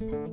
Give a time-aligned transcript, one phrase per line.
[0.00, 0.30] What's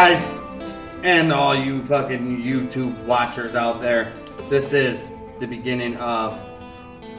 [0.00, 0.30] guys?
[1.02, 4.14] And all you fucking YouTube watchers out there.
[4.48, 6.38] This is the beginning of.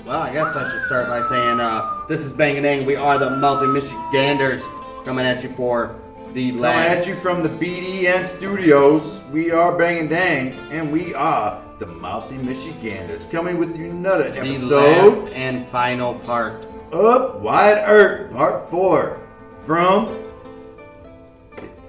[0.03, 2.87] Well, I guess I should start by saying uh, this is Bang and Ang.
[2.87, 4.67] We are the Mouthy Michiganders
[5.05, 5.95] coming at you for
[6.33, 6.73] the last.
[6.73, 11.61] Coming at you from the BDN studios, we are Bang and Dang, and we are
[11.77, 16.65] the Mouthy Michiganders, coming with you another the last and final part.
[16.91, 19.21] of Wyatt Earp, Part 4,
[19.65, 20.20] from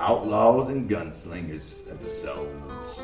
[0.03, 3.03] Outlaws and Gunslingers episodes.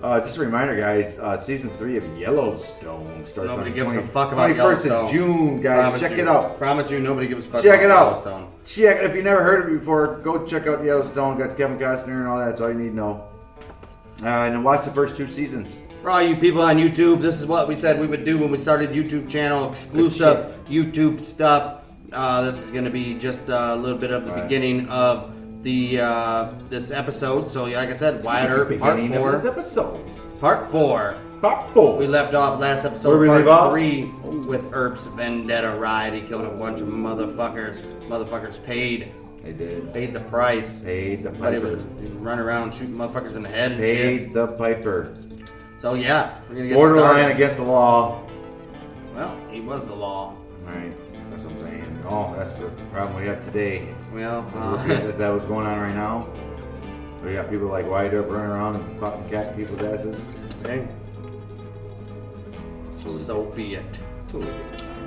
[0.00, 4.02] Uh, just a reminder, guys, uh, season 3 of Yellowstone starts Nobody on gives a
[4.02, 5.04] fuck about 21st Yellowstone.
[5.04, 5.82] of June, guys.
[5.92, 6.18] Promise Check you.
[6.22, 6.58] it out.
[6.58, 8.06] Promise you, nobody gives a fuck Check about it out.
[8.24, 8.48] Yellowstone.
[8.64, 9.04] Check it.
[9.10, 11.38] If you never heard of it before, go check out Yellowstone.
[11.38, 12.46] Got Kevin Costner and all that.
[12.46, 13.28] That's all you need to know.
[14.22, 15.78] Uh, and watch the first two seasons.
[16.00, 18.50] For all you people on YouTube, this is what we said we would do when
[18.50, 21.80] we started YouTube channel, exclusive YouTube stuff.
[22.12, 24.42] Uh, this is going to be just a little bit of the Right.
[24.42, 25.30] beginning of
[25.62, 27.50] the uh, this episode.
[27.52, 29.50] So, like I said, Wyatt Earp, part Beginning of this four.
[29.50, 30.40] episode.
[30.40, 31.16] Part four.
[31.40, 31.96] Part four.
[31.96, 33.72] We left off last Where episode, we part leave off?
[33.72, 34.04] three,
[34.46, 36.12] with Earp's vendetta ride.
[36.14, 37.80] He killed a bunch of motherfuckers.
[38.06, 39.92] Motherfuckers paid, They did.
[39.92, 40.80] paid the price.
[40.80, 42.08] Paid the But he was piper.
[42.20, 43.96] running around shooting motherfuckers in the head and shit.
[43.96, 45.16] Paid the piper.
[45.78, 47.34] So yeah, we're gonna get Borderline started.
[47.34, 48.22] against the law.
[49.16, 50.36] Well, he was the law.
[50.64, 50.92] Right.
[51.30, 51.91] That's what I'm saying.
[52.04, 53.94] Oh, that's the problem we have today.
[54.12, 56.28] Well, Is uh, that what's going on right now?
[57.24, 60.38] We got people like Wyatt running around and fucking cat people's asses.
[60.66, 60.88] hey,
[62.96, 63.98] so be it.
[64.28, 64.52] Totally.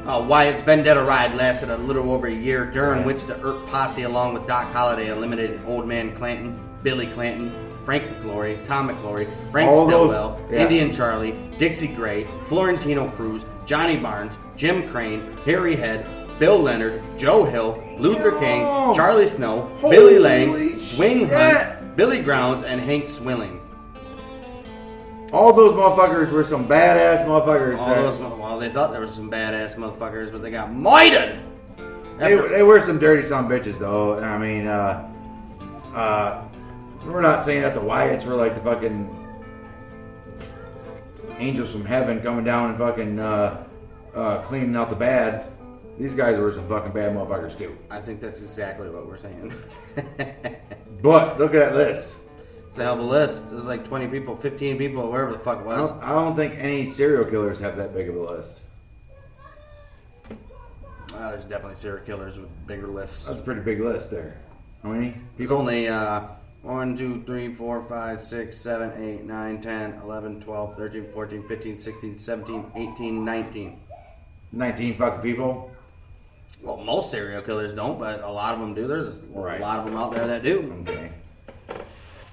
[0.05, 4.03] Uh, Wyatt's vendetta ride lasted a little over a year, during which the Earp posse,
[4.03, 7.51] along with Doc Holliday, eliminated Old Man Clanton, Billy Clanton,
[7.83, 10.59] Frank McLaury, Tom McLaury, Frank All those- yeah.
[10.61, 16.05] Indian Charlie, Dixie Gray, Florentino Cruz, Johnny Barnes, Jim Crane, Harry Head,
[16.39, 18.39] Bill Leonard, Joe Hill, Luther Yo!
[18.39, 21.29] King, Charlie Snow, Billy Lang, Zwing!
[21.29, 23.61] Hunt, Billy Grounds, and Hank Swilling.
[25.31, 27.77] All those motherfuckers were some badass motherfuckers.
[27.77, 31.39] All those, well, they thought there were some badass motherfuckers, but they got moited.
[32.19, 34.17] They, they were some dirty son bitches, though.
[34.17, 35.11] I mean, uh,
[35.93, 36.47] uh,
[37.05, 39.09] we're not saying that the Wyatts were like the fucking
[41.37, 43.65] angels from heaven coming down and fucking uh,
[44.13, 45.51] uh, cleaning out the bad.
[45.97, 47.77] These guys were some fucking bad motherfuckers too.
[47.89, 49.53] I think that's exactly what we're saying.
[51.01, 52.15] But look at that list.
[52.69, 53.51] it's a hell of a list.
[53.51, 55.91] There's like 20 people, 15 people, wherever the fuck it I was.
[55.91, 58.61] don't, I don't think any serial killers have that big of a list.
[61.13, 63.27] Uh, there's definitely serial killers with bigger lists.
[63.27, 64.37] That's a pretty big list there.
[64.81, 65.57] How many There's people?
[65.57, 66.21] only uh,
[66.63, 71.79] 1, 2, 3, 4, 5, 6, 7, 8, 9, 10, 11, 12, 13, 14, 15,
[71.79, 73.79] 16, 17, 18, 19.
[74.51, 75.71] 19 fucking people.
[76.65, 78.87] Well, most serial killers don't, but a lot of them do.
[78.87, 79.59] There's Right.
[79.59, 80.73] a lot of them out there that do.
[80.81, 81.11] Okay.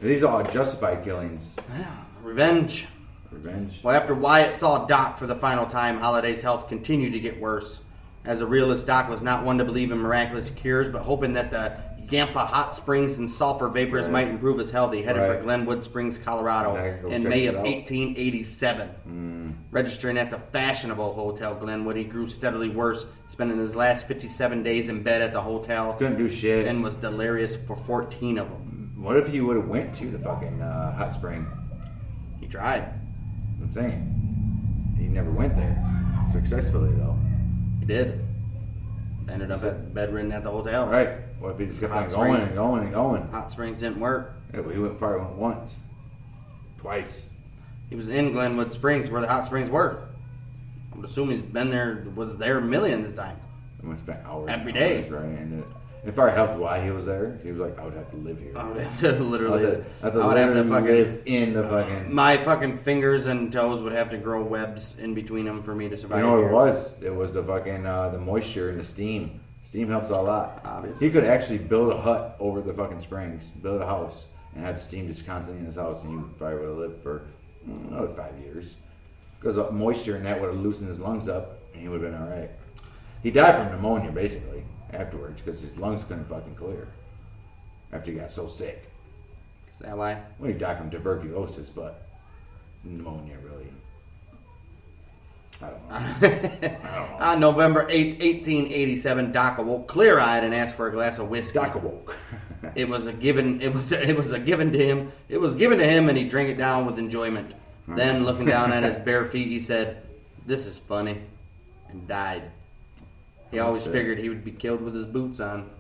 [0.01, 1.55] These are all justified killings.
[1.79, 1.85] Yeah,
[2.23, 2.89] Revenge.
[3.31, 3.81] Revenge.
[3.83, 7.83] Well, after Wyatt saw Doc for the final time, Holliday's health continued to get worse.
[8.25, 11.51] As a realist, Doc was not one to believe in miraculous cures, but hoping that
[11.51, 11.73] the
[12.09, 14.13] Yampah hot springs and sulfur vapors Right.
[14.13, 14.93] might improve his health.
[14.93, 16.75] He headed for Glenwood Springs, Colorado,
[17.09, 17.63] in May of out.
[17.65, 19.59] 1887.
[19.71, 24.89] Registering at the fashionable Hotel Glenwood, he grew steadily worse, spending his last 57 days
[24.91, 26.67] in bed at the hotel, Couldn't do shit.
[26.67, 28.93] and was delirious for 14 of them.
[28.97, 31.47] What if you would have went to the fucking uh, hot spring?
[32.41, 32.93] He tried.
[33.63, 35.83] I'm saying he never went there
[36.31, 37.19] successfully though.
[37.81, 38.21] He did.
[39.29, 40.89] Ended up at bedridden at the hotel.
[40.89, 41.11] Right.
[41.43, 42.47] What if he just kept Hot on going springs.
[42.47, 43.29] and going and going?
[43.33, 44.37] Hot springs didn't work.
[44.55, 45.81] Yeah, but he went far went once,
[46.79, 47.31] twice.
[47.91, 50.07] He was in Glenwood Springs where the hot springs were.
[50.95, 53.41] I'm assuming he's been there, was there a millions of times.
[53.81, 55.03] He went spent hours Every and day.
[55.03, 55.25] hours, right?
[55.25, 55.67] And uh,
[56.05, 58.39] if I helped why he was there, he was like, I would have to live
[58.39, 58.53] here.
[58.57, 60.53] I would have to I literally, would have to, I have to I would have
[60.55, 62.15] to literally fucking, live in the fucking.
[62.15, 65.89] my fucking fingers and toes would have to grow webs in between them for me
[65.89, 66.19] to survive.
[66.21, 66.49] You know what here.
[66.51, 67.03] it was?
[67.03, 69.41] It was the fucking uh, the moisture and the steam.
[69.73, 70.61] Steam helps a lot.
[70.67, 71.07] Obviously.
[71.07, 74.77] He could actually build a hut over the fucking springs, build a house, and have
[74.77, 77.23] the steam just constantly in his house, and you probably would have lived for
[77.67, 78.77] mm, Another five years.
[79.41, 82.21] Because moisture and that would have loosened his lungs up, and he would have been
[82.21, 82.51] all right.
[83.23, 86.89] He died from pneumonia, basically, afterwards, because his lungs couldn't fucking clear
[87.95, 88.91] after he got so sick.
[89.73, 90.21] Is that why?
[90.39, 92.11] Well, he died from tuberculosis, but
[92.85, 93.62] pneumonia, really.
[95.63, 95.89] I don't
[96.63, 96.77] know.
[97.21, 101.59] On uh, November 8, 1887, Doc awoke clear-eyed and asked for a glass of whiskey.
[101.59, 102.17] Doc awoke.
[102.77, 103.61] It was a given.
[103.61, 103.91] It was.
[103.91, 105.11] It was a given to him.
[105.29, 107.53] It was given to him, and he drank it down with enjoyment.
[107.89, 110.07] Then, looking down at his bare feet, he said,
[110.47, 111.23] "This is funny,"
[111.89, 112.53] and died.
[113.51, 113.99] He always Okay.
[113.99, 115.71] figured he would be killed with his boots on.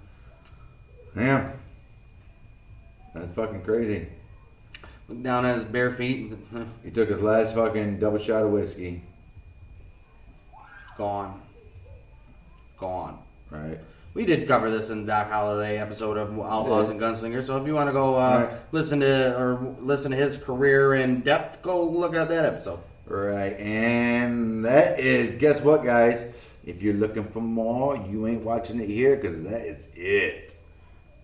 [1.16, 1.52] yeah.
[3.14, 4.08] That's fucking crazy.
[5.08, 6.32] Looked down at his bare feet,
[6.82, 9.04] He took his last fucking double shot of whiskey.
[10.96, 11.40] Gone,
[12.78, 13.18] gone.
[13.50, 13.78] Right.
[14.14, 16.92] We did cover this in Doc Holliday episode of Outlaws Yeah.
[16.94, 17.44] and Gunslingers.
[17.44, 18.58] So if you want to go uh, Right.
[18.72, 22.80] listen to or listen to his career in depth, go look at that episode.
[23.06, 23.58] Right.
[23.58, 26.26] And that is, guess what, guys?
[26.64, 30.56] If you're looking for more, you ain't watching it here because that is it.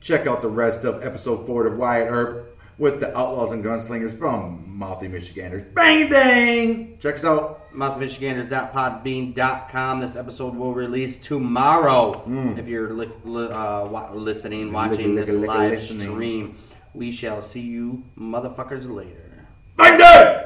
[0.00, 4.16] Check out the rest of episode four of Wyatt Earp with the Outlaws and Gunslingers
[4.16, 5.64] from Mouthy Michiganders.
[5.75, 6.96] Bang dang!
[7.00, 7.72] Check us out.
[7.75, 10.00] mouthofmichiganders.podbean.com.
[10.00, 12.22] This episode will release tomorrow.
[12.56, 16.10] If you're li- li- uh, listening, watching lick- this lick- live listening.
[16.12, 16.54] stream,
[16.94, 19.46] we shall see you motherfuckers later.
[19.76, 20.38] Bang dang!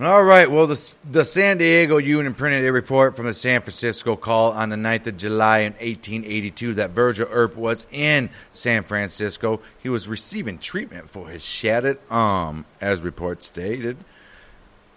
[0.00, 0.50] All right.
[0.50, 4.70] Well, the, the San Diego Union printed a report from the San Francisco Call on
[4.70, 9.60] the 9th of July in 1882 that Virgil Earp was in San Francisco.
[9.80, 13.98] He was receiving treatment for his shattered arm, as reports stated,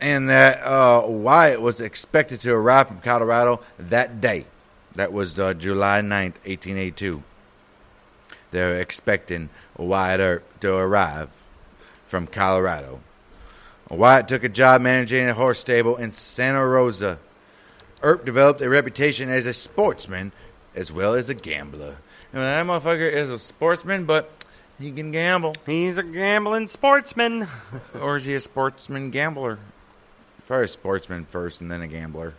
[0.01, 4.45] and that uh, Wyatt was expected to arrive from Colorado that day.
[4.95, 7.21] That was uh, July 9th, 1882.
[8.49, 11.29] They're expecting Wyatt Earp to arrive
[12.07, 13.01] from Colorado.
[13.89, 17.19] Wyatt took a job managing a horse stable in Santa Rosa.
[18.01, 20.31] Earp developed a reputation as a sportsman
[20.75, 21.97] as well as a gambler.
[22.33, 24.29] And that motherfucker is a sportsman, but
[24.79, 25.55] he can gamble.
[25.65, 27.47] He's a gambling sportsman.
[27.99, 29.57] or is he a sportsman gambler?
[30.45, 32.35] Probably a sportsman first and then a gambler.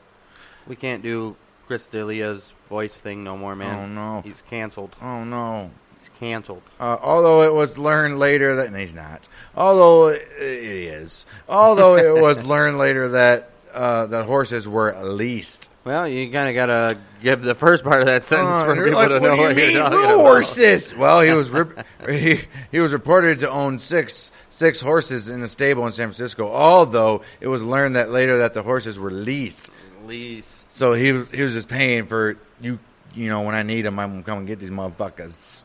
[0.66, 1.36] We can't do
[1.66, 3.74] Chris D'Elia's voice thing no more, man.
[3.74, 4.20] Oh, no.
[4.22, 4.96] He's canceled.
[5.02, 5.70] Oh no.
[5.98, 6.62] He's canceled.
[6.78, 9.28] Uh, although it was learned later that he's not.
[9.56, 11.26] Although it, it is.
[11.48, 15.70] Although it was learned later that uh, the horses were leased.
[15.84, 18.92] Well, you kind of gotta give the first part of that sentence Oh, for people
[18.98, 20.20] like, to what know you what mean, you're talking about.
[20.20, 20.94] horses?
[20.94, 21.50] Well, he was
[22.08, 22.40] he,
[22.70, 26.48] he was reported to own six six horses in a stable in San Francisco.
[26.52, 29.70] Although it was learned that later that the horses were leased,
[30.04, 30.76] Leased.
[30.76, 32.78] so he was he was just paying for you.
[33.14, 35.64] You know, when I need them, I'm gonna come and get these motherfuckers,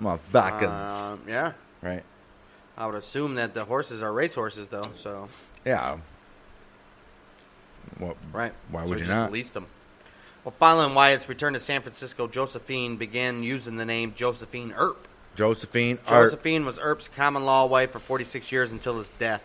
[0.00, 1.10] motherfuckers.
[1.12, 1.52] Um, yeah.
[1.82, 2.02] right?
[2.76, 4.88] I would assume that the horses are race horses, though.
[4.96, 5.28] So
[5.64, 5.98] Yeah.
[7.98, 8.16] What?
[8.32, 8.52] right.
[8.70, 9.32] Why So would you not?
[9.32, 9.66] Leased them.
[10.44, 15.06] Well, following Wyatt's return to San Francisco, Josephine began using the name Josephine Earp.
[15.34, 15.98] Josephine.
[16.06, 16.30] Art.
[16.30, 19.42] Josephine was Earp's common law wife for 46 years until his death.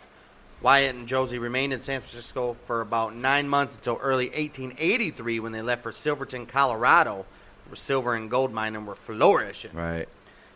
[0.61, 5.51] Wyatt and Josie remained in San Francisco for about nine months until early 1883 when
[5.51, 7.25] they left for Silverton, Colorado,
[7.67, 9.71] where silver and gold mining were flourishing.
[9.73, 10.07] Right.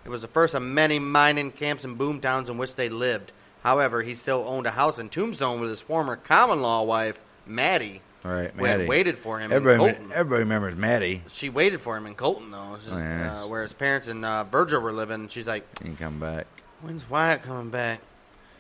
[0.08, 3.34] It was the first of many mining camps and boom towns in which they lived.
[3.62, 8.02] However, he still owned a house in Tombstone with his former common law wife, Mattie,
[8.24, 8.52] Right.
[8.56, 8.88] who had Mattie.
[8.90, 10.12] waited for him in Everybody, Colton.
[10.14, 11.24] everybody remembers Mattie.
[11.28, 14.46] She waited for him in Colton, though, just, Oh, uh, where his parents and uh,
[14.46, 15.28] Virgil were living.
[15.28, 16.48] She's like, can come back.
[16.82, 18.00] When's Wyatt coming back?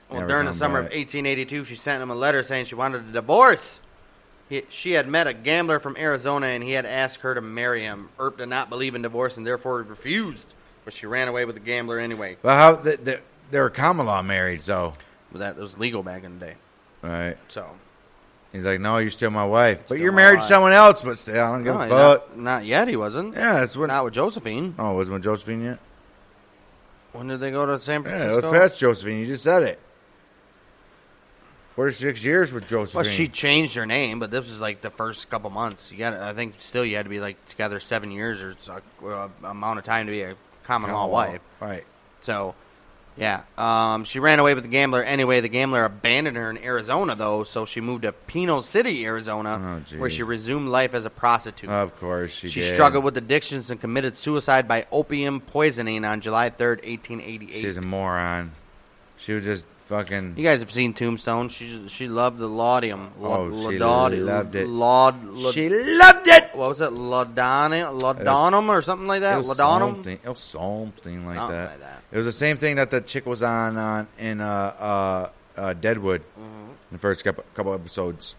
[0.09, 0.91] Well, Never during the summer back.
[0.91, 3.79] of 1882, she sent him a letter saying she wanted a divorce.
[4.49, 7.83] He, she had met a gambler from Arizona and he had asked her to marry
[7.83, 8.09] him.
[8.19, 10.47] Earp did not believe in divorce and therefore refused,
[10.87, 12.37] but she ran away with the gambler anyway.
[12.41, 13.19] Well, how they, they,
[13.51, 14.93] they were common law married, so
[15.33, 16.55] But that was legal back in the day.
[17.01, 17.35] right.
[17.49, 17.67] So,
[18.53, 21.01] He's like, no, you're still my wife, but Still you're my married to someone else.
[21.01, 22.37] But still, I don't give No, a fuck.
[22.37, 23.35] not, not yet, he wasn't.
[23.35, 23.89] Yeah, that's when.
[23.89, 24.75] Not with Josephine.
[24.79, 25.79] Oh, wasn't with Josephine yet?
[27.11, 29.19] When did they go to San Yeah, it was past Josephine.
[29.19, 29.81] You just said it.
[31.75, 33.01] Forty-six years with Josephine.
[33.03, 35.91] Well, she changed her name, but this was like the first couple months.
[35.91, 38.79] You got, I think, still you had to be like together seven years or so,
[39.05, 40.35] uh, amount of time to be a
[40.67, 41.41] common law wife.
[41.59, 41.83] Right.
[42.21, 42.53] So,
[43.15, 45.41] yeah, um, she ran away with the gambler anyway.
[45.41, 49.97] The gambler abandoned her in Arizona, though, so she moved to Pinal City, Arizona, Oh,
[49.97, 50.17] where geez.
[50.17, 51.69] she resumed life as a prostitute.
[51.69, 52.73] Of course she, she did.
[52.75, 57.61] struggled with addictions and committed suicide by opium poisoning on July third, eighteen eighty-eight.
[57.61, 58.51] She's a moron.
[59.17, 60.35] She was just fucking.
[60.37, 61.49] You guys have seen Tombstone.
[61.49, 63.11] She she loved the laudium.
[63.21, 64.13] Oh, she loved
[64.55, 64.67] it.
[64.67, 66.49] Laud, laud- she loved it.
[66.53, 66.91] what was it?
[66.91, 69.33] Laudani, laudanum or something like that.
[69.33, 69.95] It was Laudanum.
[69.95, 70.19] something.
[70.23, 71.69] It was something like Something that.
[71.71, 72.03] like that.
[72.11, 75.29] It was the same thing that the chick was on on in uh, uh,
[75.59, 76.69] uh, Deadwood Mm-hmm.
[76.71, 78.35] in the first couple, couple episodes.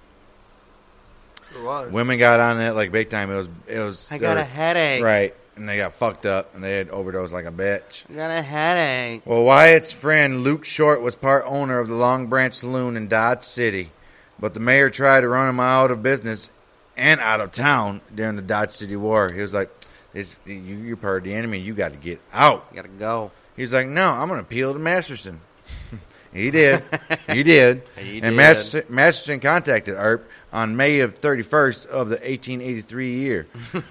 [1.55, 1.90] It was.
[1.90, 3.31] Women got on it like big time.
[3.31, 4.11] It was it was.
[4.12, 5.02] I got a headache.
[5.02, 8.05] Right, and they got fucked up and they had overdosed like a bitch.
[8.11, 9.23] I got a headache.
[9.25, 13.45] Well, Wyatt's friend Luke Short was part owner of the Long Branch Saloon in Dodge
[13.45, 13.91] City,
[14.38, 16.50] but the mayor tried to run him out of business
[16.97, 19.31] and out of town during the Dodge City War.
[19.31, 19.71] He was like,
[20.12, 21.59] "This you, you're part of the enemy.
[21.59, 23.31] You got to get out." You gotta go.
[23.57, 25.41] He was like, "No, I'm going to appeal to Masterson."
[26.33, 26.85] he did.
[27.29, 27.83] He did.
[27.97, 28.37] He and did.
[28.37, 33.47] Masterson, Masterson contacted Earp on May of 31st of the 1883 year.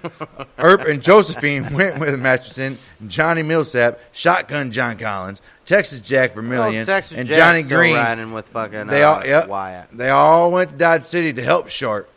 [0.58, 6.78] Earp and Josephine went with Masterson, Johnny Millsap, Shotgun John Collins, Texas Jack Vermillion, Oh,
[6.78, 7.94] and Jack's Johnny Green.
[7.94, 9.88] riding with fucking They uh, all, yep, Wyatt.
[9.92, 12.08] they all went to Dodge City to help Short.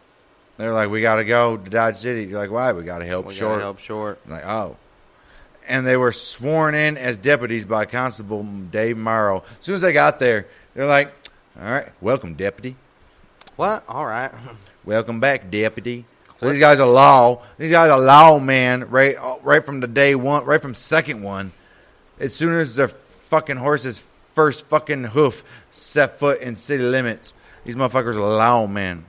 [0.58, 2.72] They're like, "We got to go to Dodge City." You're like, "Why?
[2.74, 4.20] We got to help We Short." help short.
[4.26, 4.78] I'm like, oh.
[5.68, 9.44] And they were sworn in as deputies by Constable Dave Morrow.
[9.60, 11.12] As soon as they got there, they're like,
[11.60, 12.76] all right, welcome, deputy.
[13.56, 13.84] What?
[13.88, 14.32] All right.
[14.86, 16.06] Welcome back, deputy.
[16.40, 17.44] So these guys are law.
[17.58, 18.90] These guys are law, man.
[18.90, 21.52] Right, uh, right from the day one, right from second one.
[22.20, 24.00] As soon as their fucking horse's
[24.34, 29.06] first fucking hoof set foot in city limits, these motherfuckers are law, man.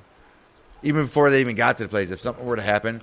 [0.83, 3.01] Even before they even got to the place, if something were to happen,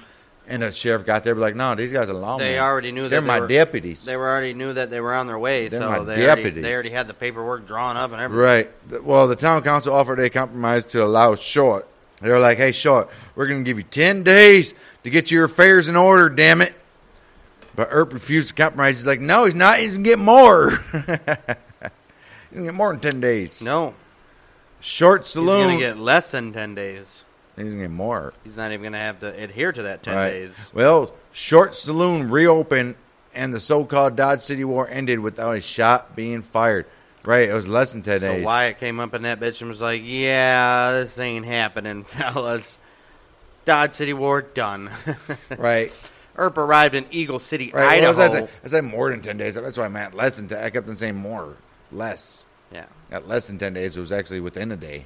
[0.49, 2.37] and the sheriff got there, be like, no, these guys are law.
[2.37, 4.03] They already knew that they're they my were- deputies.
[4.05, 6.73] They were already knew that they were on their way, They're so they already, they
[6.73, 8.71] already had the paperwork drawn up and everything.
[8.91, 9.03] Right.
[9.03, 11.87] Well, the town council offered a compromise to allow Short.
[12.21, 14.73] They were like, "Hey, Short, we're going to give you ten days
[15.05, 16.27] to get your affairs in order.
[16.27, 16.73] Damn it!"
[17.75, 18.97] But Earp refused to compromise.
[18.97, 19.79] He's like, "No, he's not.
[19.79, 20.71] He's going to get more.
[20.71, 21.15] he's going
[22.55, 23.93] to get more than ten days." No,
[24.81, 25.47] Short Saloon.
[25.47, 25.79] he's saloon.
[25.79, 27.23] gonna get less than ten days.
[27.59, 28.33] He's going to get more.
[28.43, 30.29] He's not even gonna have to adhere to that ten Right.
[30.31, 30.71] days.
[30.73, 32.95] Well, Short Saloon reopened,
[33.33, 36.85] and the so-called Dodge City War ended without a shot being fired.
[37.23, 37.49] Right.
[37.49, 38.45] It was less than ten So days.
[38.45, 42.77] Wyatt came up in that bitch and was like, "Yeah, this ain't happening, fellas.
[43.65, 44.89] Dodge City War done."
[45.57, 45.91] Right.
[46.37, 47.89] Earp arrived in Eagle City, Right.
[47.97, 48.17] Idaho.
[48.17, 48.49] was that?
[48.63, 49.55] I said more than ten days.
[49.55, 50.47] That's why I meant less than.
[50.47, 50.63] 10.
[50.63, 51.57] I kept on saying more,
[51.91, 52.47] less.
[52.71, 55.05] Yeah, At less than ten days, it was actually within a day.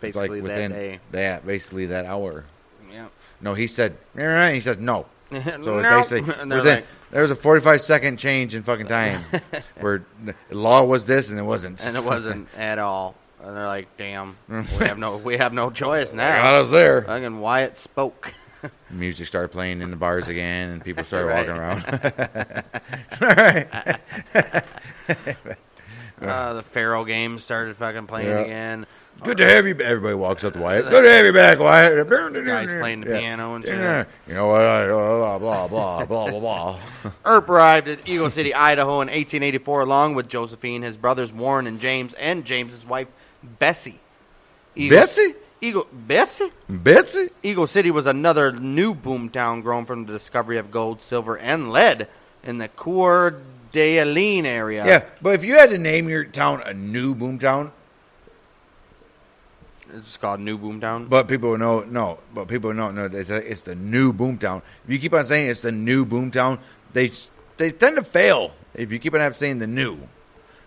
[0.00, 1.00] Basically like within that day.
[1.12, 2.44] that, basically that hour.
[2.92, 3.08] Yeah.
[3.40, 3.96] No, he said.
[4.14, 5.06] He said no.
[5.30, 9.22] So basically, within, like- there was a 45 second change in fucking time
[9.80, 11.84] where the law was this and it wasn't.
[11.84, 13.14] and it wasn't at all.
[13.42, 17.02] And they're like, "Damn, we have no, we have no choice now." I was there.
[17.02, 18.32] Fucking Wyatt spoke.
[18.90, 21.46] Music started playing in the bars again, and people started Right.
[21.46, 21.84] walking around.
[23.20, 23.68] All right.
[26.20, 28.38] Uh, the Faro game started fucking playing Yeah.
[28.40, 28.86] again.
[29.22, 29.74] Good to have you.
[29.74, 30.88] Everybody walks up to Wyatt.
[30.88, 32.08] Good to have you back, Wyatt.
[32.08, 34.06] Guys playing the piano and shit.
[34.28, 34.60] You know what?
[34.60, 36.80] I, uh, blah blah blah blah blah blah.
[37.24, 41.80] Earp arrived at Eagle City, Idaho in 1884 along with Josephine, his brothers Warren and
[41.80, 43.08] James, and James's wife
[43.42, 44.00] Bessie.
[44.74, 46.52] Eagle, Bessie, Eagle Bessie?
[46.68, 47.30] Betsy.
[47.42, 51.72] Eagle City was another new boom town grown from the discovery of gold, silver, and
[51.72, 52.08] lead
[52.44, 53.40] in the Coeur
[53.72, 54.84] d'Alene area.
[54.86, 57.72] Yeah, but if you had to name your town a new boomtown,
[59.96, 61.08] It's called New Boomtown.
[61.08, 64.60] but people know no, but people know no, it's, it's the new boomtown.
[64.84, 66.58] If you keep on saying it's the new boomtown,
[66.92, 67.12] they
[67.56, 68.52] they tend to fail.
[68.74, 70.06] If you keep on saying the new,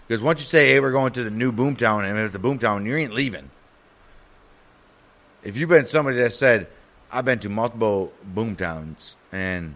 [0.08, 2.86] because once you say hey, we're going to the new boomtown, and it's a boomtown,
[2.86, 3.52] you ain't leaving.
[5.44, 6.68] If you've been somebody that said,
[7.12, 9.76] I've been to multiple boomtowns, and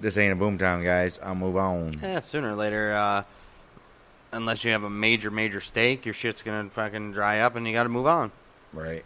[0.00, 1.98] this ain't a boomtown, guys, I'll move on.
[2.00, 3.24] Yeah, sooner or later, uh,
[4.30, 7.72] unless you have a major, major stake, your shit's gonna fucking dry up and you
[7.72, 8.30] gotta move on.
[8.72, 9.04] Right.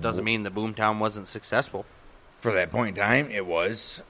[0.00, 1.86] Doesn't mean the boomtown wasn't successful.
[2.38, 4.02] For that point in time, it was.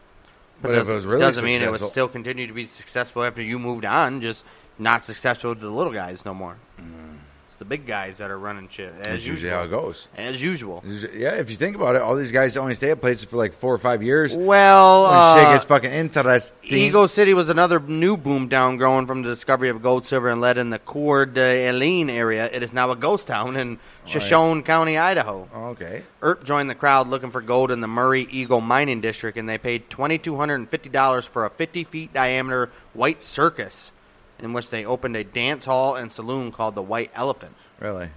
[0.60, 3.22] But, doesn't, if it was really doesn't mean it would still continue to be successful
[3.22, 4.20] after you moved on.
[4.20, 4.44] Just
[4.78, 6.56] not successful to the little guys no more.
[6.80, 7.16] Mm-hmm.
[7.54, 9.06] It's the big guys that are running shit as.
[9.06, 9.50] That's usually usual.
[9.52, 10.08] how it goes.
[10.16, 10.82] As usual.
[10.84, 13.52] Yeah, if you think about it, all these guys only stay at places for like
[13.52, 14.34] four or five years.
[14.34, 16.76] Well, shit uh, gets fucking interesting.
[16.76, 20.40] Eagle City was another new boom town growing from the discovery of gold, silver, and
[20.40, 22.50] lead in the Coeur d'Alene area.
[22.52, 25.48] It is now a ghost town in Shoshone County, Idaho.
[25.54, 26.02] Okay.
[26.22, 29.58] Earp joined the crowd looking for gold in the Murray Eagle Mining District, and they
[29.58, 33.92] paid $2,250 for a 50 feet diameter white circus,
[34.40, 37.54] in which they opened a dance hall and saloon called the White Elephant.
[37.80, 38.08] Really?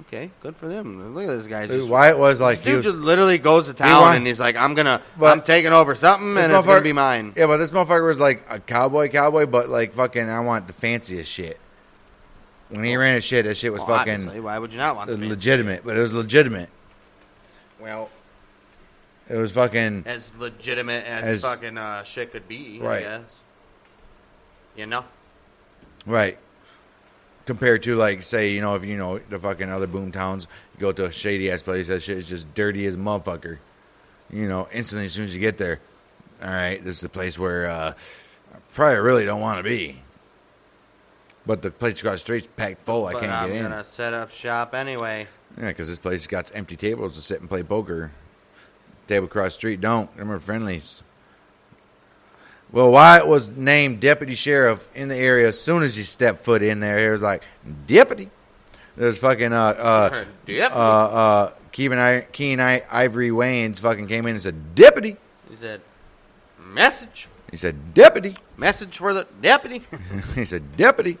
[0.00, 1.14] Okay, good for them.
[1.14, 1.66] Look at this guy.
[1.66, 4.38] Just, Wyatt was like, he dude was, just literally goes to town want- and he's
[4.38, 7.70] like, "I'm gonna, I'm taking over something, and it's gonna be mine." Yeah, but this
[7.70, 11.58] motherfucker was like a cowboy, cowboy, but like fucking, I want the fanciest shit.
[12.68, 14.96] When he ran his shit, that shit was Well, fucking obviously, why would you not
[14.96, 15.82] want it was legitimate.
[15.82, 16.68] But it was legitimate.
[17.80, 18.10] Well,
[19.30, 23.00] It was fucking as legitimate as, As- fucking uh, shit could be, I Right.
[23.02, 23.22] guess.
[24.76, 25.04] You know,
[26.04, 26.38] right.
[27.46, 30.80] Compared to like, say, you know, if you know the fucking other boom towns, you
[30.80, 33.58] go to a shady ass place, that shit is just dirty as a motherfucker.
[34.30, 35.80] You know, instantly as soon as you get there,
[36.42, 37.94] all right, this is the place where uh,
[38.52, 40.02] I probably really don't want to be.
[41.46, 43.06] But the place across the street's packed full.
[43.06, 43.62] I can't I'm get in.
[43.62, 45.28] gonna set up shop anyway.
[45.56, 48.10] Yeah, because this place got empty tables to sit and play poker.
[49.06, 50.14] Table across the street don't.
[50.16, 51.04] Them are friendlies.
[52.72, 56.62] Well, Wyatt was named deputy sheriff in the area as soon as he stepped foot
[56.62, 56.98] in there.
[56.98, 57.42] He was like,
[57.86, 58.30] deputy.
[58.96, 64.34] There's fucking, uh, uh, uh, uh, Keen, I, Keen I, Ivory Wayans fucking came in
[64.34, 65.16] and said, deputy.
[65.50, 65.80] he said,
[66.58, 68.36] "Message, He said, deputy.
[68.56, 69.82] message for the deputy."
[70.34, 71.18] he said, deputy.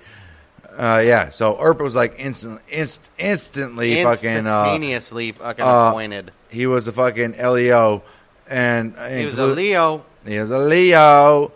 [0.76, 6.32] Uh, yeah, so Earp was like instant, inst, instantly fucking, uh, Instantaneously fucking uh, appointed.
[6.50, 8.02] he was the fucking LEO,
[8.48, 10.04] and He was a inclu- Leo.
[10.26, 11.52] He was a Leo,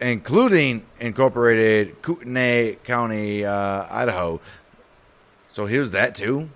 [0.00, 4.40] including incorporated Kootenai County, uh, Idaho.
[5.52, 6.50] So he was that too.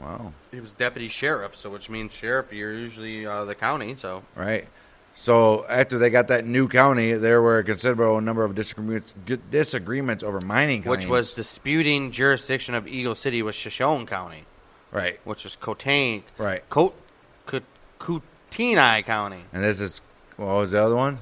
[0.00, 0.32] Wow.
[0.50, 2.52] He was deputy sheriff, so which means sheriff.
[2.52, 4.66] You're usually uh, the county, so Right.
[5.14, 9.12] So after they got that new county, there were a considerable number of disagreements,
[9.50, 11.00] disagreements over mining claims.
[11.00, 14.44] which was disputing jurisdiction of Eagle City with Shoshone County,
[14.90, 16.68] right, which was Cotain, right.
[16.70, 16.94] Coat,
[17.44, 20.00] Coot, Kootenai County, And this is
[20.36, 21.18] what was the other one?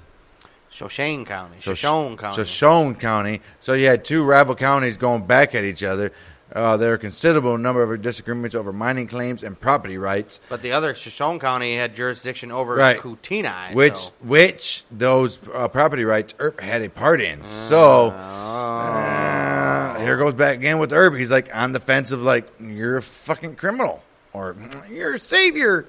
[0.71, 2.37] Shoshone County, So Shoshone County.
[2.37, 3.41] Shoshone County.
[3.61, 6.13] So you had two rival counties going back at each other.
[6.53, 10.63] Uh, there were a considerable number of disagreements over mining claims and property rights, but
[10.63, 12.99] the other Shoshone County had jurisdiction over Right.
[12.99, 17.47] Kootenai, which so- which those uh, property rights Earp had a part in.
[17.47, 21.15] So uh, here goes back again with Earp.
[21.15, 24.57] He's like on the fence of like you're a fucking criminal or
[24.91, 25.87] you're a savior.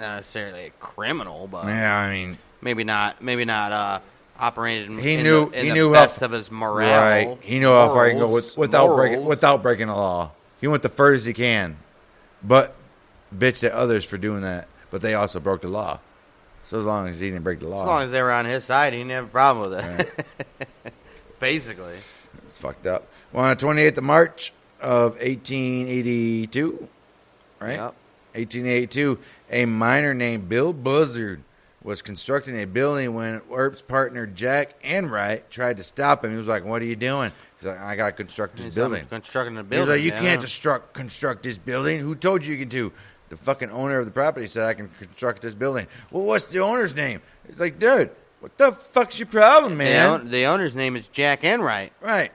[0.00, 3.22] Not necessarily a criminal, but Yeah, I mean, maybe not.
[3.22, 3.72] Maybe not.
[3.72, 4.00] Uh,
[4.38, 7.00] operated in, He in knew- the, in he the knew how- best of his morale.
[7.28, 7.38] right?
[7.42, 10.32] He knew how far he can go with, without breaking without breaking the law.
[10.60, 11.76] He went the furthest he can,
[12.42, 12.74] but
[13.36, 14.68] bitched at others for doing that.
[14.90, 16.00] But they also broke the law.
[16.68, 18.46] So as long as he didn't break the law, As long as they were on
[18.46, 20.26] his side, he didn't have a problem with it.
[21.40, 23.06] Basically, It's fucked up.
[23.32, 26.88] Well, on the 28th of March, of 1882,
[27.60, 27.70] right?
[27.72, 27.94] Yep.
[28.34, 29.18] 1882,
[29.52, 31.42] a miner named Bill Buzzard
[31.82, 36.30] was constructing a building when Earp's partner Jack Enright tried to stop him.
[36.30, 38.74] He was like, "What are you doing?" He's like, "I got to construct this He's
[38.74, 39.88] building." constructing a He was building.
[39.96, 40.20] like, "You yeah.
[40.20, 41.98] can't construct construct this building.
[41.98, 42.92] Who told you you can do?"
[43.30, 46.60] The fucking owner of the property said, "I can construct this building." Well, what's the
[46.60, 47.20] owner's name?
[47.48, 48.10] He's like, "Dude,
[48.40, 51.92] what the fuck's your problem, The, man?" own- the owner's name is Jack Enright.
[52.00, 52.30] Right.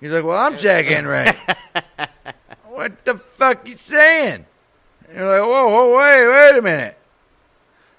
[0.00, 1.36] He's like, well, I'm Jack Enright.
[2.68, 4.46] what the fuck you saying?
[5.10, 6.98] And you're like, whoa, whoa, wait, wait a minute.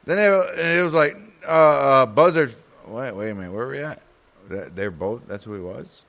[0.06, 1.16] Then it, it was like,
[1.48, 2.56] uh, uh, Buzzard.
[2.88, 4.02] Wait, wait a minute, where are we at?
[4.50, 5.28] That- They're both.
[5.28, 6.04] That's who he was.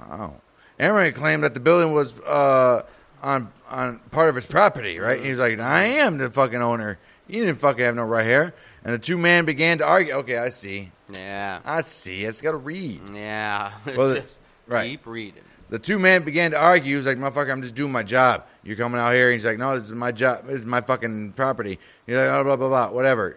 [0.00, 0.34] Wow.
[0.78, 2.82] Enright claimed that the building was uh,
[3.22, 5.24] on on part of his property, right?
[5.24, 6.98] He's like, I am the fucking owner.
[7.26, 8.54] You didn't fucking have no right here.
[8.84, 10.12] And the two men began to argue.
[10.14, 10.92] Okay, I see.
[11.12, 11.58] Yeah.
[11.64, 12.24] I see.
[12.24, 13.00] It's got to read.
[13.12, 13.72] Yeah.
[13.96, 14.22] Well,
[14.68, 14.90] right.
[14.90, 15.42] Keep reading.
[15.70, 16.92] The two men began to argue.
[16.92, 18.44] He was like, "Motherfucker, I'm just doing my job.
[18.62, 20.46] You're coming out here." He's like, "No, this is my job.
[20.46, 23.36] This is my fucking property." He's like, "Blah blah blah blah, whatever."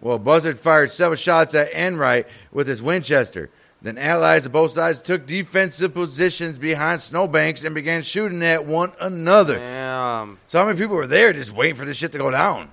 [0.00, 3.50] Well, Buzzard fired several shots at Enright with his Winchester.
[3.80, 8.92] Then allies of both sides took defensive positions behind snowbanks and began shooting at one
[9.00, 9.62] another.
[9.62, 12.70] Um, So how many people were there just waiting for this shit to go down?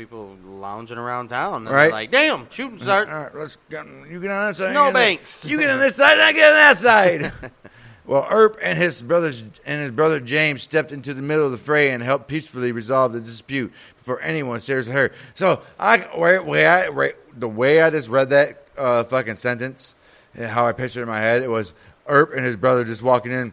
[0.00, 1.66] People lounging around town.
[1.66, 1.92] And Right.
[1.92, 3.08] Like, damn, shooting start.
[3.10, 4.70] All right, let's get, you get on that side.
[4.70, 5.44] I No get on that- banks.
[5.44, 7.32] You get on this side, and I get on that side.
[8.06, 11.58] well, Earp and his brothers and his brother James stepped into the middle of the
[11.58, 15.12] fray and helped peacefully resolve the dispute before anyone seriously hurt.
[15.34, 19.94] So I, I, the way I just read that uh, fucking sentence,
[20.34, 21.74] and how I pictured it in my head, it was
[22.06, 23.52] Earp and his brother just walking in.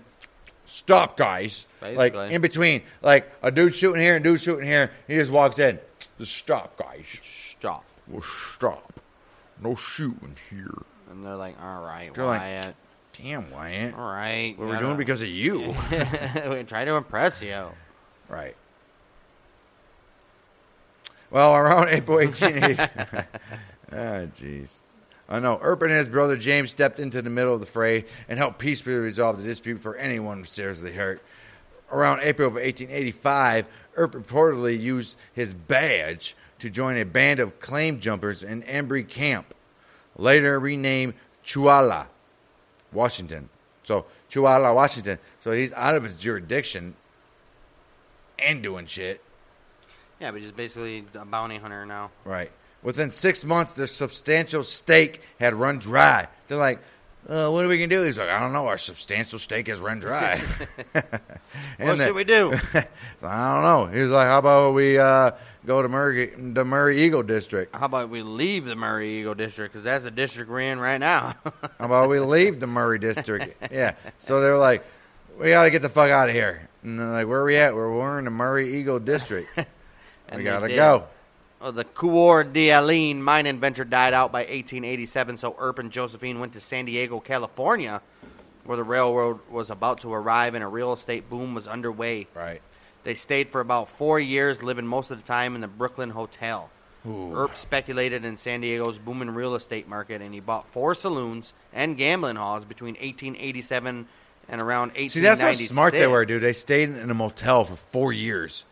[0.64, 1.66] Stop, guys!
[1.82, 2.34] Like Basically.
[2.36, 4.92] in between, like a dude shooting here and dude shooting here.
[5.08, 5.80] He just walks in.
[6.20, 7.06] Just stop, guys.
[7.58, 7.86] Stop.
[8.08, 8.24] Well,
[8.58, 9.00] stop.
[9.62, 10.74] No shooting here.
[11.12, 12.76] And they're like, all right, They're like, Wyatt.
[13.22, 13.96] Damn, Wyatt.
[13.96, 14.58] all right.
[14.58, 15.60] What we're doing because of you.
[16.50, 17.66] we try to impress you.
[18.30, 18.56] right.
[21.30, 23.28] Well, around April 1880.
[23.90, 24.82] Ah, jeez.
[25.30, 25.60] I know.
[25.62, 28.98] Earp and his brother James stepped into the middle of the fray and helped peacefully
[28.98, 31.22] resolve the dispute for anyone seriously hurt.
[31.90, 38.00] Around April of 1885, Earp reportedly used his badge to join a band of claim
[38.00, 39.54] jumpers in Embry Camp,
[40.18, 41.14] later renamed
[41.46, 42.08] Chewelah,
[42.92, 43.50] Washington.
[43.84, 45.20] So, Chewelah, Washington.
[45.40, 46.96] So he's out of his jurisdiction
[48.38, 49.22] and doing shit.
[50.20, 52.12] Yeah, but he's basically a bounty hunter now.
[52.26, 52.52] Right.
[52.84, 56.28] Within six months, their substantial stake had run dry.
[56.48, 56.80] They're like,
[57.28, 58.04] uh, what are we going to do?
[58.04, 58.68] He's like, I don't know.
[58.68, 60.42] Our substantial stake has run dry.
[61.80, 62.54] What the- should we do?
[63.24, 63.86] I don't know.
[63.94, 65.32] He was like, how about we uh,
[65.66, 67.76] go to Murray, the Murray Eagle District?
[67.76, 69.74] How about we leave the Murray Eagle District?
[69.74, 71.36] Because that's the district we're in right now.
[71.44, 73.56] How about we leave the Murray District?
[73.72, 73.96] Yeah.
[74.20, 74.86] So they were like,
[75.40, 76.70] we got to get the fuck out of here.
[76.84, 77.74] And they're like, where are we at?
[77.76, 79.50] We're, we're in the Murray Eagle District.
[80.36, 81.06] We got to go.
[81.60, 86.54] Well, the Coeur d'Alene mining venture died out by 1887, so Earp and Josephine went
[86.54, 88.00] to San Diego, California,
[88.68, 92.28] where the railroad was about to arrive and a real estate boom was underway.
[92.34, 92.62] Right.
[93.04, 96.70] They stayed for about four years, living most of the time in the Brooklyn Hotel.
[97.08, 97.34] Ooh.
[97.34, 101.96] Earp speculated in San Diego's booming real estate market, and he bought four saloons and
[101.96, 104.08] gambling halls between 1887
[104.50, 105.14] and around 1896.
[105.14, 106.42] See, that's how smart they were, dude.
[106.42, 108.66] They stayed in a motel for four years.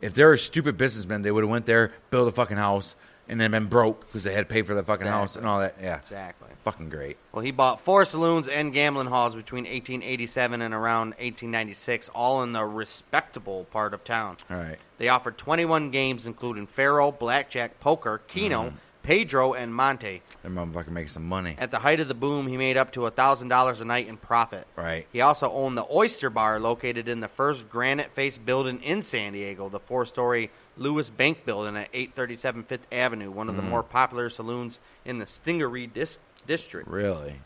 [0.00, 2.94] If they were stupid businessmen, they would have went there, built a fucking house,
[3.28, 5.60] and then been broke because they had to pay for the fucking house and all
[5.60, 5.76] that.
[5.80, 6.48] Yeah, Exactly.
[6.64, 7.16] fucking great.
[7.32, 12.52] Well, he bought four saloons and gambling halls between 1887 and around 1896, all in
[12.52, 14.36] the respectable part of town.
[14.50, 14.78] All right.
[14.98, 18.76] They offered 21 games, including Faro, Blackjack, Poker, Keno, Mm-hmm.
[19.02, 20.22] Pedro, and Monte.
[20.44, 21.56] That motherfucker making some money.
[21.58, 24.64] At the height of the boom, he made up to $1,000 a night in profit.
[24.76, 25.08] Right.
[25.12, 29.32] He also owned the Oyster Bar located in the first granite faced building in San
[29.32, 33.58] Diego, the four story Louis Bank building at 837 Fifth Avenue, one of Mm.
[33.58, 36.88] the more popular saloons in the Stingaree dis- district.
[36.88, 37.40] Really?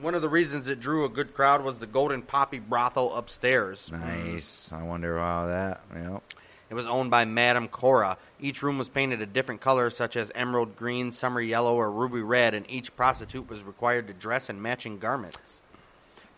[0.00, 3.90] One of the reasons it drew a good crowd was the Golden Poppy brothel upstairs.
[3.92, 4.72] Nice.
[4.72, 5.82] I wonder how that.
[5.94, 6.22] Yep.
[6.70, 8.16] It was owned by Madame Cora.
[8.40, 12.22] Each room was painted a different color, such as emerald green, summer yellow, or ruby
[12.22, 15.60] red, and each prostitute was required to dress in matching garments.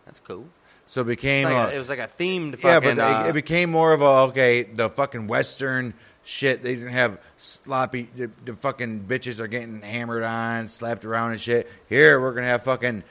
[0.04, 0.48] That's cool.
[0.94, 1.48] So it became.
[1.48, 2.96] Like uh, a- it was like a themed yeah, fucking.
[2.98, 4.62] but uh, it, it became more of a okay.
[4.62, 6.62] The fucking Western shit.
[6.62, 8.08] They didn't have sloppy.
[8.14, 11.68] The, the fucking bitches are getting hammered on, slapped around and shit.
[11.88, 13.02] Here we're gonna have fucking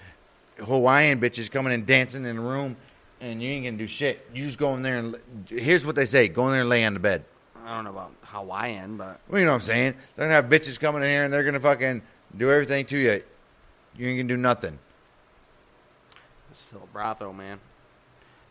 [0.60, 2.78] Hawaiian bitches coming and dancing in the room,
[3.20, 4.30] and you ain't gonna do shit.
[4.34, 5.18] You just go in there and
[5.50, 7.26] here's what they say: go in there and lay on the bed.
[7.66, 9.96] I don't know about Hawaiian, but Well, you know what I'm saying?
[10.16, 12.02] They're gonna have bitches coming in here and they're gonna fucking
[12.38, 13.24] do everything to you.
[13.98, 14.80] You ain't gonna do nothing.
[16.50, 17.60] it's still a brothel, man.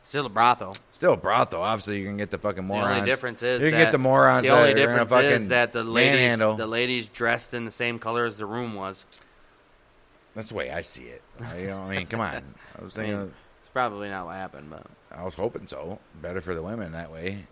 [0.04, 0.76] Still a brothel.
[0.92, 1.62] Still a brothel.
[1.62, 2.88] Obviously, you can get the fucking morons.
[2.88, 4.46] The only difference is you can that, get the morons.
[4.46, 6.56] The only difference fucking is that the ladies, manhandle.
[6.56, 9.04] the ladies dressed in the same color as the room was.
[10.34, 11.22] That's the way I see it.
[11.58, 12.42] You know, I mean, come on.
[12.78, 15.98] I was I mean, it's probably not what happened, but I was hoping so.
[16.20, 17.46] Better for the women that way.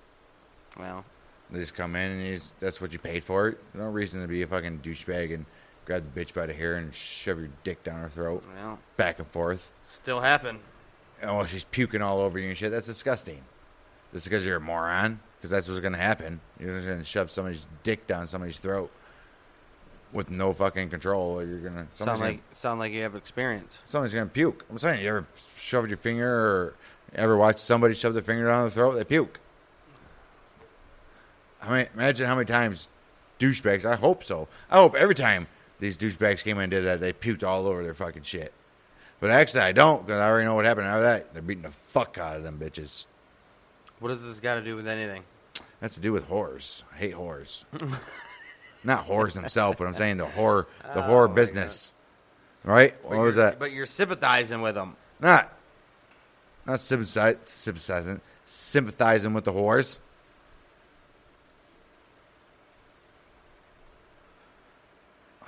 [0.79, 1.05] well,
[1.51, 3.59] They just come in and you just, that's what you paid for it.
[3.75, 5.47] No reason to be a fucking douchebag and
[5.85, 9.19] grab the bitch by the hair and shove your dick down her throat, well, back
[9.19, 9.71] and forth.
[9.89, 10.61] still happened.
[11.23, 12.71] Oh, she's puking all over you and shit.
[12.71, 13.43] That's disgusting.
[14.13, 16.41] Just because you're a moron, because that's what's gonna happen.
[16.59, 18.91] You're just gonna shove somebody's dick down somebody's throat
[20.13, 21.39] with no fucking control.
[21.39, 23.79] Or you're gonna Sound like gonna, sound like you have experience.
[23.85, 24.65] somebody's gonna puke.
[24.71, 26.75] I'm saying, you ever shoved your finger or
[27.15, 28.93] ever watched somebody shove their finger down the throat?
[28.93, 29.39] They puke.
[31.63, 32.89] I mean, imagine how many times
[33.39, 33.85] douchebags.
[33.85, 34.49] I hope so.
[34.71, 35.47] I hope every time
[35.79, 38.53] these douchebags came in and did that, they puked all over their fucking shit.
[39.21, 41.33] But actually, I don't because I already know what happened after that.
[41.35, 43.07] They're beating the fuck out of them bitches.
[43.99, 45.25] What does this got to do with anything?
[45.81, 46.83] That's to do with whores.
[46.95, 47.65] I hate whores.
[48.85, 51.93] Not whores themselves, but I'm saying the whore, the whore my business.
[52.65, 52.95] Right?
[53.03, 53.59] But What was you're- that?
[53.59, 54.97] But you're sympathizing with them.
[55.21, 55.53] Not,
[56.67, 59.99] not sympathizing, sympathizing with the whores.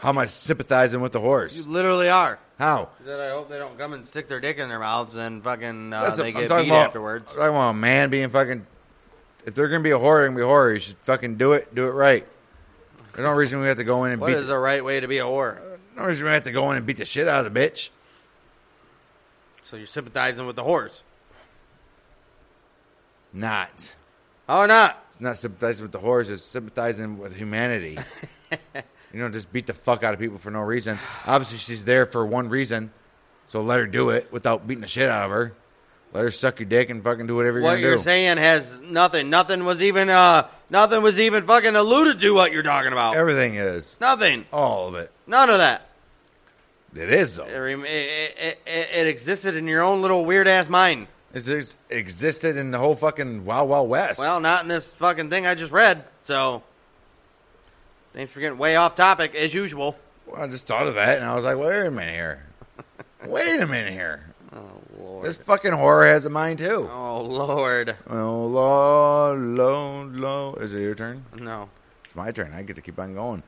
[0.02, 1.54] How am I sympathizing with the horse.
[1.54, 2.38] You literally are.
[2.58, 2.88] How?
[3.06, 5.92] That I hope they don't come and stick their dick in their mouths and fucking
[5.92, 7.26] uh, That's a- they I'm get talking beat about- afterwards.
[7.30, 8.66] I'm talking about a man being fucking.
[9.46, 10.74] If they're gonna be a whore, they're gonna be a whore.
[10.74, 11.72] You should fucking do it.
[11.74, 12.26] Do it right.
[13.14, 14.36] There's no reason we have to go in and What beat.
[14.38, 15.58] is the right way to be a whore?
[15.96, 17.90] no reason we have to go in and beat the shit out of the bitch.
[19.64, 21.02] So you're sympathizing with the horse?
[23.32, 23.94] Not.
[24.48, 25.04] Oh, not.
[25.12, 26.28] It's not sympathizing with the horse.
[26.28, 27.98] It's sympathizing with humanity.
[29.12, 30.98] you don't just beat the fuck out of people for no reason.
[31.26, 32.92] Obviously, she's there for one reason,
[33.48, 35.52] so let her do it without beating the shit out of her.
[36.12, 38.02] Let her suck your dick and fucking do whatever you're What gonna you're do.
[38.02, 39.30] saying has nothing.
[39.30, 40.10] Nothing was even.
[40.10, 42.32] Uh, nothing was even fucking alluded to.
[42.32, 43.16] What you're talking about?
[43.16, 44.44] Everything is nothing.
[44.52, 45.10] all of it.
[45.26, 45.88] None of that.
[46.94, 47.46] It is though.
[47.46, 51.06] It, rem- it, it, it, it existed in your own little weird ass mind.
[51.32, 54.18] It's, it's existed in the whole fucking Wild Wild West.
[54.18, 56.04] Well, not in this fucking thing I just read.
[56.24, 56.62] So,
[58.12, 59.96] thanks for getting way off topic as usual.
[60.26, 62.46] Well, I just thought of that and I was like, wait a minute here.
[63.26, 64.34] wait a minute here.
[64.54, 64.60] Oh
[64.98, 65.24] lord.
[65.24, 66.88] This fucking horror has a mind too.
[66.92, 67.96] Oh lord.
[68.08, 70.62] Oh Lord, Lord, Lord.
[70.62, 71.24] Is it your turn?
[71.38, 71.68] No.
[72.04, 72.52] It's my turn.
[72.52, 73.42] I get to keep on going.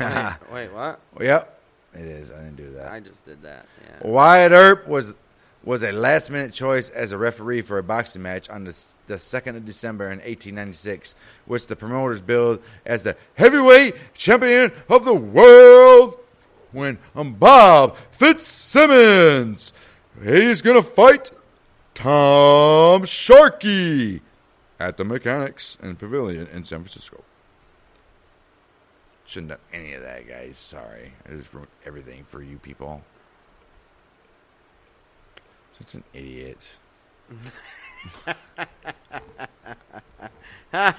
[0.00, 1.00] Wait, wait, what?
[1.20, 1.60] yep,
[1.92, 2.32] it is.
[2.32, 2.90] I didn't do that.
[2.90, 3.66] I just did that.
[3.82, 4.08] Yeah.
[4.08, 5.14] Wyatt Earp was
[5.62, 9.18] was a last minute choice as a referee for a boxing match on the the
[9.18, 15.14] second of December in 1896, which the promoters billed as the heavyweight champion of the
[15.14, 16.16] world.
[16.72, 19.72] When um, Bob Fitzsimmons,
[20.22, 21.32] he's gonna fight
[21.94, 24.22] Tom Sharkey
[24.78, 27.24] at the Mechanics and Pavilion in San Francisco.
[29.26, 30.58] Shouldn't have any of that, guys.
[30.58, 33.02] Sorry, I just ruined everything for you people.
[35.80, 36.58] Such an idiot.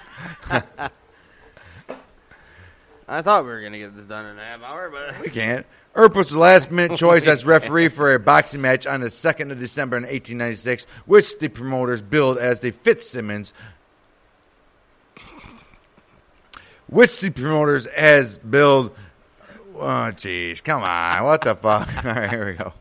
[3.07, 5.65] I thought we were gonna get this done in a half hour, but We can't.
[5.93, 9.51] Earp was the last minute choice as referee for a boxing match on the 2nd
[9.51, 13.53] of December in 1896, which the promoters billed as the Fitzsimmons.
[16.87, 18.95] Which the promoters as billed.
[19.75, 20.63] Oh, jeez.
[20.63, 21.23] Come on.
[21.25, 21.89] What the fuck?
[22.05, 22.73] All right, here we go.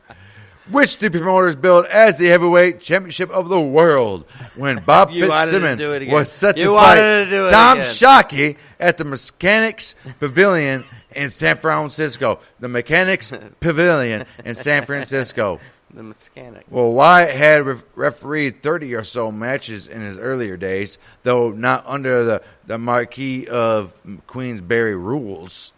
[0.71, 5.93] Which the promoters billed as the heavyweight championship of the world when Bob Fitzsimmons do
[5.93, 6.15] it again.
[6.15, 7.93] was set You to fight to do it Tom again.
[7.93, 12.41] Sharkey at the Mechanics Pavilion in San Francisco.
[12.61, 15.61] The Mechanics Pavilion in San Francisco.
[15.95, 16.67] the mechanic.
[16.71, 21.85] Well, Wyatt had re- refereed 30 or so matches in his earlier days, though not
[21.87, 23.93] under the, the marquee of
[24.29, 25.73] Queensberry rules,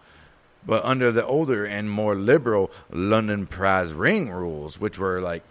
[0.66, 5.42] but under the older and more liberal London prize ring rules, which were like,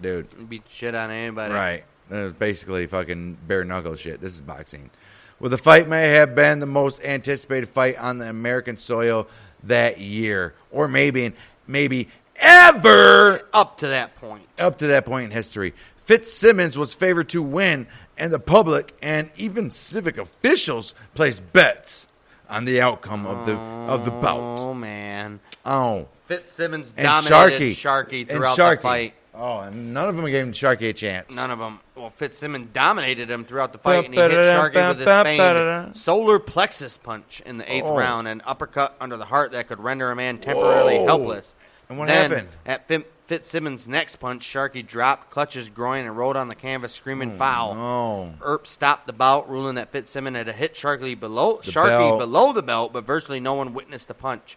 [0.00, 1.54] dude, Beat shit on anybody.
[1.54, 1.84] Right.
[2.10, 4.20] It was basically fucking bare knuckle shit.
[4.20, 4.90] This is boxing.
[5.38, 9.26] Well, the fight may have been the most anticipated fight on the American soil
[9.62, 11.32] that year, or maybe
[11.66, 14.42] maybe ever Up to that point.
[14.58, 15.72] up to that point in history.
[16.04, 17.86] Fitzsimmons was favored to win,
[18.18, 22.06] and the public and even civic officials placed bets
[22.50, 24.58] on the outcome of the of the bout.
[24.60, 25.40] Oh man.
[25.64, 28.78] Oh, Fitzsimmons and dominated Sharkey, Sharky And throughout Sharkey.
[28.78, 29.14] the fight.
[29.34, 31.34] Oh, and none of them gave Sharkey a chance.
[31.34, 31.80] None of them.
[31.94, 36.38] Well, Fitzsimmons dominated him throughout the fight, and he hit Sharkey with his famed solar
[36.38, 37.96] plexus punch in the eighth Oh.
[37.96, 41.06] round, an uppercut under the heart that could render a man temporarily Oh.
[41.06, 41.54] helpless.
[41.88, 42.48] And what happened?
[42.66, 42.86] At
[43.30, 47.36] Fitzsimmons' next punch, Sharkey dropped, clutched his groin, and rolled on the canvas, screaming oh,
[47.36, 47.74] foul.
[47.76, 48.34] No.
[48.42, 52.18] Earp stopped the bout, ruling that Fitzsimmons had hit Sharkey below The Sharkey belt.
[52.18, 54.56] below the belt, but virtually no one witnessed the punch.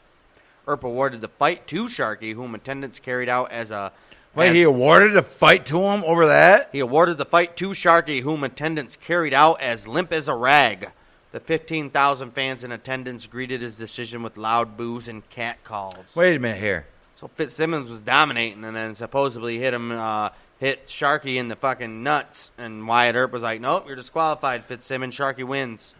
[0.66, 3.92] Earp awarded the fight to Sharkey, whom attendants carried out as a.
[4.34, 6.70] Wait, as- he awarded a fight to him over that?
[6.72, 10.90] he awarded the fight to Sharkey, whom attendants carried out as limp as a rag.
[11.32, 16.16] The 15,000 fans in attendance greeted his decision with loud boos and catcalls.
[16.16, 16.88] Wait a minute here.
[17.15, 22.04] So Fitzsimmons was dominating, and then supposedly hit him, uh, hit Sharkey in the fucking
[22.04, 22.52] nuts.
[22.58, 25.93] And Wyatt Earp was like, "Nope, you're disqualified." Fitzsimmons, Sharkey wins.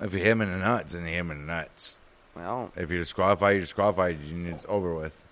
[0.00, 1.96] If you hit him in the nuts, then you hit him in the nuts.
[2.34, 4.18] Well, If you're disqualified, you're disqualified.
[4.24, 5.24] You- It's over with.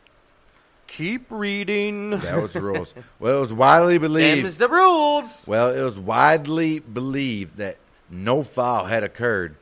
[0.87, 2.11] keep reading.
[2.11, 2.93] That was the rules.
[3.19, 4.45] Well, it was widely believed.
[4.45, 5.45] Them's the rules.
[5.47, 7.77] Well, it was widely believed that
[8.11, 9.55] no foul had occurred,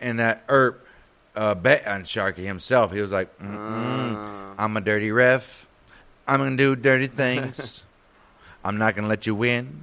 [0.00, 0.83] and that Earp
[1.34, 2.92] uh, bet on Sharkey himself.
[2.92, 5.68] He was like, Mm-mm, "I'm a dirty ref.
[6.26, 7.84] I'm gonna do dirty things.
[8.64, 9.80] I'm not gonna let you win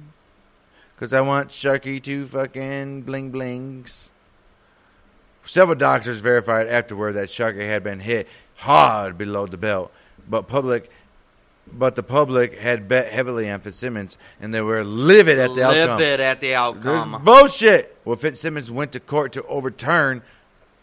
[0.94, 4.10] because I want Sharkey to fucking bling blings."
[5.44, 9.92] Several doctors verified afterward that Sharkey had been hit hard below the belt,
[10.28, 10.90] but public.
[11.74, 15.98] But the public had bet heavily on Fitzsimmons, and they were livid at the outcome.
[15.98, 17.22] Livid at the outcome.
[17.24, 17.96] bullshit.
[18.04, 20.22] Well, Fitzsimmons went to court to overturn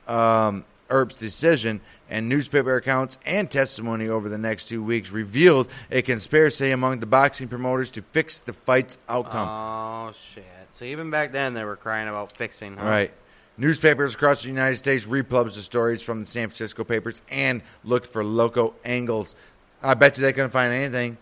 [0.09, 6.01] um, Earp's decision, and newspaper accounts and testimony over the next two weeks revealed a
[6.01, 9.47] conspiracy among the boxing promoters to fix the fight's outcome.
[9.47, 10.43] Oh shit!
[10.73, 12.75] So even back then they were crying about fixing.
[12.77, 12.85] Huh?
[12.85, 13.13] Right.
[13.57, 18.07] Newspapers across the United States republished the stories from the San Francisco papers and looked
[18.07, 19.35] for local angles.
[19.83, 21.17] I bet you they couldn't find anything.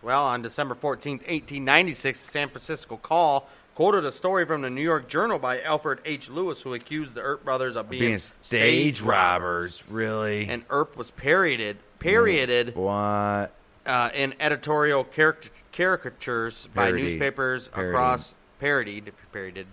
[0.00, 4.82] Well, on December 14th, 1896, the San Francisco Call quoted a story from the New
[4.82, 6.28] York Journal by Alfred H.
[6.28, 10.48] Lewis, who accused the Earp brothers of being, Being stage robbers, really?
[10.48, 13.52] And Earp was parodied, parodied what?
[13.86, 19.68] uh, in editorial caric- caricatures by newspapers across parodied parodied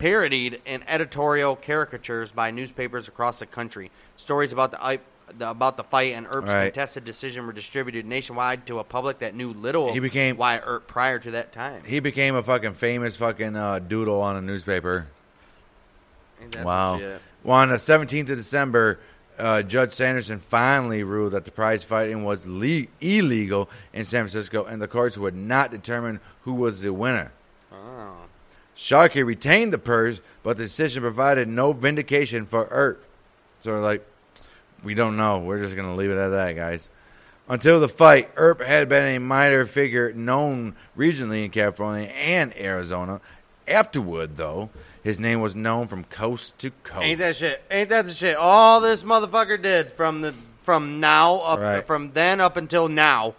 [0.00, 3.92] parodied in editorial caricatures by newspapers across the country.
[4.16, 4.98] Stories about the, I-
[5.38, 6.64] the about the fight and Earp's Right.
[6.72, 10.86] contested decision were distributed nationwide to a public that knew little He became- why Earp
[10.86, 11.82] prior to that time.
[11.84, 15.06] He became a fucking famous fucking uh, doodle on a newspaper.
[16.40, 16.98] Ain't that wow.
[16.98, 17.20] shit?
[17.44, 18.98] Well, on the 17th of December,
[19.38, 24.64] uh, Judge Sanderson finally ruled that the prize fighting was le- illegal in San Francisco,
[24.64, 27.32] and the courts would not determine who was the winner.
[27.72, 28.16] Oh.
[28.74, 33.04] Sharkey retained the purse, but the decision provided no vindication for Earp.
[33.62, 34.04] So, like,
[34.82, 35.38] we don't know.
[35.38, 36.88] We're just going to leave it at that, guys.
[37.48, 43.20] Until the fight, Earp had been a minor figure known regionally in California and Arizona.
[43.68, 44.70] Afterward, though,
[45.02, 47.04] his name was known from coast to coast.
[47.04, 47.62] Ain't that shit?
[47.70, 48.36] Ain't that the shit?
[48.36, 51.84] All this motherfucker did from the from now up Right.
[51.86, 53.34] from then up until now.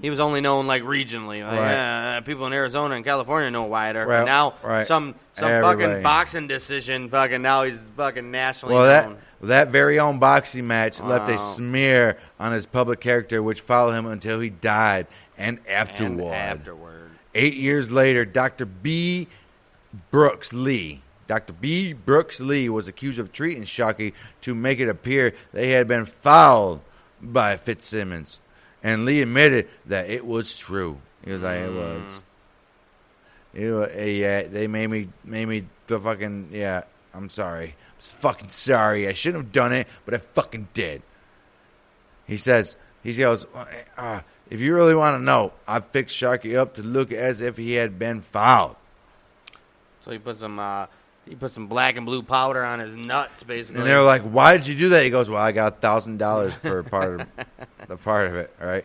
[0.00, 1.42] He was only known like regionally.
[1.44, 1.70] Like, Right.
[1.70, 4.08] yeah, people in Arizona and California know Wyatt Earp.
[4.08, 4.86] Right, now right.
[4.86, 5.82] some some Everybody.
[5.82, 7.08] fucking boxing decision.
[7.08, 9.18] Fucking now he's fucking nationally Well, that known.
[9.42, 14.06] that very own boxing match left a smear on his public character, which followed him
[14.06, 15.06] until he died
[15.38, 16.32] and and afterward.
[16.34, 17.10] afterward.
[17.34, 18.66] Eight years later, Dr.
[18.66, 19.28] B.
[20.10, 21.02] Brooks Lee.
[21.28, 21.52] Dr.
[21.52, 21.92] B.
[21.92, 26.80] Brooks Lee was accused of treating Sharkey to make it appear they had been fouled
[27.22, 28.40] by Fitzsimmons.
[28.82, 31.00] And Lee admitted that it was true.
[31.24, 32.22] He was like, it was.
[33.54, 36.82] It wa- eh, yeah, they made me, made me the fucking, yeah,
[37.14, 37.76] I'm sorry.
[37.96, 39.06] I'm fucking sorry.
[39.06, 41.02] I shouldn't have done it, but I fucking did.
[42.26, 43.46] He says, he goes,
[43.96, 47.56] uh, if you really want to know, I fixed Sharkey up to look as if
[47.56, 48.76] he had been fouled.
[50.04, 50.86] So he put some uh,
[51.28, 53.80] he put some black and blue powder on his nuts, basically.
[53.80, 55.04] And they were like, why did you do that?
[55.04, 57.28] He goes, well, I got a thousand dollars for part of
[57.88, 58.84] the part of it, right?"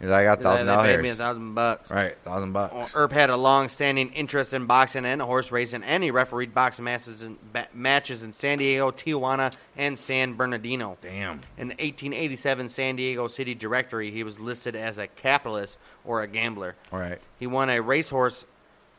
[0.00, 1.90] He's like, I got thousand they paid me a thousand bucks.
[1.90, 2.92] Right, thousand bucks.
[2.94, 7.22] Earp had a long-standing interest in boxing and horse racing, and he refereed boxing matches
[7.22, 10.98] in, ba- matches in San Diego, Tijuana, and San Bernardino.
[11.00, 11.40] Damn.
[11.56, 16.26] In the 1887 San Diego City Directory, he was listed as a capitalist or a
[16.26, 16.74] gambler.
[16.92, 17.20] All right.
[17.38, 18.44] He won a racehorse.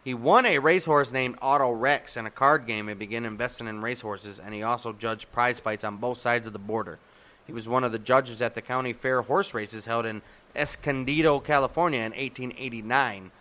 [0.06, 3.82] He won a racehorse named Auto Rex in a card game and began investing in
[3.82, 4.39] racehorses.
[4.39, 6.99] And he also judged prize fights on both sides of the border.
[7.47, 10.22] He was one of the judges at the county fair horse races held in
[10.56, 13.32] Escondido, California, in 1889.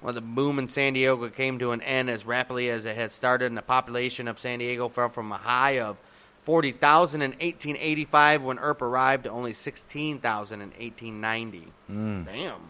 [0.00, 3.10] Well, the boom in San Diego came to an end as rapidly as it had
[3.10, 5.96] started, and the population of San Diego fell from a high of
[6.44, 11.72] 40,000 in 1885 when Earp arrived to only 16,000 in 1890.
[11.90, 12.24] Mm.
[12.24, 12.60] Damn.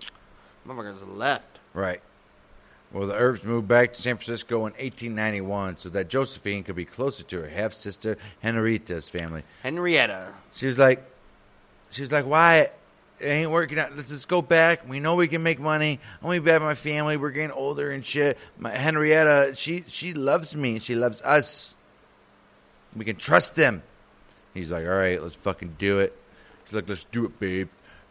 [0.66, 1.58] Motherfuckers left.
[1.74, 2.00] Right.
[2.92, 6.86] Well, the Earps moved back to San Francisco in 1891 so that Josephine could be
[6.86, 9.42] closer to her half sister Henrietta's family.
[9.62, 10.32] Henrietta.
[10.54, 11.04] She was like,
[11.90, 12.70] she was like, why
[13.20, 13.94] it ain't working out.
[13.96, 14.88] Let's just go back.
[14.88, 16.00] We know we can make money.
[16.20, 17.16] I'm gonna be back with my family.
[17.16, 18.38] We're getting older and shit.
[18.58, 20.78] My Henrietta, she she loves me.
[20.78, 21.74] She loves us.
[22.96, 23.82] We can trust them.
[24.54, 26.16] He's like, all right, let's fucking do it.
[26.64, 27.68] She's like, let's do it, babe.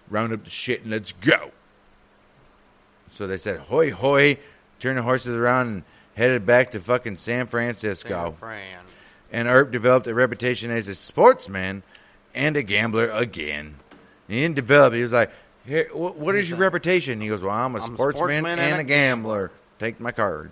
[0.09, 1.51] Round up the shit and let's go.
[3.11, 4.37] So they said, hoy hoy,
[4.79, 5.83] turned the horses around and
[6.15, 8.09] headed back to fucking San Francisco.
[8.31, 8.83] San Fran.
[9.31, 11.83] And Earp developed a reputation as a sportsman
[12.33, 13.75] and a gambler again.
[14.27, 14.97] He didn't develop it.
[14.97, 15.31] He was like,
[15.65, 17.19] Here, wh- what is your reputation?
[17.21, 19.51] He goes, well, I'm a, I'm sportsman, sportsman and, a gambler.
[19.79, 20.51] Take my card.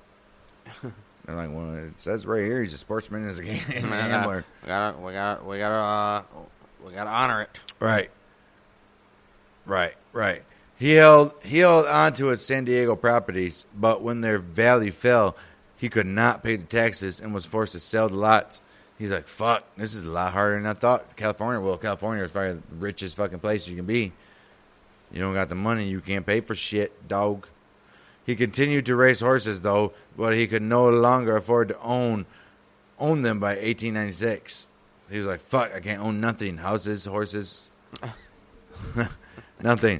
[0.82, 4.46] They're like, well, it says right here he's a sportsman and a and a gambler.
[4.62, 6.24] We gotta, we gotta, we gotta, uh,
[6.86, 7.50] we gotta honor it.
[7.80, 8.12] Right.
[9.66, 10.44] Right, right.
[10.78, 15.36] He held he held on to his San Diego properties, but when their value fell,
[15.78, 18.62] he could not pay the taxes and was forced to sell the lots.
[18.98, 22.32] He's like, "Fuck, this is a lot harder than I thought." California, well, California is
[22.32, 24.12] probably the richest fucking place you can be.
[25.12, 27.48] You don't got the money, you can't pay for shit, dog.
[28.26, 32.26] He continued to race horses though, but he could no longer afford to own
[33.00, 34.68] own them by 1896.
[35.10, 37.70] He was like, "Fuck, I can't own nothing: houses, horses,
[39.66, 40.00] nothing."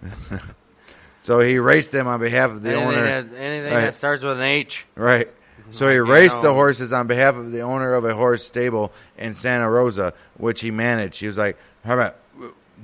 [1.20, 3.02] so he raced them on behalf of the anything owner.
[3.02, 3.80] that, anything Right.
[3.86, 4.86] that starts with an H.
[4.94, 5.28] Right.
[5.72, 9.34] So he raced the horses on behalf of the owner of a horse stable in
[9.34, 11.18] Santa Rosa, which he managed.
[11.18, 12.16] He was like, "How about,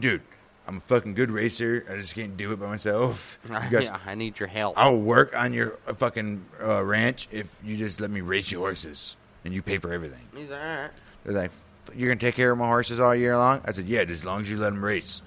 [0.00, 0.22] dude?
[0.66, 1.84] I'm a fucking good racer.
[1.90, 3.38] I just can't do it by myself.
[3.48, 4.76] Guys, yeah, I need your help.
[4.78, 8.60] I'll work on your uh, fucking uh, ranch if you just let me race your
[8.62, 10.90] horses and you pay for everything." He's like, all right.
[11.24, 11.50] They're like,
[11.94, 14.24] "You're gonna take care of my horses all year long?" I said, "Yeah, just as
[14.24, 15.22] long as you let them race."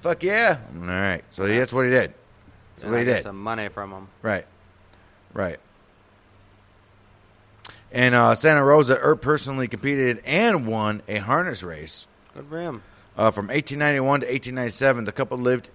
[0.00, 0.58] Fuck yeah!
[0.74, 1.22] All right.
[1.30, 2.14] So that's what he did.
[2.76, 3.22] That's what he did.
[3.22, 4.08] some money from him.
[4.22, 4.46] Right.
[5.32, 5.58] Right.
[7.92, 12.06] And uh, Santa Rosa, Earp personally competed and won a harness race.
[12.34, 12.82] Good for him.
[13.16, 15.70] Uh, from 1891 to 1897, the couple lived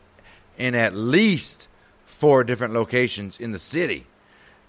[0.58, 1.68] in at least
[2.06, 4.06] four different locations in the city.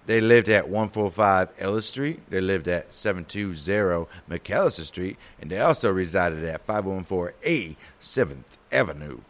[0.06, 5.92] They lived at 145 Ellis Street, they lived at 720 McAllister Street, and they also
[5.92, 9.20] resided at 514A 7th Avenue.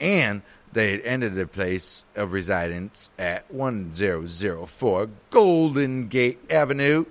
[0.00, 0.42] And
[0.72, 7.06] they had ended their place of residence at 1004 Golden Gate Avenue.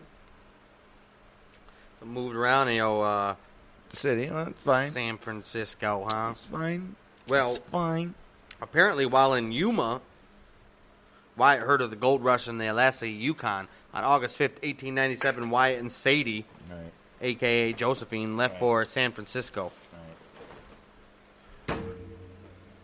[2.05, 3.35] Moved around, you know, uh,
[3.91, 4.91] City, well, that's fine.
[4.91, 6.29] San Francisco, huh?
[6.31, 6.95] It's fine.
[7.27, 8.13] Well, It's fine.
[8.61, 9.99] apparently while in Yuma,
[11.35, 13.67] Wyatt heard of the gold rush in the Alaska Yukon.
[13.93, 16.91] On August 5th, 1897, Wyatt and Sadie, Right.
[17.21, 17.73] a.k.a.
[17.73, 19.71] Josephine, left for San Francisco.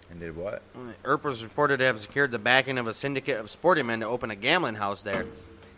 [0.09, 0.61] And did what?
[1.03, 4.07] Earp was reported to have secured the backing of a syndicate of sporting men to
[4.07, 5.25] open a gambling house there.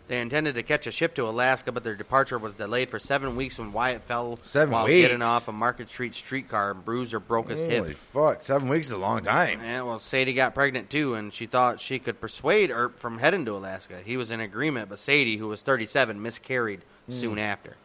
[0.08, 3.34] They intended to catch a ship to Alaska, but their departure was delayed for seven
[3.34, 5.00] weeks when Wyatt fell Seven while weeks?
[5.00, 7.96] getting off a Market Street streetcar and bruised or broke his Holy hip.
[7.96, 8.44] fuck!
[8.44, 9.60] Seven weeks is a long time.
[9.60, 13.44] Yeah, well, Sadie got pregnant too, and she thought she could persuade Earp from heading
[13.46, 13.98] to Alaska.
[14.04, 17.12] He was in agreement, but Sadie, who was 37, miscarried hmm.
[17.12, 17.76] soon after.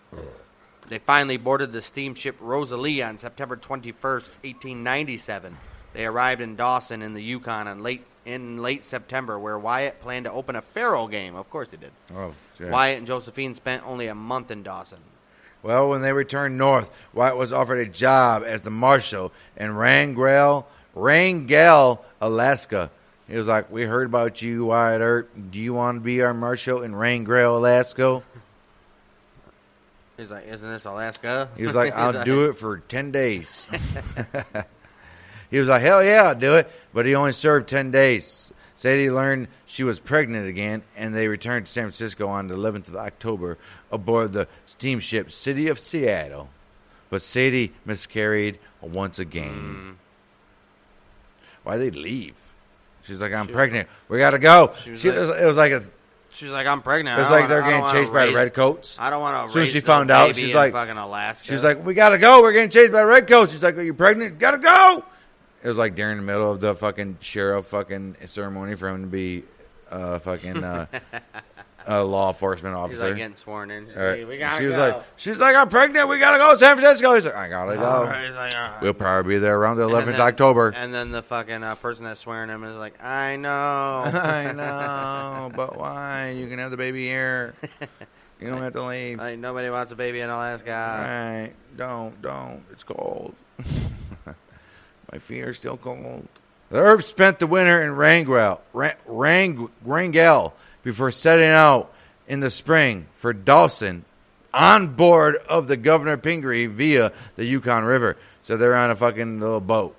[0.90, 5.58] They finally boarded the steamship Rosalie on September 21st, 1897.
[5.94, 10.26] They arrived in Dawson in the Yukon in late in late September, where Wyatt planned
[10.26, 11.36] to open a faro game.
[11.36, 11.92] Of course, he did.
[12.16, 12.34] Oh.
[12.60, 15.00] Wyatt and Josephine spent only a month in Dawson.
[15.64, 20.68] Well, when they returned north, Wyatt was offered a job as the marshal in Wrangell,
[20.96, 22.92] Wrangell, Alaska.
[23.28, 25.30] He was like, "We heard about you, Wyatt Earp.
[25.52, 28.24] Do you want to be our marshal in Wrangell, Alaska?"
[30.18, 33.68] He's like, "Isn't this Alaska?" He was like, "I'll do it for ten days."
[35.52, 38.52] he was like, "Hell yeah, I'll do it," but he only served ten days.
[38.76, 42.88] Sadie learned she was pregnant again, and they returned to San Francisco on the 11th
[42.88, 43.60] of October
[43.92, 46.50] aboard the steamship City of Seattle.
[47.12, 49.98] But Sadie miscarried once again.
[50.00, 51.62] Mm.
[51.64, 52.36] Why they leave?
[53.04, 53.88] She's like, "I'm pregnant.
[54.10, 55.84] We gotta go." She was She like- was- it was like a,
[56.34, 58.96] She's like, "I'm pregnant." it was like they're wanna- I don't getting chased by redcoats.
[59.00, 59.42] I don't want to.
[59.48, 61.46] As soon as she found out, she's like- fucking Alaska.
[61.48, 62.42] She's like, "We gotta go.
[62.42, 64.40] We're getting chased by redcoats." She's like, "Are you pregnant?
[64.40, 65.04] Gotta go."
[65.64, 69.08] It was like during the middle of the fucking sheriff fucking ceremony for him to
[69.08, 69.44] be
[69.92, 70.88] uh, fucking uh,
[71.88, 73.08] a law enforcement She's officer.
[73.10, 73.88] like getting sworn in.
[73.88, 74.20] She's All right.
[74.20, 74.88] like, we gotta she was go.
[74.88, 76.08] like, she's like, "I'm pregnant.
[76.10, 78.56] We gotta go to San Francisco." He's like, "I gotta go." All right, he's like,
[78.56, 78.82] all right.
[78.82, 80.74] We'll probably be there around the And 11th then- October.
[80.76, 83.50] And then the fucking uh, person that's swearing him is like, I know.
[83.50, 86.32] I know, but why?
[86.32, 87.54] You can have the baby here.
[88.40, 89.20] You don't have to leave.
[89.20, 90.70] like nobody wants a baby in Alaska.
[90.72, 91.54] Right.
[91.78, 92.64] Don't, don't.
[92.72, 93.36] It's cold.
[95.12, 96.28] My feet are still cold.
[96.70, 100.54] The Earps spent the winter in Wrangell, Rang, Wrangell
[100.84, 101.92] before setting out
[102.28, 104.06] in the spring for Dawson
[104.54, 108.18] on board of the Governor Pingree via the Yukon River.
[108.44, 109.96] So they're on a fucking little boat.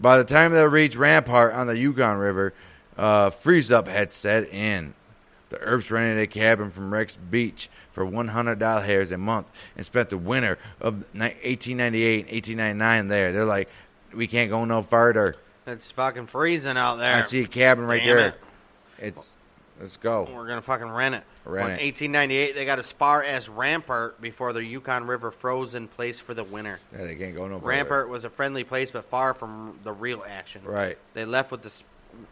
[0.00, 2.54] By the time they reached Rampart on the Yukon River,
[2.96, 4.94] uh, freeze up had set in.
[5.52, 10.16] The Earps rented a cabin from Rex Beach for $100 a month and spent the
[10.16, 13.32] winter of ni- 1898 and 1899 there.
[13.34, 13.68] They're like,
[14.14, 15.36] we can't go no further.
[15.66, 17.16] It's fucking freezing out there.
[17.16, 18.28] I see a cabin right Damn there.
[18.28, 18.34] it.
[18.98, 19.32] It's
[19.78, 20.26] let's go.
[20.34, 21.24] We're gonna fucking rent it.
[21.44, 25.74] Rent Well, in 1898, they got as far as Rampart before the Yukon River froze
[25.74, 26.80] in place for the winter.
[26.92, 27.66] Yeah, they can't go no farther.
[27.68, 30.62] Rampart was a friendly place, but far from the real action.
[30.64, 30.96] Right.
[31.12, 31.70] They left with the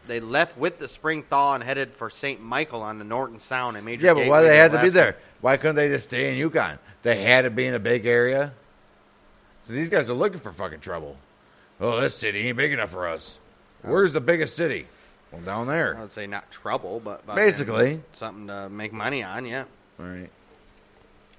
[0.07, 2.41] they left with the spring thaw and headed for St.
[2.41, 4.05] Michael on the Norton Sound, a major.
[4.07, 5.17] Yeah, but why they had to be there?
[5.41, 6.79] Why couldn't they just stay in Yukon?
[7.03, 8.53] They had to be in a big area.
[9.65, 11.17] So these guys are looking for fucking trouble.
[11.79, 13.39] Oh, this city ain't big enough for us.
[13.81, 14.87] Where's the biggest city?
[15.31, 15.97] Well, down there.
[15.97, 18.01] I would say not trouble, but fucking Basically.
[18.13, 19.45] something to make money on.
[19.45, 19.63] Yeah.
[19.99, 20.29] All right.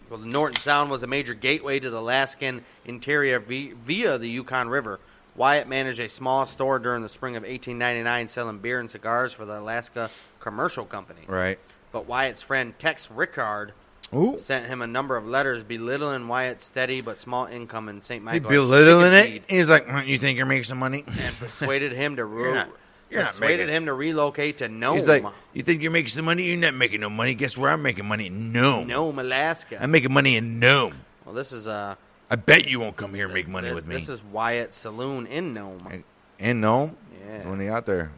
[0.08, 4.68] Well, the Norton Sound was a major gateway to the Alaskan interior via the Yukon
[4.68, 5.00] River.
[5.34, 9.44] Wyatt managed a small store during the spring of 1899 selling beer and cigars for
[9.44, 10.10] the Alaska
[10.40, 11.22] Commercial Company.
[11.26, 11.58] Right.
[11.90, 13.72] But Wyatt's friend Tex Rickard
[14.14, 14.36] Ooh.
[14.38, 18.28] sent him a number of letters belittling Wyatt's steady but small income in St.
[18.30, 19.42] He belittling it.
[19.48, 21.04] He's like, "Hmm, you think you're making some money?
[21.06, 22.66] and persuaded him to You're
[23.12, 26.24] you're not persuaded him to relocate to Nome, He's like, you think you're making some
[26.24, 26.44] money?
[26.44, 27.34] You're not making no money.
[27.34, 28.28] Guess where I'm making money?
[28.28, 28.86] In Nome.
[28.86, 29.78] Nome, Alaska.
[29.80, 30.94] I'm making money in Nome.
[31.24, 31.96] well, this is uh,
[32.32, 33.96] I bet you won't come here and make money th- with me.
[33.96, 36.02] This is Wyatt's Saloon in Nome.
[36.38, 36.96] in Nome?
[37.26, 37.46] Yeah.
[37.46, 38.10] When he got there.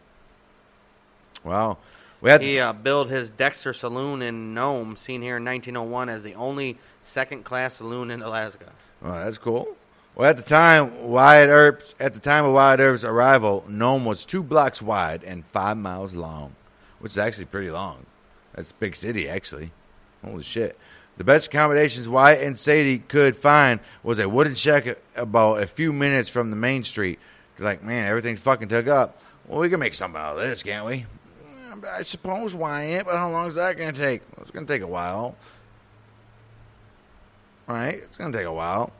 [1.43, 1.79] Wow.
[2.21, 6.23] We had He uh, built his Dexter Saloon in Nome, seen here in 1901 as
[6.23, 8.71] the only second-class saloon in Alaska.
[9.03, 9.77] Well, that's cool.
[10.15, 14.25] Well, at the time, Wyatt Earp's at the time of Wyatt Earp's arrival, Nome was
[14.25, 16.55] two blocks wide and five miles long,
[17.01, 18.07] which is actually pretty long.
[18.55, 19.73] That's a big city, actually.
[20.25, 20.79] Holy shit!
[21.17, 25.93] The best accommodations Wyatt and Sadie could find was a wooden shack about a few
[25.93, 27.19] minutes from the main street.
[27.57, 29.21] They're like, man, everything's fucking took up.
[29.47, 31.07] Well, we can make something out of this, can't we?
[31.45, 34.23] Mm, I suppose Wyatt, but how long is that going to take?
[34.33, 35.37] Well, it's going to take a while.
[37.69, 38.93] Right, it's going to take a while.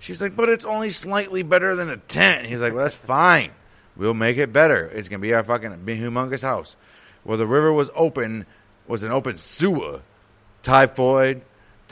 [0.00, 2.46] She's like, but it's only slightly better than a tent.
[2.46, 3.52] He's like, well, that's fine.
[3.96, 4.86] We'll make it better.
[4.86, 6.76] It's gonna be our fucking humongous house.
[7.24, 8.46] Well, the river was open,
[8.86, 10.00] was an open sewer.
[10.62, 11.42] Typhoid,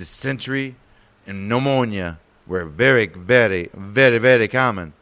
[0.01, 0.77] dysentery,
[1.27, 4.95] and pneumonia were very, very, very, very common.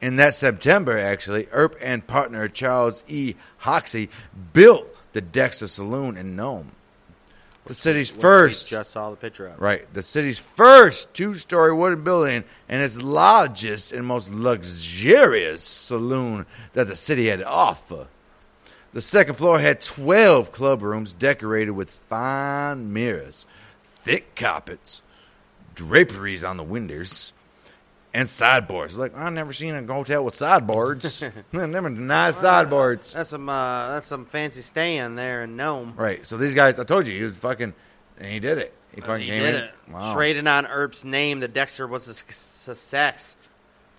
[0.00, 3.34] In that September, actually, Earp and partner Charles E.
[3.58, 4.08] Hoxie
[4.52, 6.70] built the Dexter Saloon in Nome.
[7.64, 9.60] The city's first just saw the picture of.
[9.60, 9.92] Right.
[9.92, 16.86] The city's first two story wooden building and its largest and most luxurious saloon that
[16.86, 18.06] the city had to offer.
[18.92, 23.46] The second floor had 12 club rooms decorated with fine mirrors,
[24.02, 25.02] thick carpets,
[25.74, 27.32] draperies on the windows,
[28.14, 28.94] and sideboards.
[28.96, 31.22] Like, I've never seen a hotel with sideboards.
[31.52, 33.14] Never denied sideboards.
[33.14, 35.94] That's some uh, that's some fancy stand there in Nome.
[35.96, 36.26] Right.
[36.26, 37.72] So these guys, I told you, he was fucking,
[38.18, 38.74] and he did it.
[38.94, 39.60] He fucking He came did in.
[39.62, 39.70] it.
[39.90, 40.12] Wow.
[40.14, 43.34] Trading on Earp's name, the Dexter was a success.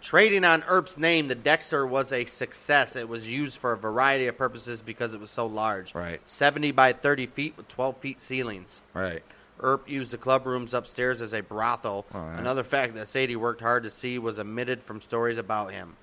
[0.01, 2.95] Trading on Earp's name, the Dexter was a success.
[2.95, 5.95] It was used for a variety of purposes because it was so large.
[5.95, 6.20] Right.
[6.30, 8.82] 70 by 30 feet with 12 feet ceilings.
[8.93, 9.24] Right.
[9.60, 12.06] Earp used the club rooms upstairs as a brothel.
[12.14, 12.39] Oh, yeah.
[12.39, 15.95] Another fact that Sadie worked hard to see was omitted from stories about him.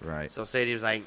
[0.00, 0.32] Right.
[0.32, 1.04] So Sadie was like,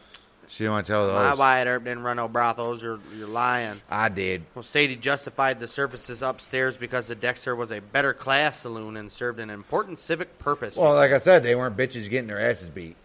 [0.47, 1.13] She didn't want to tell those.
[1.15, 1.33] "My.
[1.33, 2.81] Wyatt Earp didn't run no brothels.
[2.81, 4.43] You're you're lying." I did.
[4.55, 9.11] Well, Sadie justified the services upstairs because the Dexter was a better class saloon and
[9.11, 10.77] served an important civic purpose.
[10.77, 12.95] Well, like I said, they weren't bitches getting their asses beat.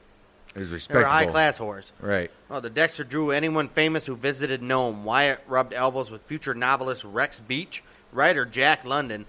[0.55, 1.11] It was they were respectable.
[1.11, 1.91] high class whores.
[2.01, 2.31] Right.
[2.49, 5.03] Well, the Dexter drew anyone famous who visited Nome.
[5.03, 7.83] Wyatt rubbed elbows with future novelist Rex Beach,
[8.13, 9.27] writer Jack London,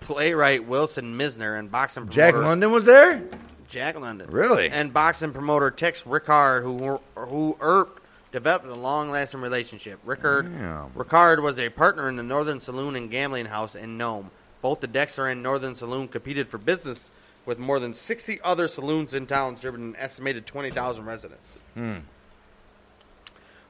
[0.00, 3.22] playwright Wilson Mizner, and boxing Jack London was there?
[3.68, 4.30] Jack London.
[4.30, 4.70] Really?
[4.70, 8.00] And boxing promoter Tex Rickard, who who Earp
[8.32, 9.98] developed a long-lasting relationship.
[10.04, 10.92] Rickard Damn.
[10.94, 14.30] Rickard was a partner in the Northern Saloon and Gambling House in Nome.
[14.60, 17.10] Both the Dexter and Northern Saloon competed for business
[17.46, 21.42] with more than 60 other saloons in town, serving an estimated 20,000 residents.
[21.74, 21.98] Hmm.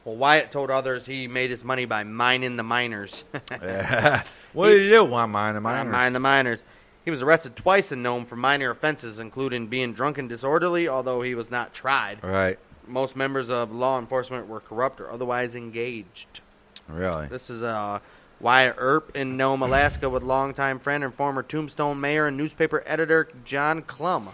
[0.09, 3.25] Well, Wyatt told others he made his money by mining the miners.
[4.55, 5.05] what did you do?
[5.05, 5.93] Why mine the miners?
[5.93, 6.65] Mine the miners.
[7.05, 11.21] He was arrested twice in Nome for minor offenses, including being drunk and disorderly, although
[11.21, 12.25] he was not tried.
[12.25, 12.59] Right.
[12.87, 16.41] Most members of law enforcement were corrupt or otherwise engaged.
[16.89, 17.27] Really?
[17.27, 17.99] This is uh,
[18.41, 23.29] Wyatt Earp in Nome, Alaska, with longtime friend and former Tombstone mayor and newspaper editor
[23.45, 24.31] John Clum.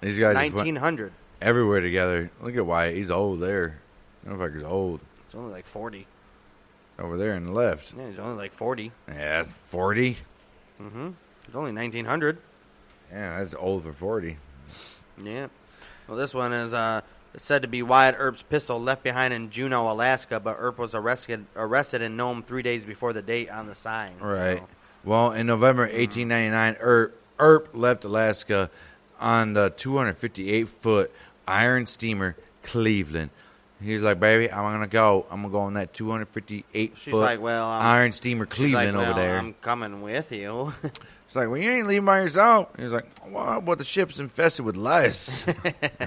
[0.00, 1.12] These guys just went 1900.
[1.42, 2.30] everywhere together.
[2.40, 2.94] Look at Wyatt.
[2.94, 3.80] He's old there.
[4.24, 5.00] Motherfucker's old.
[5.36, 6.06] It's only like 40.
[6.98, 7.92] Over there in the left.
[7.94, 8.90] Yeah, he's only like 40.
[9.06, 10.16] Yeah, that's 40.
[10.80, 11.08] Mm-hmm.
[11.44, 12.38] It's only 1900.
[13.12, 14.38] Yeah, that's old for 40.
[15.22, 15.48] Yeah.
[16.08, 17.02] Well, this one is uh,
[17.36, 21.44] said to be Wyatt Earp's pistol left behind in Juneau, Alaska, but Earp was arrested
[21.54, 24.12] arrested in Nome three days before the date on the sign.
[24.18, 24.60] Right.
[24.60, 24.68] So,
[25.04, 28.70] Well, in November 1899, Earp, Earp left Alaska
[29.20, 31.12] on the 258 foot
[31.46, 33.28] iron steamer Cleveland.
[33.80, 35.26] He's like, baby, I'm gonna go.
[35.30, 38.86] I'm gonna go on that 258 She's foot like, well, I'm- iron steamer she's like,
[38.86, 39.36] Cleveland well, over there.
[39.38, 40.72] I'm coming with you.
[41.26, 42.68] It's like, well, you ain't leaving by yourself.
[42.78, 45.44] He's like, well, but the ship's infested with lice.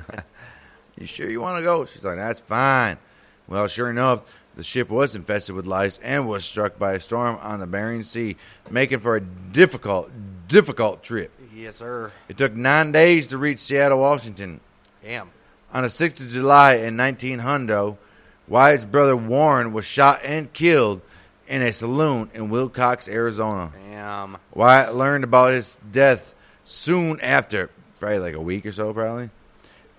[0.97, 1.83] you sure you want to go?
[1.83, 2.97] She's like, that's fine.
[3.45, 4.23] Well, sure enough,
[4.55, 8.03] the ship was infested with lice and was struck by a storm on the Bering
[8.03, 8.37] Sea,
[8.71, 10.09] making for a difficult,
[10.47, 11.31] difficult trip.
[11.53, 12.13] yes, sir.
[12.29, 14.61] It took nine days to reach Seattle, Washington.
[15.03, 15.31] Damn.
[15.71, 17.97] On the 6th of July in 1900,
[18.47, 21.01] Wyatt's brother Warren was shot and killed
[21.47, 23.71] in a saloon in Willcox, Arizona.
[23.91, 24.37] Damn.
[24.51, 29.29] Wyatt learned about his death soon after, probably like a week or so, probably.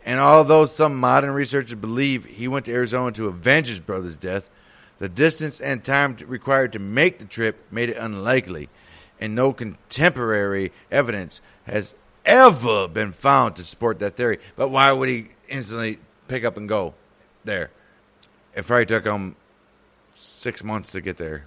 [0.04, 4.50] And although some modern researchers believe he went to Arizona to avenge his brother's death,
[4.98, 8.68] the distance and time required to make the trip made it unlikely,
[9.20, 11.94] and no contemporary evidence has
[12.24, 14.38] ever been found to support that theory.
[14.56, 15.98] But why would he instantly
[16.28, 16.94] pick up and go
[17.44, 17.70] there?
[18.54, 19.36] It probably took him
[20.14, 21.44] six months to get there.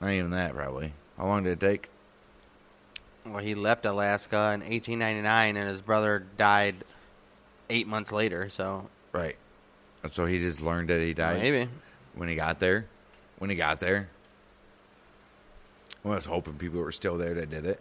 [0.00, 0.92] Not even that, probably.
[1.16, 1.88] How long did it take?
[3.24, 6.76] Well, he left Alaska in 1899, and his brother died
[7.68, 8.48] eight months later.
[8.50, 9.36] So Right.
[10.02, 11.68] And So he just learned that he died maybe.
[12.14, 12.86] when he got there.
[13.38, 14.08] When he got there.
[16.04, 17.80] I was hoping people were still there that did it.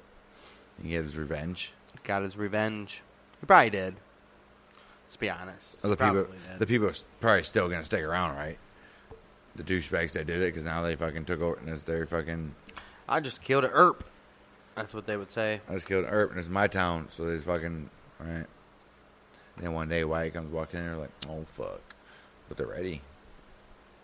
[0.81, 1.73] He get his revenge.
[2.03, 3.01] got his revenge.
[3.39, 3.95] He probably did.
[5.15, 5.77] Let's be honest.
[5.81, 6.59] Well, the Probably people, did.
[6.59, 8.57] the people are probably still gonna stick around, right?
[9.55, 12.53] The douchebags that did it, because now they fucking took over and it's their fucking.
[13.07, 14.03] I just killed a Earp.
[14.75, 15.61] That's what they would say.
[15.69, 17.89] I just killed Earp, and it's my town, so they just fucking
[18.19, 18.45] right.
[19.55, 21.79] Then one day White comes walking in, they're like, "Oh fuck,"
[22.49, 22.99] but they're ready.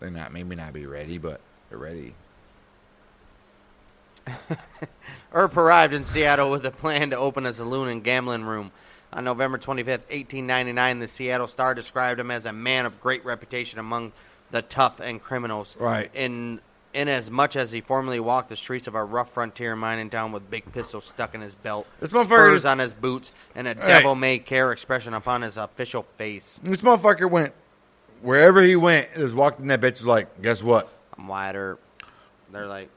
[0.00, 2.14] They're not maybe not be ready, but they're ready.
[5.34, 8.70] Earp arrived in Seattle with a plan to open a saloon and gambling room.
[9.12, 13.78] On November 25th, 1899, the Seattle Star described him as a man of great reputation
[13.78, 14.12] among
[14.50, 15.76] the tough and criminals.
[15.78, 16.10] Right.
[16.14, 16.60] In
[16.94, 20.30] in as much as he formerly walked the streets of a rough frontier mining town
[20.30, 23.66] with big pistols stuck in his belt, This motherfucker spurs is- on his boots, and
[23.66, 23.78] a Right.
[23.78, 26.60] devil-may-care expression upon his official face.
[26.62, 27.54] This motherfucker went
[28.20, 29.08] wherever he went.
[29.14, 30.90] Just walked in that bitch was like, guess what?
[31.18, 31.78] I'm wider.
[32.50, 32.90] They're like,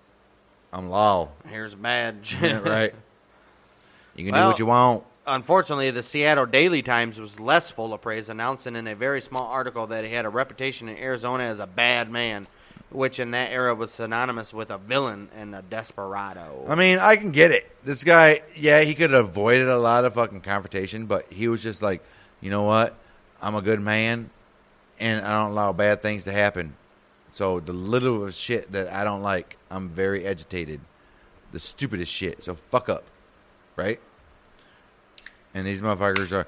[0.74, 1.30] I'm Law.
[1.50, 2.38] here's a badge.
[2.42, 2.94] Right.
[4.18, 5.04] You can Well- do what you want.
[5.28, 9.48] Unfortunately, the Seattle Daily Times was less full of praise, announcing in a very small
[9.48, 12.46] article that he had a reputation in Arizona as a bad man,
[12.92, 16.64] which in that era was synonymous with a villain and a desperado.
[16.68, 17.76] I mean, I can get it.
[17.84, 21.64] This guy, yeah, he could have avoided a lot of fucking confrontation, but he was
[21.64, 22.04] just like,
[22.40, 22.96] you know what?
[23.42, 24.30] I'm a good man,
[25.00, 26.76] and I don't allow bad things to happen.
[27.34, 30.82] So the little shit that I don't like, I'm very agitated.
[31.52, 32.44] The stupidest shit.
[32.44, 33.06] So fuck up,
[33.76, 34.00] right?
[35.56, 36.46] And these motherfuckers are,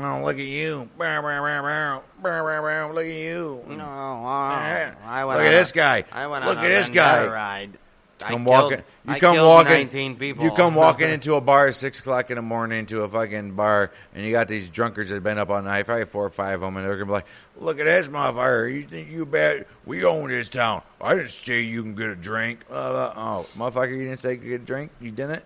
[0.00, 2.02] oh, look at you, Bow, bow, bow, bow.
[2.22, 2.92] Bow, bow, bow.
[2.94, 3.64] look at you.
[3.68, 6.04] no, oh, I went Look at a- this guy.
[6.12, 7.26] I went Look at this guy.
[7.26, 7.78] Ride.
[8.22, 8.72] I killed-.
[8.72, 9.72] You I come walking.
[9.72, 10.44] 19 people.
[10.44, 13.52] You come walking into a bar at six o'clock in the morning to a fucking
[13.52, 16.30] bar, and you got these drunkards that have been up all night, probably four or
[16.30, 17.26] five of them, and they're gonna be like,
[17.58, 18.74] "Look at this motherfucker!
[18.74, 19.64] You think you bad?
[19.86, 20.82] We own this town.
[21.00, 22.68] I didn't say you can get a drink.
[22.68, 23.14] Blah.
[23.16, 24.90] Oh, motherfucker, you didn't say you could get a drink.
[25.00, 25.42] You didn't.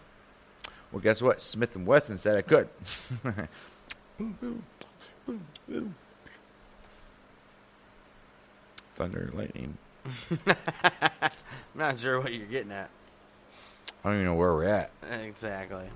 [0.94, 1.40] Well, guess what?
[1.40, 2.68] Smith and Wesson said I could.
[8.94, 9.76] Thunder, lightning.
[10.30, 10.54] I'm
[11.74, 12.90] not sure what you're getting at.
[14.04, 14.92] I don't even know where we're at.
[15.10, 15.86] Exactly.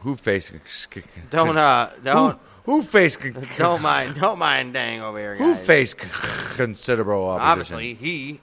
[0.00, 0.52] Who faced?
[1.30, 3.20] Don't uh, don't Who, who faced?
[3.56, 5.64] don't mind, don't mind Dang over here, Who guys.
[5.64, 7.76] faced considerable opposition?
[7.76, 8.40] Obviously, he,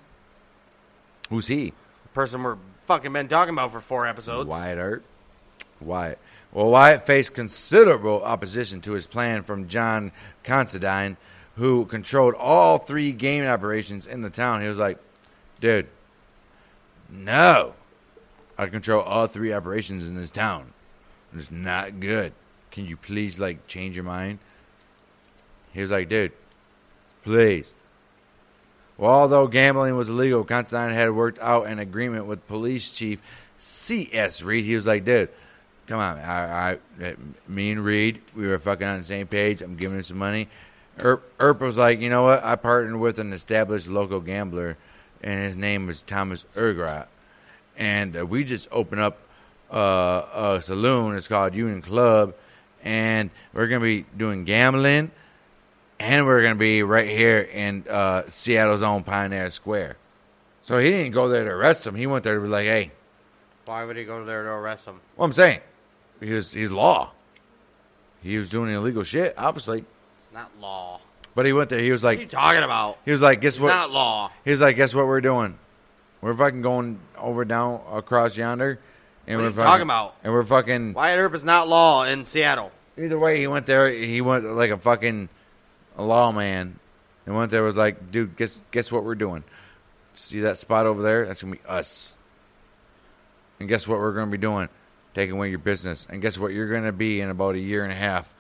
[1.30, 1.74] Who's he?
[2.04, 2.56] the person we're
[2.88, 4.48] fucking been talking about for four episodes.
[4.48, 5.04] Wyatt Earp.
[5.86, 6.20] Wyatt.
[6.52, 10.12] Well, Wyatt faced considerable opposition to his plan from John
[10.44, 11.18] Considine,
[11.56, 14.62] who controlled all three gaming operations in the town.
[14.62, 15.00] He was like,
[15.60, 15.88] dude,
[17.10, 17.74] no.
[18.58, 20.74] I control all three operations in this town.
[21.36, 22.34] It's not good.
[22.72, 24.40] Can you please, like, change your mind?
[25.74, 26.34] He was like, dude,
[27.24, 27.74] please.
[28.98, 33.22] Well, although gambling was illegal, Constantine had worked out an agreement with police chief
[33.58, 34.44] C.S.
[34.44, 34.66] Reed.
[34.66, 35.30] He was like, dude,
[35.88, 36.18] come on.
[36.20, 37.16] I, I,
[37.48, 39.62] me and Reed, we were fucking on the same page.
[39.62, 40.48] I'm giving him some money.
[41.00, 42.44] Erp, Earp was like, you know what?
[42.44, 44.78] I partnered with an established local gambler,
[45.22, 47.08] and his name was Thomas Urquhart.
[47.78, 49.18] And uh, we just opened up
[49.72, 51.16] uh, a saloon.
[51.16, 52.36] It's called Union Club.
[52.84, 55.12] And we're going to be doing gambling.
[56.00, 59.96] and we're gonna be right here in uh, Seattle's own Pioneer Square.
[60.64, 61.96] So he didn't go there to arrest him.
[61.96, 62.92] He went there to be like, hey,
[63.66, 65.00] Why would he go there to arrest him?
[65.16, 65.62] what I'm saying,
[66.24, 67.12] he was he's law.
[68.22, 69.80] He was doing illegal shit, obviously.
[69.80, 71.00] It's not law.
[71.36, 71.80] But he went there.
[71.80, 72.98] He was What are you like, talking about?
[73.06, 73.68] he was like, guess It's what?
[73.70, 74.32] not law.
[74.46, 75.58] He was like, guess what we're doing?
[76.22, 78.80] We're fucking going over down across yonder,
[79.28, 80.16] and What are we're you fucking, talking about?
[80.24, 80.94] And we're fucking.
[80.94, 82.72] Wyatt Earp is not law in Seattle.
[82.98, 83.90] Either way, he went there.
[83.92, 85.28] He went like a fucking
[85.98, 86.80] a lawman,
[87.26, 89.44] and went there was like, dude, guess guess what we're doing?
[90.14, 91.26] See that spot over there?
[91.26, 92.14] That's gonna be us.
[93.60, 94.70] And guess what we're gonna be doing?
[95.14, 96.08] Taking away your business.
[96.10, 96.54] And guess what?
[96.54, 98.34] You're gonna be in about a year and a half,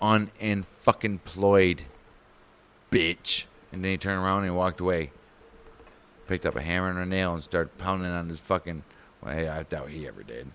[0.00, 1.82] un-fucking-ployed,
[2.90, 3.44] bitch.
[3.72, 5.12] And then he turned around and walked away.
[6.26, 8.82] Picked up a hammer and a nail and started pounding on his fucking.
[9.22, 10.50] Well, hey, I doubt he ever did.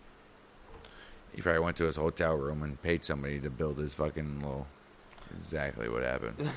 [1.34, 4.68] He probably went to his hotel room and paid somebody to build his fucking little.
[5.46, 6.50] Exactly what happened.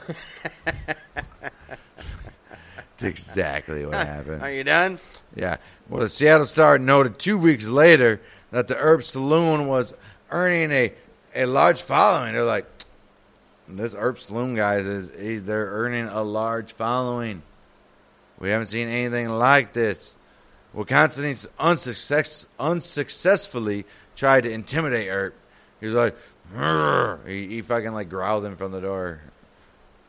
[2.98, 4.42] It's exactly what happened.
[4.42, 4.98] Are you done?
[5.34, 5.58] Yeah.
[5.88, 8.22] Well, the Seattle Star noted two weeks later
[8.56, 9.92] that the Earp Saloon was
[10.30, 10.90] earning a,
[11.34, 12.32] a large following.
[12.32, 12.64] They're like,
[13.68, 17.42] this Earp Saloon guys is he's they're earning a large following.
[18.38, 20.16] We haven't seen anything like this.
[20.86, 23.84] Constantine unsuccess, unsuccessfully
[24.14, 25.34] tried to intimidate Earp.
[25.78, 26.16] He's like,
[27.26, 29.20] he, he fucking like growled him from the door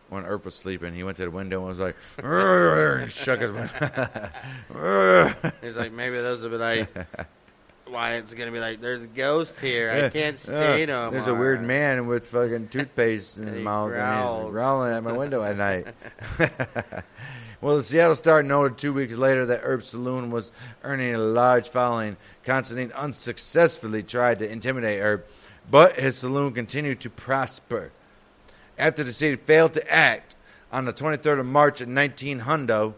[0.07, 0.93] when Earp was sleeping.
[0.93, 3.51] He went to the window and was like, and shook his
[4.71, 5.53] Rrr.
[5.61, 6.87] He's like, maybe those will be like,
[7.91, 9.91] Wyatt's gonna be like, there's a ghost here.
[9.91, 14.43] I can't stay no There's a weird man with fucking toothpaste in his mouth and
[14.43, 15.87] he's growling at my window at night.
[17.61, 20.51] well, the Seattle Star noted two weeks later that Earp Saloon was
[20.83, 22.17] earning a large following.
[22.43, 25.29] Constantine unsuccessfully tried to intimidate Earp,
[25.69, 27.91] but his saloon continued to prosper.
[28.77, 30.35] After the city failed to act
[30.71, 32.93] on the 23rd of March of 1900,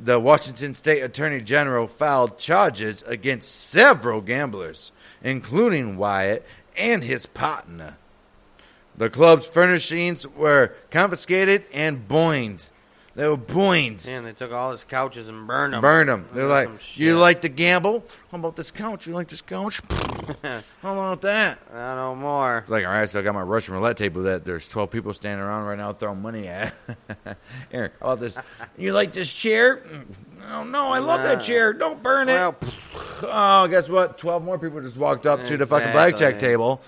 [0.00, 4.92] the Washington State Attorney General filed charges against several gamblers,
[5.22, 6.46] including Wyatt
[6.76, 7.96] and his partner.
[8.96, 12.66] The club's furnishings were confiscated and boined.
[13.18, 14.06] They were boined.
[14.06, 15.80] Man, they took all his couches and burned them.
[15.80, 16.28] Burned them.
[16.32, 18.04] They're like, you like to gamble?
[18.30, 19.08] How about this couch?
[19.08, 19.82] You like this couch?
[20.44, 21.58] How about that?
[21.74, 22.64] I know more.
[22.68, 25.44] Like, all right, so I got my Russian roulette table that there's 12 people standing
[25.44, 26.72] around right now throwing money at.
[27.72, 28.38] Here, how about this?
[28.76, 29.82] You like this chair?
[30.52, 31.72] Oh, no, I love that chair.
[31.72, 32.34] Don't burn it.
[32.34, 32.56] Well,
[33.22, 34.18] oh, guess what?
[34.18, 36.80] 12 more people just walked up to the fucking blackjack table.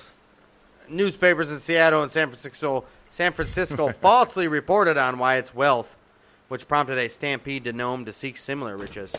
[0.88, 5.96] newspapers in Seattle and San Francisco, San Francisco falsely reported on Wyatt's wealth,
[6.50, 9.14] which prompted a stampede to Nome to seek similar riches.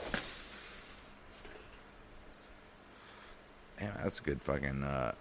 [3.79, 4.83] Damn, that's a good fucking.
[4.83, 5.13] Uh,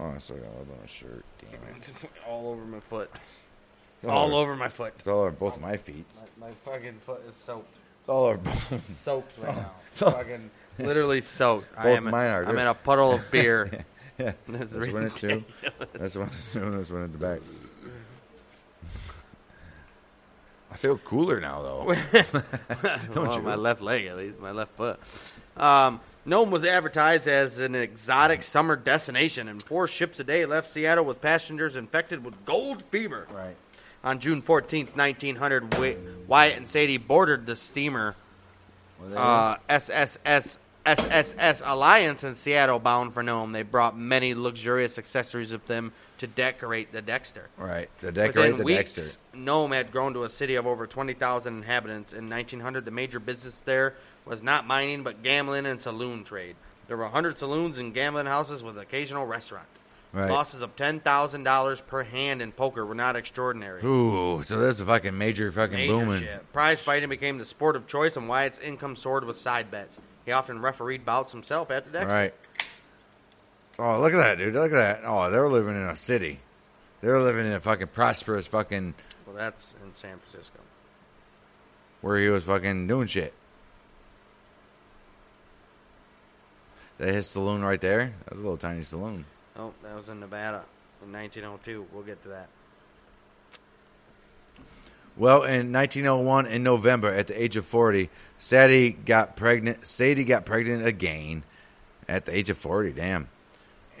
[0.00, 1.26] oh, I still got a little my shirt.
[1.38, 1.92] Damn it.
[2.26, 3.10] all over my foot.
[4.02, 4.94] It's All over, over my foot.
[4.98, 6.06] It's all over both of my feet.
[6.38, 7.76] My, my fucking foot is soaked.
[8.00, 8.90] It's all over both.
[8.96, 9.72] Soaked right now.
[9.96, 11.68] So- fucking literally soaked.
[11.76, 13.84] I Both am, mine are, I'm in a puddle of beer.
[14.18, 14.32] yeah.
[14.48, 15.44] That's That's one it too.
[15.92, 16.30] That's one.
[16.54, 17.40] That's one at the back.
[20.67, 21.94] I feel cooler now, though.
[23.12, 23.42] Don't well, you?
[23.42, 24.98] my left leg, at least, my left foot.
[25.56, 30.68] Um, Nome was advertised as an exotic summer destination, and four ships a day left
[30.68, 33.26] Seattle with passengers infected with gold fever.
[33.32, 33.56] Right.
[34.04, 38.14] On June 14th, 1900, Wy- Wyatt and Sadie boarded the steamer
[39.00, 43.52] Well, they- uh, SSS SSS Alliance in Seattle, bound for Nome.
[43.52, 47.48] They brought many luxurious accessories with them to decorate the Dexter.
[47.56, 47.88] right.
[48.00, 49.18] The decorate the weeks, Dexter.
[49.34, 52.12] Nome had grown to a city of over 20,000 inhabitants.
[52.12, 53.94] In 1900, the major business there
[54.24, 56.56] was not mining, but gambling and saloon trade.
[56.86, 59.66] There were 100 saloons and gambling houses with occasional restaurant.
[60.12, 60.30] Right.
[60.30, 63.84] Losses of $10,000 per hand in poker were not extraordinary.
[63.84, 66.20] Ooh, so there's a fucking major fucking Major booming.
[66.22, 66.52] shit.
[66.52, 69.98] Prize fighting became the sport of choice, and Wyatt's income soared with side bets.
[70.24, 72.08] He often refereed bouts himself at the Dexter.
[72.08, 72.34] Right.
[73.78, 74.54] Oh, look at that, dude.
[74.54, 75.02] Look at that.
[75.04, 76.40] Oh, they're living in a city.
[77.00, 78.94] They're living in a fucking prosperous fucking
[79.26, 80.58] Well, that's in San Francisco.
[82.00, 83.32] where he was fucking doing shit.
[86.98, 88.12] That his saloon right there.
[88.24, 89.24] That was a little tiny saloon.
[89.56, 90.64] Oh, that was in Nevada
[91.04, 91.86] in 1902.
[91.92, 92.48] We'll get to that.
[95.16, 98.08] Well, in 1901, in November, at the age of 40,
[98.38, 99.86] Sadie got pregnant.
[99.86, 101.42] Sadie got pregnant again
[102.08, 102.92] at the age of 40.
[102.92, 103.28] Damn.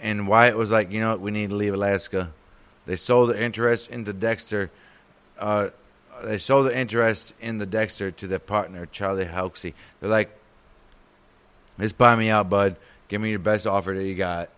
[0.00, 1.20] And Wyatt was like, you know what?
[1.20, 2.32] We need to leave Alaska.
[2.86, 4.70] They sold their interest in the Dexter.
[5.38, 5.68] Uh,
[6.22, 9.74] they sold their interest in the Dexter to their partner Charlie Hoxie.
[10.00, 10.30] They're like,
[11.78, 12.76] "Just buy me out, bud.
[13.08, 14.48] Give me the best offer that you got.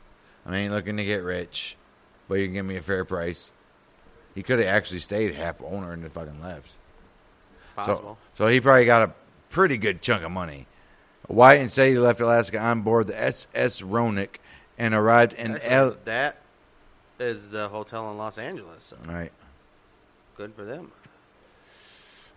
[0.46, 1.76] I ain't looking to get rich,
[2.28, 3.50] but you can give me a fair price."
[4.34, 6.70] He could have actually stayed half owner and then fucking left.
[7.74, 8.18] Possible.
[8.36, 9.12] So, so he probably got a
[9.48, 10.66] pretty good chunk of money.
[11.28, 14.38] Wyatt said he left Alaska on board the SS Roanoke
[14.80, 15.96] and arrived in Actually, L.
[16.06, 16.36] that
[17.18, 18.82] is the hotel in Los Angeles.
[18.84, 19.30] So Right.
[20.36, 20.90] good for them.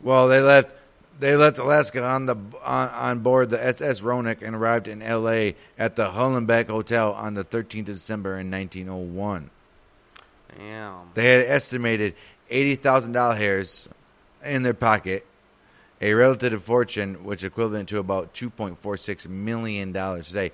[0.01, 0.75] Well, they left.
[1.19, 2.35] They left Alaska on the
[2.65, 5.55] on, on board the SS Roanoke and arrived in L.A.
[5.77, 9.49] at the Hollenbeck Hotel on the 13th of December in 1901.
[10.57, 11.11] Damn.
[11.13, 12.15] They had estimated
[12.49, 13.89] eighty thousand dollars hairs
[14.43, 15.25] in their pocket,
[16.01, 20.51] a relative fortune which equivalent to about two point four six million dollars today.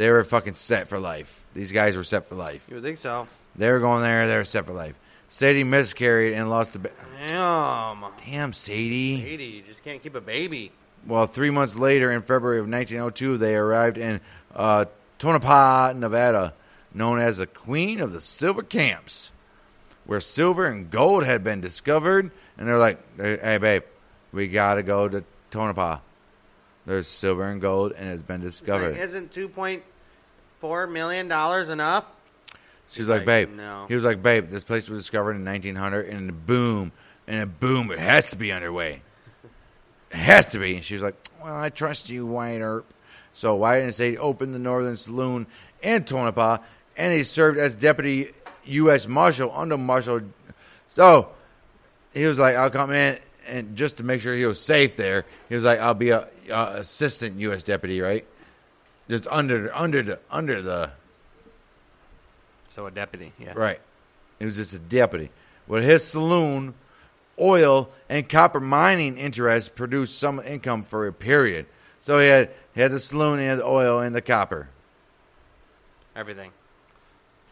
[0.00, 1.44] They were fucking set for life.
[1.52, 2.64] These guys were set for life.
[2.70, 3.28] You would think so?
[3.54, 4.26] They were going there.
[4.26, 4.94] They were set for life.
[5.28, 6.78] Sadie miscarried and lost the.
[6.78, 6.90] Ba-
[7.28, 8.06] Damn.
[8.24, 9.22] Damn, Sadie.
[9.26, 9.44] Eighty.
[9.44, 10.72] You just can't keep a baby.
[11.06, 14.22] Well, three months later, in February of 1902, they arrived in
[14.54, 14.86] uh,
[15.18, 16.54] Tonopah, Nevada,
[16.94, 19.32] known as the Queen of the Silver Camps,
[20.06, 22.30] where silver and gold had been discovered.
[22.56, 23.82] And they're like, "Hey, babe,
[24.32, 25.98] we gotta go to Tonopah.
[26.90, 29.84] There's silver and gold, and it's been discovered." Like, isn't two point
[30.60, 32.04] four million dollars enough?
[32.90, 33.50] She's like, like, babe.
[33.50, 33.86] no.
[33.86, 36.90] He was like, babe, this place was discovered in 1900, and boom,
[37.28, 39.02] and a boom, it has to be underway.
[40.10, 40.74] It has to be.
[40.74, 42.92] And she was like, well, I trust you, Wyatt Earp.
[43.32, 45.46] So Wyatt and Sadie opened the Northern Saloon
[45.82, 46.58] in Tonopah,
[46.96, 48.32] and he served as deputy
[48.64, 49.06] U.S.
[49.06, 50.22] Marshal under Marshal.
[50.88, 51.28] So
[52.12, 55.24] he was like, I'll come in, and just to make sure he was safe there,
[55.48, 57.62] he was like, I'll be a, a assistant U.S.
[57.62, 58.26] deputy, right?
[59.08, 60.90] Just under under the under the
[62.68, 63.32] So a deputy.
[63.38, 63.52] Yeah.
[63.54, 63.80] Right.
[64.38, 65.30] He was just a deputy.
[65.66, 66.74] Well, his saloon,
[67.38, 71.66] oil, and copper mining interests produced some income for a period.
[72.00, 74.68] So he had, he had the saloon, he had the oil, and the copper.
[76.16, 76.50] Everything.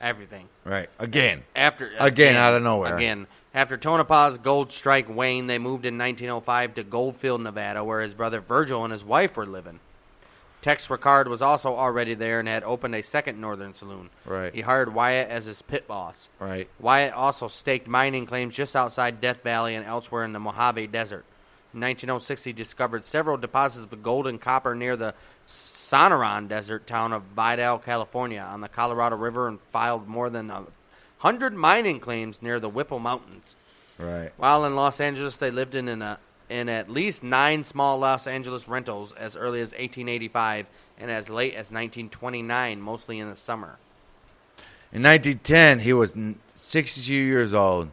[0.01, 0.49] Everything.
[0.65, 0.89] Right.
[0.99, 1.43] Again.
[1.57, 2.97] After uh, Again, out of nowhere.
[2.97, 8.15] Again, after Tonopah's gold strike waned, they moved in 1905 to Goldfield, Nevada, where his
[8.15, 9.81] brother Virgil and his wife were living.
[10.61, 14.11] Tex Rickard was also already there and had opened a second northern saloon.
[14.25, 14.53] Right.
[14.53, 16.29] He hired Wyatt as his pit boss.
[16.41, 16.69] Right.
[16.81, 21.25] Wyatt also staked mining claims just outside Death Valley and elsewhere in the Mojave Desert.
[21.73, 25.15] In 1906, he discovered several deposits of gold and copper near the
[25.49, 30.65] Sonoran Desert town of Vidal, California, on the Colorado River, and filed more than a
[31.19, 33.57] hundred mining claims near the Whipple Mountains.
[33.99, 34.31] Right.
[34.37, 36.17] While in Los Angeles, they lived in an, uh,
[36.49, 40.67] in at least nine small Los Angeles rentals as early as 1885
[40.99, 43.79] and as late as 1929, mostly in the summer.
[44.93, 46.17] In 1910, he was
[46.55, 47.91] 62 years old.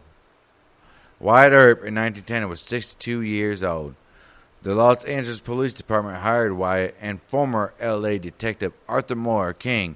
[1.19, 3.95] Wyatt Earp in 1910 was 62 years old.
[4.65, 9.95] The Los Angeles Police Department hired Wyatt and former LA detective Arthur Moore King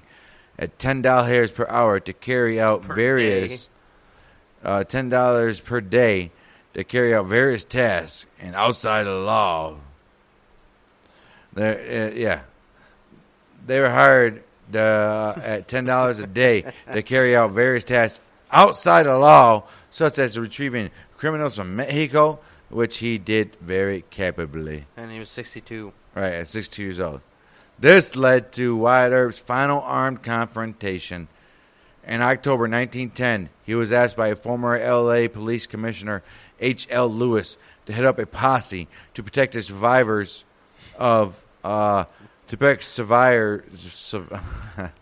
[0.56, 3.68] at $10 per hour to carry out Per various
[4.62, 6.30] uh, $10 per day
[6.74, 9.74] to carry out various tasks and outside of the law.
[11.52, 12.42] They, uh, yeah,
[13.66, 18.20] they were hired uh, at ten dollars a day to carry out various tasks
[18.52, 22.38] outside of law, such as retrieving criminals from Mexico,
[22.70, 24.86] which he did very capably.
[24.96, 25.92] And he was 62.
[26.14, 27.20] Right at 62 years old.
[27.78, 31.28] This led to Wyatt Earp's final armed confrontation.
[32.06, 36.22] In October 1910, he was asked by former LA Police Commissioner
[36.60, 37.08] H.L.
[37.08, 37.56] Lewis
[37.86, 40.44] to head up a posse to protect the survivors
[40.98, 42.04] of uh,
[42.48, 43.62] to protect survivors.
[43.78, 44.40] Sur-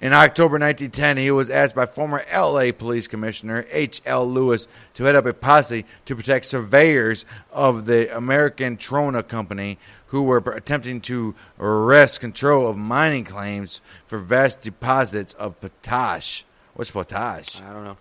[0.00, 4.30] In October 1910, he was asked by former LA Police Commissioner H.L.
[4.30, 9.76] Lewis to head up a posse to protect surveyors of the American Trona Company
[10.06, 16.44] who were attempting to wrest control of mining claims for vast deposits of potash.
[16.74, 17.60] What's potash?
[17.60, 17.96] I don't know.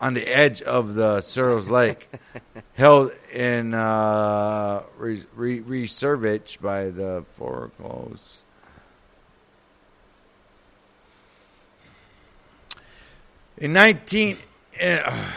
[0.00, 2.08] On the edge of the Searles Lake,
[2.74, 8.42] held in uh, re- re- reservage by the foreclosed.
[13.60, 14.38] In 19
[14.80, 15.30] uh,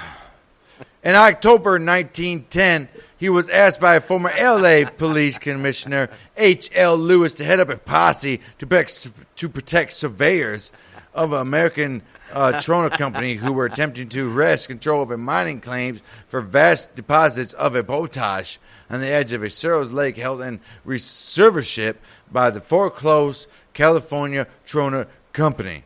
[1.03, 6.97] in October 1910, he was asked by a former LA police commissioner H.L.
[6.97, 10.71] Lewis to head up a posse to protect, to protect surveyors
[11.13, 16.01] of American uh, Trona Company who were attempting to wrest control of a mining claims
[16.27, 18.59] for vast deposits of a potash
[18.89, 22.01] on the edge of a Searles Lake held in receivership
[22.31, 25.83] by the foreclosed California Trona Company.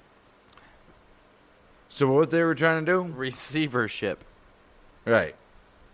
[1.96, 3.04] So what they were trying to do?
[3.04, 4.22] Receivership.
[5.06, 5.34] Right.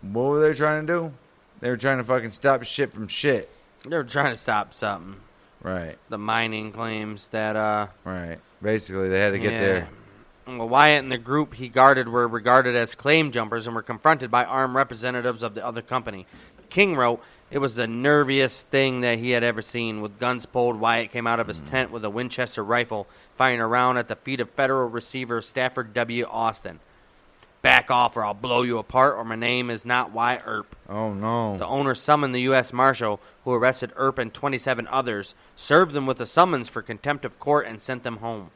[0.00, 1.12] What were they trying to do?
[1.60, 3.48] They were trying to fucking stop shit from shit.
[3.88, 5.20] They were trying to stop something.
[5.62, 5.96] Right.
[6.08, 8.38] The mining claims that, uh, Right.
[8.60, 9.60] Basically, they had to get yeah.
[9.60, 9.88] their
[10.48, 14.28] Well, Wyatt and the group he guarded were regarded as claim jumpers and were confronted
[14.28, 16.26] by armed representatives of the other company.
[16.68, 17.22] King wrote,
[17.52, 20.00] It was the nerviest thing that he had ever seen.
[20.00, 23.06] With guns pulled, Wyatt came out of his tent with a Winchester rifle,
[23.42, 26.24] firing a round at the feet of federal receiver Stafford W.
[26.30, 26.78] Austin.
[27.60, 30.40] Back off or I'll blow you apart, or my name is not Y.
[30.44, 30.76] Earp.
[30.88, 31.58] Oh no.
[31.58, 32.72] The owner summoned the U.S.
[32.72, 37.40] Marshal, who arrested Earp and 27 others, served them with a summons for contempt of
[37.40, 38.52] court, and sent them home.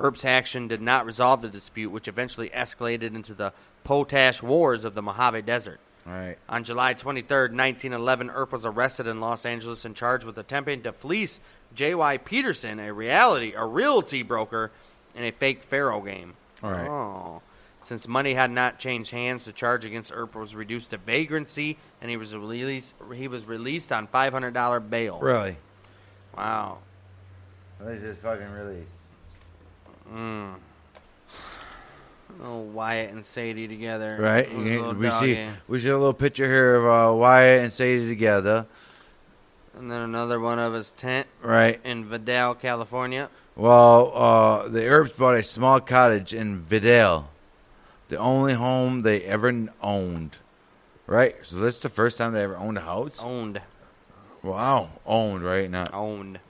[0.00, 3.52] Earp's action did not resolve the dispute, which eventually escalated into the
[3.82, 5.80] Potash Wars of the Mojave Desert.
[6.04, 6.36] Right.
[6.48, 10.92] On July 23, 1911, Earp was arrested in Los Angeles and charged with attempting to
[10.92, 11.40] fleece
[11.74, 12.18] J.Y.
[12.18, 14.70] Peterson, a reality, a realty broker,
[15.14, 16.34] in a fake faro game.
[16.62, 16.88] All right.
[16.88, 17.42] Oh.
[17.84, 22.10] Since money had not changed hands, the charge against Earp was reduced to vagrancy, and
[22.10, 22.94] he was released.
[23.14, 25.20] He was released on five hundred dollar bail.
[25.20, 25.56] Really?
[26.36, 26.78] Wow.
[27.80, 28.86] They just fucking release.
[30.12, 30.54] Mm.
[32.42, 34.16] Oh, Wyatt and Sadie together.
[34.18, 34.50] Right.
[34.50, 38.08] Those You- we see we see a little picture here of uh, Wyatt and Sadie
[38.08, 38.66] together.
[39.76, 41.80] And then another one of his tent Right.
[41.84, 43.28] in Vidal, California.
[43.54, 47.28] Well, uh, the Earps bought a small cottage in Vidal,
[48.08, 50.38] the only home they ever owned.
[51.06, 51.36] Right.
[51.44, 53.12] So that's the first time they ever owned a house.
[53.20, 53.60] Owned.
[54.42, 54.90] Wow.
[55.06, 55.44] Owned.
[55.44, 55.70] Right.
[55.70, 55.92] Not.
[55.94, 56.40] Owned.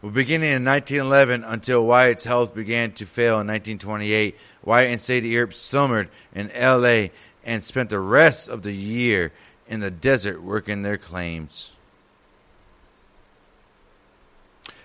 [0.00, 5.36] Well, beginning in 1911 until Wyatt's health began to fail in 1928, Wyatt and Sadie
[5.36, 7.12] Earp summered in L.A.
[7.44, 9.30] and spent the rest of the year
[9.70, 11.70] in the desert working their claims.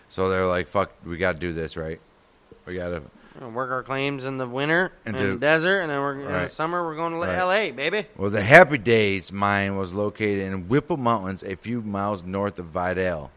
[0.08, 2.00] So they're like, "Fuck, we got to do this, right?
[2.66, 3.02] We got to."
[3.46, 6.26] Work our claims in the winter And in the desert, and then we're in the
[6.28, 6.52] Right.
[6.52, 7.36] summer we're going to Right.
[7.36, 7.72] L.A.
[7.72, 8.06] Baby.
[8.16, 12.68] Well, the Happy Days mine was located in Whipple Mountains, a few miles north of
[12.68, 13.32] Vidal.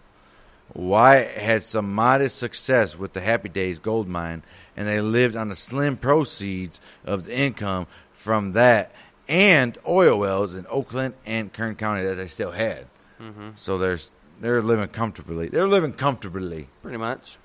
[0.73, 4.45] Wyatt had some modest success with the Happy Days gold mine,
[4.77, 8.93] and they lived on the slim proceeds of the income from that
[9.29, 12.87] and oil wells in Oakland and Kern County that they still had.
[13.21, 13.51] Mm-hmm.
[13.57, 14.11] So there's
[14.41, 15.49] they're living comfortably.
[15.49, 16.69] They're living comfortably.
[16.83, 17.37] Pretty much.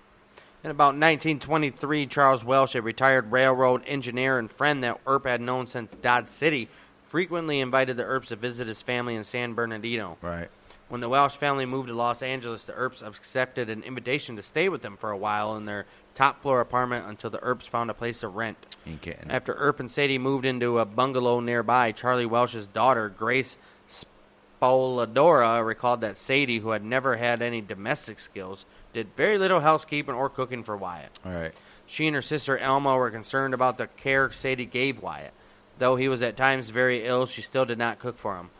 [0.63, 5.67] In about 1923, Charles Welsh, a retired railroad engineer and friend that Earp had known
[5.67, 6.69] since Dodge City,
[7.09, 10.17] frequently invited the Earps to visit his family in San Bernardino.
[10.21, 10.49] Right.
[10.87, 14.69] When the Welsh family moved to Los Angeles, the Earps accepted an invitation to stay
[14.69, 17.93] with them for a while in their top floor apartment until the Earps found a
[17.93, 18.57] place to rent.
[19.31, 23.57] After Earp and Sadie moved into a bungalow nearby, Charlie Welsh's daughter, Grace
[23.89, 30.15] Spoladora, recalled that Sadie, who had never had any domestic skills, did very little housekeeping
[30.15, 31.17] or cooking for Wyatt.
[31.25, 31.53] All right.
[31.85, 35.33] She and her sister Elma were concerned about the care Sadie gave Wyatt.
[35.79, 38.51] Though he was at times very ill, she still did not cook for him.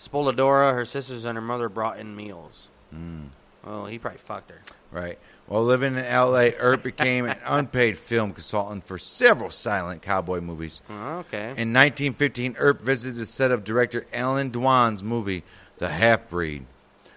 [0.00, 2.68] Spoladora, her sisters, and her mother brought in meals.
[2.94, 3.28] Mm.
[3.64, 4.60] Well, he probably fucked her.
[4.90, 5.18] Right.
[5.46, 10.82] While living in L.A., Earp became an unpaid film consultant for several silent cowboy movies.
[10.88, 11.54] Oh, okay.
[11.56, 15.44] In 1915, Earp visited the set of director Allan Dwan's movie,
[15.78, 16.66] The Half Breed,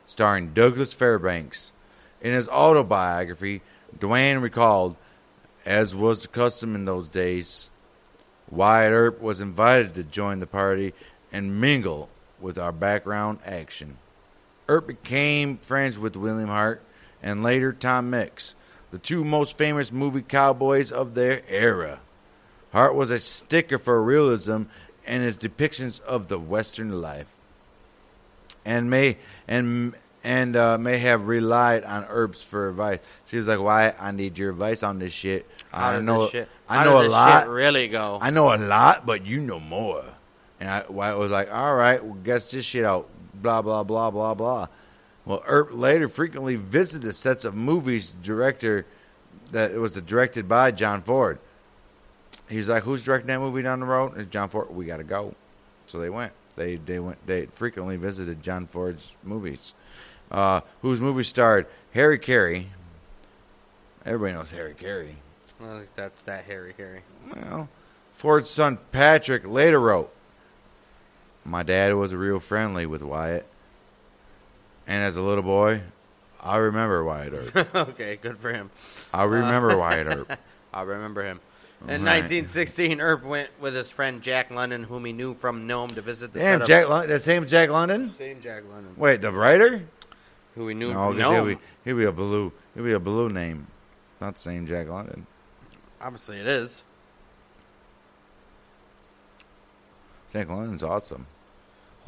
[0.05, 1.71] starring Douglas Fairbanks.
[2.21, 3.61] In his autobiography,
[3.97, 4.95] Dwan recalled,
[5.65, 7.69] as was the custom in those days,
[8.49, 10.93] Wyatt Earp was invited to join the party
[11.31, 13.97] and mingle with our background action.
[14.67, 16.81] Earp became friends with William Hart
[17.21, 18.55] and later Tom Mix,
[18.91, 21.99] the two most famous movie cowboys of their era.
[22.73, 24.63] Hart was a sticker for realism
[25.05, 27.27] and his depictions of the Western life,
[28.65, 32.99] and may and and uh, may have relied on Earps for advice.
[33.27, 33.93] She was like, "Why?
[33.97, 35.47] I need your advice on this shit.
[35.71, 37.47] How I know, shit, I know a lot.
[37.47, 38.19] Really go?
[38.21, 40.03] I know a lot, but you know more."
[40.59, 43.09] And I Wyatt was like, "All right, well, guess this shit out."
[43.41, 44.67] Blah blah blah blah blah.
[45.25, 48.85] Well, Earp later frequently visited sets of movies director
[49.51, 51.39] that it was directed by John Ford.
[52.49, 54.69] He's like, "Who's directing that movie down the road?" It's John Ford.
[54.69, 55.35] We got to go.
[55.87, 56.33] So they went.
[56.55, 57.25] They they went.
[57.27, 59.73] They frequently visited John Ford's movies,
[60.31, 62.71] uh, whose movie starred Harry Carey.
[64.05, 65.17] Everybody knows Harry Carey.
[65.59, 67.01] Think that's that Harry Carey.
[67.35, 67.67] Well,
[68.13, 70.13] Ford's son Patrick later wrote,
[71.47, 73.45] "My dad was real friendly with Wyatt,
[74.85, 75.81] and as a little boy,
[76.41, 77.75] I remember Wyatt Earp.
[77.89, 78.69] okay, good for him.
[79.13, 80.37] I uh, remember Wyatt Earp.
[80.73, 81.39] I remember him.
[81.83, 82.21] In Right.
[82.23, 86.33] 1916, Earp went with his friend Jack London, whom he knew from Nome, to visit
[86.33, 86.83] the Damn, Jack.
[86.85, 88.11] of, Lon- that same Jack London.
[88.15, 89.83] same Jack London, Wait, the writer?
[90.55, 92.99] who we knew No, from 'cause he'll be he'll be a blue he'll be a
[92.99, 93.67] blue name,
[94.19, 95.27] not the same Jack London.
[96.01, 96.83] Obviously, it is.
[100.33, 101.27] Jack London's awesome.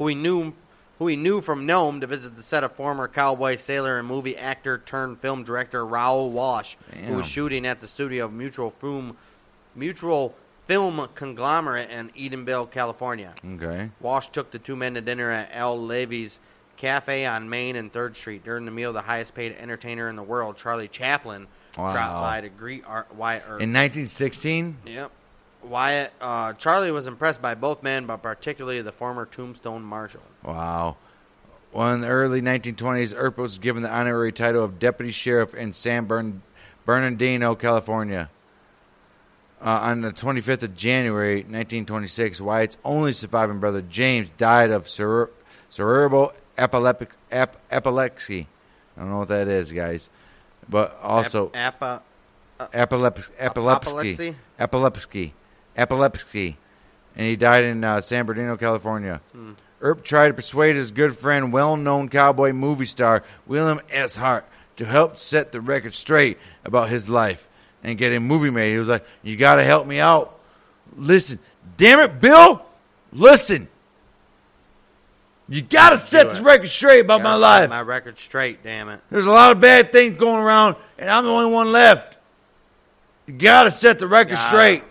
[0.00, 0.54] Who he knew
[0.98, 4.34] who he knew from Nome, to visit the set of former cowboy, sailor, and movie
[4.36, 6.76] actor turned film director Raoul Walsh,
[7.06, 9.16] who was shooting at the studio of Mutual Film,
[9.74, 10.34] Mutual
[10.66, 13.32] Film Conglomerate in Edendale, California.
[13.54, 13.90] Okay.
[14.00, 16.38] Walsh took the two men to dinner at Al Levy's
[16.78, 18.42] Cafe on Main and Third Street.
[18.44, 21.46] During the meal, the highest-paid entertainer in the world, Charlie Chaplin,
[21.76, 21.92] Wow.
[21.92, 23.60] dropped by to greet Art, Wyatt Earp.
[23.62, 24.78] In 1916.
[24.86, 25.12] Yep.
[25.62, 30.22] Wyatt, uh, Charlie was impressed by both men, but particularly the former Tombstone Marshal.
[30.42, 30.96] Wow.
[31.72, 35.72] Well, in the early 1920s, Earp was given the honorary title of deputy sheriff in
[35.72, 36.42] San Bern-
[36.84, 38.28] Bernardino, California.
[39.62, 45.28] Uh, on the 25th of January 1926, Wyatt's only surviving brother James died of cere-
[45.68, 48.48] cerebral epileptic- ep- epilepsy.
[48.96, 50.08] I don't know what that is, guys,
[50.68, 52.02] but also Ap-
[52.58, 53.86] Epilep- epilepsy.
[54.18, 54.36] Apoplexy?
[54.58, 55.34] Epilepsy.
[55.76, 56.56] Epilepsy.
[57.16, 59.20] And he died in uh, San Bernardino, California.
[59.80, 64.16] Earp tried to persuade his good friend, well known cowboy movie star William S.
[64.16, 64.46] Hart,
[64.76, 67.48] to help set the record straight about his life
[67.82, 68.72] and get a movie made.
[68.72, 70.38] He was like, You got to help me out.
[70.96, 71.38] Listen.
[71.76, 72.62] Damn it, Bill.
[73.12, 73.68] Listen.
[75.48, 77.62] You got to set this record straight about my gotta life.
[77.64, 79.00] set My record straight, damn it.
[79.10, 82.18] There's a lot of bad things going around, and I'm the only one left.
[83.26, 84.48] You gotta set the record Gotta.
[84.48, 84.84] straight.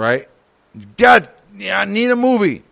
[0.00, 0.30] Right?
[0.96, 1.28] Got
[1.58, 2.62] yeah, I need a movie.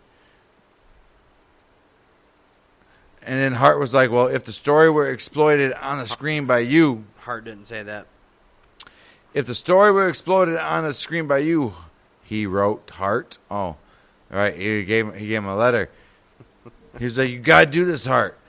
[3.21, 6.59] And then Hart was like, Well, if the story were exploited on the screen by
[6.59, 8.07] you, Hart didn't say that.
[9.35, 11.75] if the story were exploited on the screen by you,
[12.23, 13.37] he wrote Hart.
[13.51, 13.75] Oh,
[14.31, 14.55] right.
[14.55, 15.91] He gave him, he gave him a letter.
[16.97, 18.39] He was like, "You gotta do this, Hart.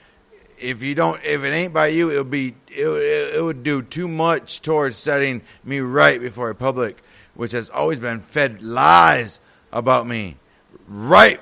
[0.57, 3.83] If you don't, if it ain't by you, it'll be it, it, it would do
[3.83, 6.97] too much towards setting me right before a public,
[7.41, 9.39] which has always been fed lies
[9.71, 10.37] about me,
[10.87, 11.39] right,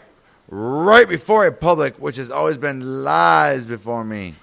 [0.47, 4.35] right before a public, which has always been lies before me."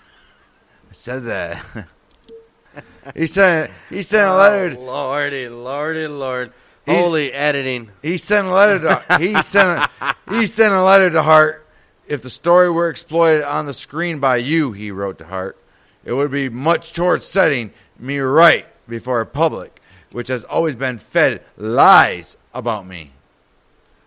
[0.90, 1.64] I said that.
[3.16, 4.76] he sent he sent a oh, letter.
[4.78, 6.52] Oh, lordy, lordy, lord.
[6.86, 7.90] Holy editing.
[8.02, 11.66] He sent a letter to he sent a, he sent a letter to Hart.
[12.06, 15.56] If the story were exploited on the screen by you, he wrote to Hart,
[16.04, 19.75] it would be much towards setting me right before a public,
[20.16, 23.10] which has always been fed lies about me.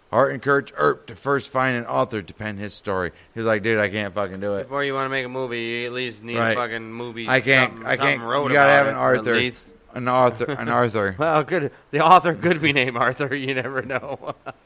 [0.09, 3.11] Hart encouraged Earp to first find an author to pen his story.
[3.35, 4.63] He's like, dude, I can't fucking do it.
[4.63, 6.53] Before you want to make a movie, you at least need Right.
[6.53, 7.29] a fucking movie.
[7.29, 7.73] I can't.
[7.73, 8.21] something- I can't.
[8.21, 9.65] something You gotta have an least.
[9.93, 10.45] An Arthur.
[10.51, 11.15] An Arthur.
[11.15, 11.71] Well, good.
[11.91, 13.35] The author could be named Arthur.
[13.35, 14.33] You never know.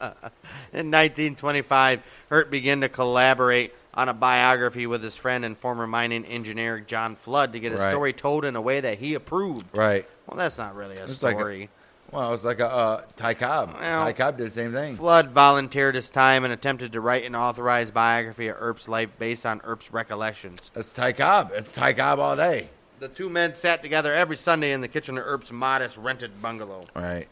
[0.72, 6.24] In 1925, Hurt began to collaborate on a biography with his friend and former mining
[6.24, 7.90] engineer John Flood to get a Right.
[7.90, 9.66] story told in a way that he approved.
[9.76, 10.08] Right.
[10.26, 11.70] Well, that's not really a It's like a- story.
[12.10, 13.76] Well, it's like a uh, Ty Cobb.
[13.80, 14.96] Well- Ty Cobb did the same thing.
[14.96, 19.44] Flood volunteered his time and attempted to write an authorized biography of Earp's life based
[19.44, 20.70] on Earp's recollections.
[20.74, 21.50] That's Ty Cobb.
[21.54, 22.68] It's Ty Cobb all day.
[23.00, 26.86] The two men sat together every Sunday in the kitchen of Earp's modest rented bungalow.
[26.94, 27.26] Right.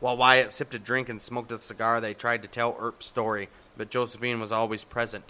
[0.00, 3.48] While Wyatt sipped a drink and smoked a cigar, they tried to tell Earp's story,
[3.76, 5.24] but Josephine was always present.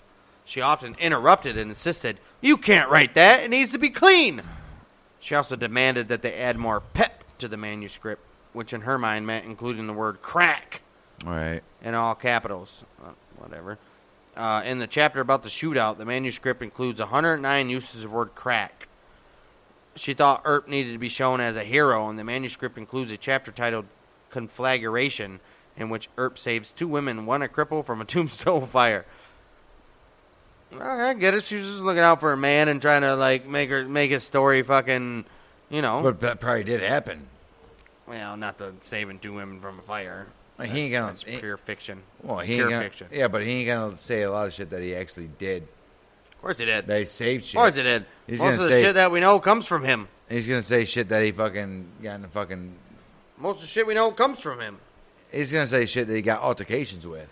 [0.45, 4.43] She often interrupted and insisted, You can't write that, it needs to be clean.
[5.21, 9.27] She also demanded that they add more pep to the manuscript, which in her mind
[9.27, 10.83] meant including the word crack
[11.25, 11.63] Right.
[11.83, 12.85] in all capitals.
[13.05, 13.79] Uh, whatever.
[14.37, 18.35] Uh, in the chapter about the shootout, the manuscript includes 109 uses of the word
[18.35, 18.87] crack.
[19.95, 23.17] She thought Earp needed to be shown as a hero, and the manuscript includes a
[23.17, 23.87] chapter titled
[24.31, 25.41] Conflagration,
[25.77, 29.07] in which Earp saves two women, one a cripple, from a tombstone fire.
[30.79, 31.45] I get it.
[31.45, 34.11] She was just looking out for a man and trying to like make her make
[34.11, 35.25] his story fucking,
[35.71, 36.03] you know.
[36.03, 37.29] But that probably did happen.
[38.07, 40.27] well, not the saving two women from a fire.
[40.59, 41.07] Like, he ain't gonna.
[41.09, 42.03] That's he- pure fiction.
[42.23, 42.85] well, he pure ain't gonna.
[42.85, 43.09] fiction.
[43.13, 45.63] Yeah, but he ain't gonna say a lot of shit that he actually did.
[46.33, 46.87] Of course he did.
[46.87, 47.57] They saved shit.
[47.57, 48.07] Of course he did.
[48.27, 50.09] He's Most of the say- shit that we know comes from him.
[50.29, 52.75] He's gonna say shit that he fucking got in the fucking.
[53.39, 54.79] Most of the shit we know comes from him.
[55.31, 57.29] He's gonna say shit that he got altercations with,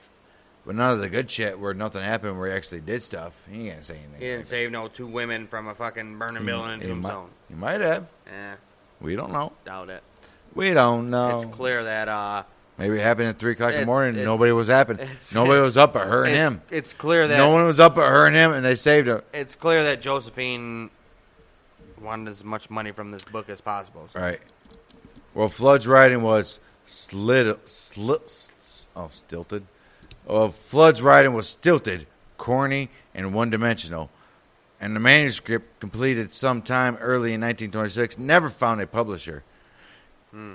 [0.66, 3.32] but none of the good shit where nothing happened where he actually did stuff.
[3.50, 4.14] He ain't say anything.
[4.20, 7.24] He didn't like save no two women from a fucking burning building in he, might,
[7.48, 8.06] he might have.
[8.26, 8.54] Yeah.
[9.00, 9.52] We don't know.
[9.64, 10.02] doubt it.
[10.54, 11.36] We don't know.
[11.36, 12.44] It's clear that uh,
[12.78, 14.14] Maybe it happened at three o'clock in the morning.
[14.14, 15.08] it's- Nobody was happening.
[15.32, 16.62] Nobody was up but her and him.
[16.70, 19.22] it's clear that No one was up but her and him, and they saved her.
[19.32, 20.90] it's clear that Josephine
[22.00, 24.08] wanted as much money from this book as possible.
[24.12, 24.40] So Right.
[25.34, 29.66] Well, Flood's writing was slid, sli, s- oh, stilted.
[30.26, 32.06] Well, Flood's writing was stilted,
[32.38, 34.10] corny, and one-dimensional.
[34.80, 39.42] And the manuscript, completed sometime early in 1926, never found a publisher.
[40.30, 40.54] Hmm.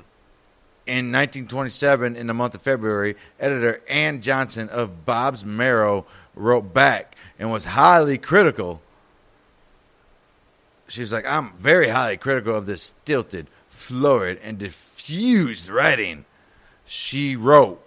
[0.86, 7.52] In 1927, in the month of February, editor Ann Johnson of Bobbs-Merrill wrote back and
[7.52, 8.82] was highly critical.
[10.88, 16.26] She's like, I'm very highly critical of this stilted, florid, and diffused writing.
[16.86, 17.84] She wrote,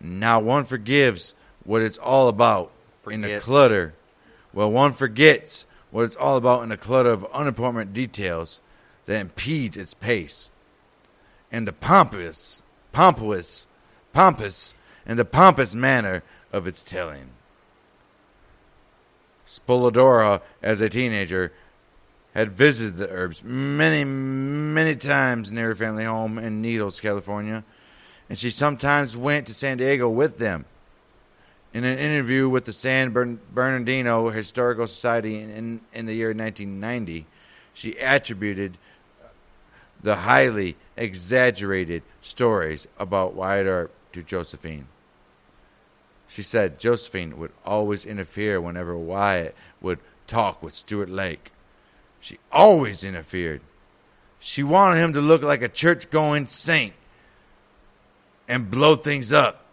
[0.00, 1.34] Now one forgives
[1.64, 2.72] what it's all about
[3.10, 3.94] in the clutter.
[4.52, 8.60] Well, one forgets what it's all about in the clutter of unimportant details
[9.06, 10.50] that impedes its pace
[11.50, 12.62] and the pompous,
[12.92, 13.66] pompous,
[14.12, 14.74] pompous,
[15.06, 16.22] and the pompous manner
[16.52, 17.30] of its telling.
[19.46, 21.52] Spolodora, as a teenager,
[22.34, 27.64] had visited the Earps many, many times near her family home in Needles, California,
[28.28, 30.64] and she sometimes went to San Diego with them.
[31.72, 37.26] In an interview with the San Bernardino Historical Society in, in, in the year 1990,
[37.74, 38.78] she attributed
[40.02, 44.86] the highly exaggerated stories about Wyatt Earp to Josephine.
[46.26, 51.52] She said Josephine would always interfere whenever Wyatt would talk with Stuart Lake.
[52.20, 53.60] She always interfered.
[54.38, 56.94] She wanted him to look like a church going saint
[58.48, 59.64] and blow things up.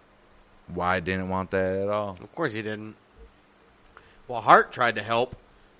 [0.68, 2.18] Why didn't want that at all.
[2.22, 2.96] Of course he didn't.
[4.28, 5.36] Well, Hart tried to help.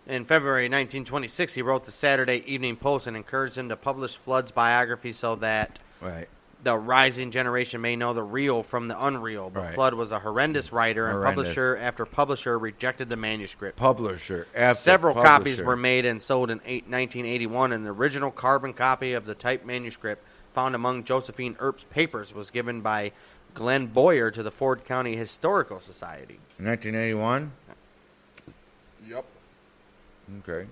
[0.08, 4.52] In February 1926, he wrote the Saturday Evening Post and encouraged him to publish Flood's
[4.52, 6.28] biography so that Right.
[6.64, 9.50] the rising generation may know the real from the unreal.
[9.50, 9.74] But Right.
[9.74, 13.78] Flood was a horrendous writer, and publisher after publisher rejected the manuscript.
[13.78, 14.46] Publisher.
[14.54, 19.14] After Several copies were made and sold in eight, 1981, and the original carbon copy
[19.14, 20.24] of the typed manuscript
[20.56, 23.12] found among Josephine Earp's papers was given by
[23.54, 26.40] Glenn Boyer to the Ford County Historical Society.
[26.58, 27.52] 1981?
[29.08, 29.26] Yep.
[30.40, 30.68] Okay.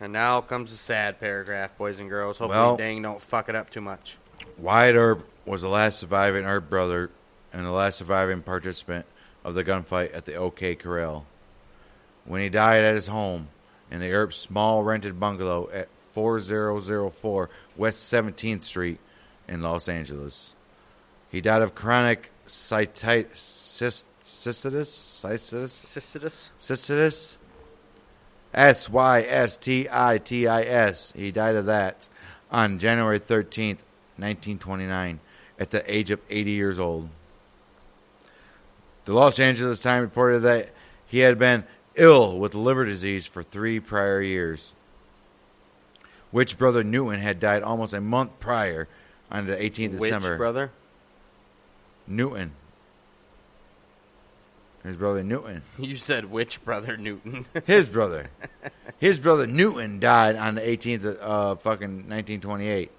[0.00, 2.38] And now comes the sad paragraph, boys and girls.
[2.38, 4.16] Hopefully, Well- Dang don't fuck it up too much.
[4.56, 7.10] Wyatt Earp was the last surviving Earp brother
[7.52, 9.06] and the last surviving participant
[9.44, 11.26] of the gunfight at the OK Corral.
[12.24, 13.48] When he died at his home
[13.90, 18.98] in the Earp small rented bungalow at 4004 West 17th Street
[19.46, 20.54] in Los Angeles.
[21.30, 23.28] He died of chronic cystitis,
[24.24, 24.88] cystitis,
[26.58, 27.36] cystitis,
[28.54, 31.12] S Y S T I T I S.
[31.14, 32.08] He died of that
[32.50, 33.84] on January 13th,
[34.16, 35.20] 1929,
[35.60, 37.10] at the age of 80 years old.
[39.04, 40.70] The Los Angeles Times reported that
[41.06, 41.64] he had been
[41.94, 44.72] ill with liver disease for three prior years.
[46.30, 48.88] Which brother Newton had died almost a month prior
[49.30, 50.36] on the 18th of Which December.
[50.36, 50.70] brother?
[52.06, 52.52] Newton.
[54.84, 55.62] His brother Newton.
[55.78, 57.46] You said which brother, Newton?
[57.66, 58.30] His brother.
[59.00, 62.90] His brother Newton died on the 18th of uh, fucking 1928.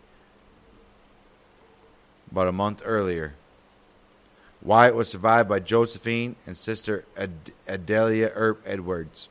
[2.32, 3.36] About a month earlier.
[4.62, 9.30] Wyatt was survived by Josephine and sister Ad- Adelia Earp Edwards.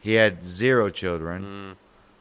[0.00, 1.76] He had zero children.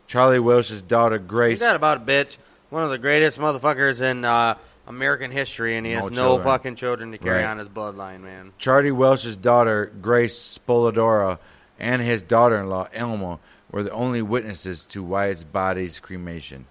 [0.09, 1.51] Charlie Welsh's daughter Grace.
[1.51, 2.37] He's that about a bitch.
[2.71, 4.55] One of the greatest motherfuckers in uh,
[4.87, 6.43] American history, and he has No children.
[6.47, 7.45] fucking children to carry Right.
[7.49, 8.51] on his bloodline, man.
[8.57, 11.37] Charlie Welsh's daughter, Grace Spoladora,
[11.79, 13.37] and his daughter in law, Elma,
[13.71, 16.65] were the only witnesses to Wyatt's body's cremation.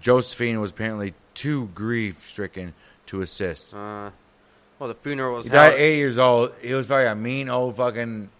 [0.00, 2.74] Josephine was apparently too grief stricken
[3.06, 3.72] to assist.
[3.72, 4.10] Uh,
[4.80, 6.52] well, the funeral was He died eight years old.
[6.60, 8.30] He was very a mean old fucking.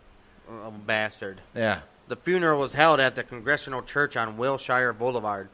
[0.86, 1.40] Bastard.
[1.54, 1.80] Yeah.
[2.08, 5.48] The funeral was held at the Congressional Church on Wilshire Boulevard.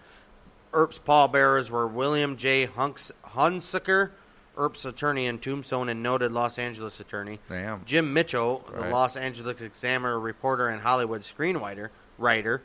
[0.74, 2.66] Earp's pallbearers were William J.
[2.66, 4.10] Hunks- Hunsaker,
[4.58, 7.40] Earp's attorney in Tombstone and noted Los Angeles attorney.
[7.48, 7.84] Damn.
[7.84, 11.88] Jim Mitchell, the Los Angeles Examiner reporter and Hollywood screenwriter,
[12.18, 12.62] writer.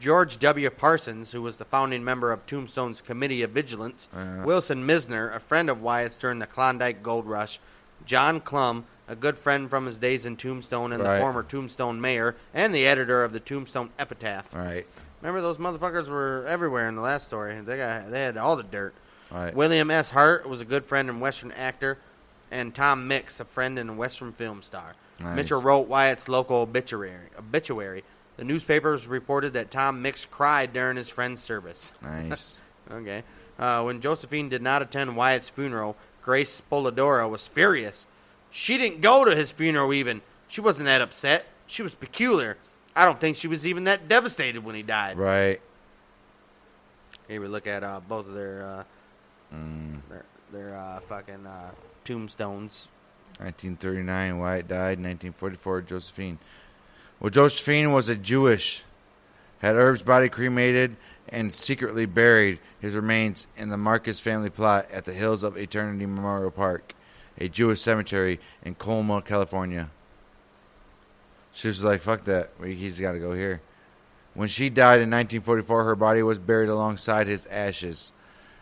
[0.00, 0.70] George W.
[0.70, 4.08] Parsons, who was the founding member of Tombstone's Committee of Vigilance.
[4.14, 4.42] Uh.
[4.44, 7.58] Wilson Mizner, a friend of Wyatt's during the Klondike Gold Rush.
[8.06, 11.14] John Clum, a good friend from his days in Tombstone and Right.
[11.14, 14.52] the former Tombstone mayor, and the editor of the Tombstone Epitaph.
[14.54, 14.86] Right.
[15.22, 17.60] Remember those motherfuckers were everywhere in the last story.
[17.60, 18.94] They got they had all the dirt.
[19.30, 19.54] Right.
[19.54, 20.10] William S.
[20.10, 21.98] Hart was a good friend and Western actor,
[22.50, 24.94] and Tom Mix, a friend and Western film star.
[25.20, 25.34] Nice.
[25.36, 27.28] Mitchell wrote Wyatt's local obituary.
[27.38, 28.04] Obituary.
[28.36, 31.92] The newspapers reported that Tom Mix cried during his friend's service.
[32.02, 32.60] Nice.
[32.90, 33.22] Okay.
[33.58, 38.06] Uh, when Josephine did not attend Wyatt's funeral, Grace Spoladora was furious.
[38.50, 40.22] She didn't go to his funeral even.
[40.48, 41.46] She wasn't that upset.
[41.66, 42.56] She was peculiar.
[42.96, 45.18] I don't think she was even that devastated when he died.
[45.18, 45.60] right.
[47.28, 48.84] Here we look at uh, both of their uh,
[49.54, 50.00] Mm.
[50.10, 51.70] their, their uh, fucking uh,
[52.04, 52.88] tombstones.
[53.38, 54.98] 1939, Wyatt died.
[54.98, 56.38] 1944, Josephine.
[57.18, 58.84] Well, Josephine was a Jewish
[59.60, 60.96] had Herb's body cremated
[61.30, 66.04] and secretly buried his remains in the Marcus family plot at the Hills of Eternity
[66.06, 66.94] Memorial Park,
[67.38, 69.90] a Jewish cemetery in Colma, California.
[71.52, 72.50] She was like, fuck that.
[72.62, 73.62] He's got to go here.
[74.34, 78.12] When she died in 1944, her body was buried alongside his ashes.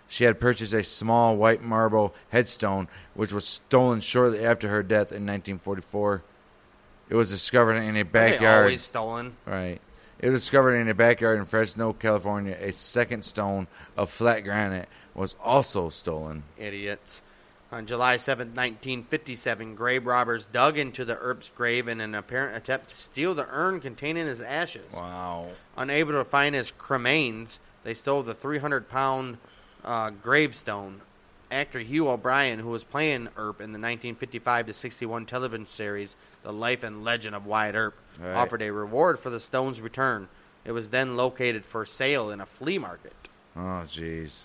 [0.08, 5.10] She had purchased a small white marble headstone, which was stolen shortly after her death
[5.10, 6.22] in 1944.
[7.08, 8.64] It was discovered in a backyard.
[8.64, 9.34] always stolen.
[9.44, 9.80] Right.
[10.18, 12.56] It was discovered in a backyard in Fresno, California.
[12.60, 13.66] A second stone
[13.96, 16.44] of flat granite was also stolen.
[16.56, 17.20] Idiots.
[17.72, 22.90] On July 7, 1957, grave robbers dug into the Earp's grave in an apparent attempt
[22.90, 24.92] to steal the urn containing his ashes.
[24.92, 25.48] Wow.
[25.76, 29.38] Unable to find his cremains, they stole the 300 pound
[29.84, 31.00] uh, gravestone.
[31.50, 36.82] Actor Hugh O'Brian, who was playing Earp in the 1955 61 television series The Life
[36.82, 38.32] and Legend of Wyatt Earp, Right.
[38.34, 40.28] offered a reward for the stone's return.
[40.64, 43.12] It was then located for sale in a flea market.
[43.54, 44.44] Oh, jeez.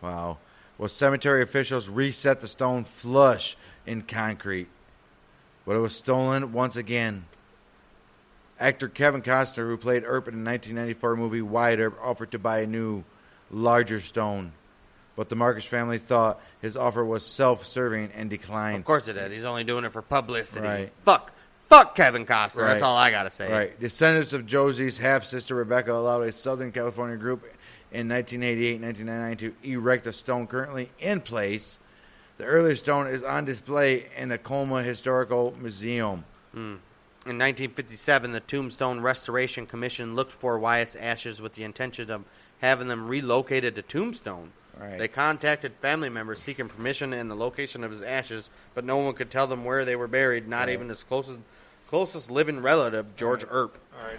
[0.00, 0.38] Wow.
[0.80, 3.54] Well, cemetery officials reset the stone flush
[3.84, 4.68] in concrete,
[5.66, 7.26] but it was stolen once again.
[8.58, 12.60] Actor Kevin Costner, who played Earp in the 1994 movie Wyatt Earp, offered to buy
[12.60, 13.04] a new,
[13.50, 14.52] larger stone,
[15.16, 18.78] but the Marcus family thought his offer was self-serving and declined.
[18.78, 19.32] Of course it did.
[19.32, 20.66] He's only doing it for publicity.
[20.66, 20.92] Right.
[21.04, 21.32] Fuck.
[21.68, 22.62] Fuck Kevin Costner.
[22.62, 22.68] Right.
[22.70, 23.52] That's all I gotta say.
[23.52, 23.78] Right.
[23.78, 27.44] Descendants of Josie's half sister Rebecca allowed a Southern California group
[27.92, 31.80] in 1988 1999 to erect a stone currently in place.
[32.36, 36.24] The earlier stone is on display in the Colma Historical Museum.
[36.52, 36.76] Hmm.
[37.26, 42.24] In 1957, the Tombstone Restoration Commission looked for Wyatt's ashes with the intention of
[42.60, 44.52] having them relocated to Tombstone.
[44.80, 44.98] Right.
[44.98, 49.12] They contacted family members seeking permission and the location of his ashes, but no one
[49.12, 50.70] could tell them where they were buried, not Right.
[50.70, 51.40] even his closest
[51.88, 53.76] closest living relative, George Earp.
[53.98, 54.18] All right.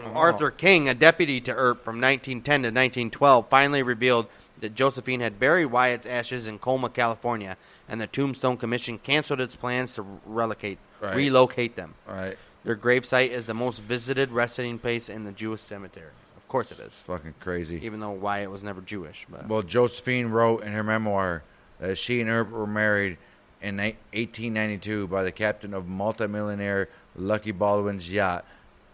[0.00, 0.06] Oh.
[0.14, 4.26] Arthur King, a deputy to Earp from 1910 to 1912, finally revealed
[4.60, 7.56] that Josephine had buried Wyatt's ashes in Colma, California,
[7.88, 11.14] and the Tombstone Commission canceled its plans to relocate, Right.
[11.16, 11.94] relocate them.
[12.06, 12.36] Right.
[12.64, 16.10] Their gravesite is the most visited resting place in the Jewish cemetery.
[16.36, 17.84] Of course it is, Fucking crazy.
[17.84, 19.26] even though Wyatt was never Jewish.
[19.28, 21.42] But Well, Josephine wrote in her memoir
[21.78, 23.18] that she and Earp were married
[23.60, 28.44] in 1892 by the captain of multimillionaire Lucky Baldwin's yacht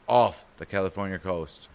[0.09, 1.69] off the California coast.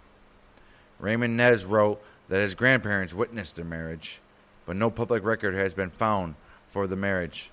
[0.99, 4.21] Raymond Nez wrote that his grandparents witnessed their marriage,
[4.65, 6.35] but no public record has been found
[6.69, 7.49] for the marriage.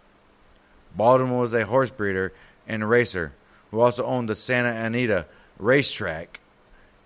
[0.95, 2.33] Baldwin was a horse breeder
[2.69, 3.33] and racer
[3.71, 5.27] who also owned the Santa Anita
[5.59, 6.39] racetrack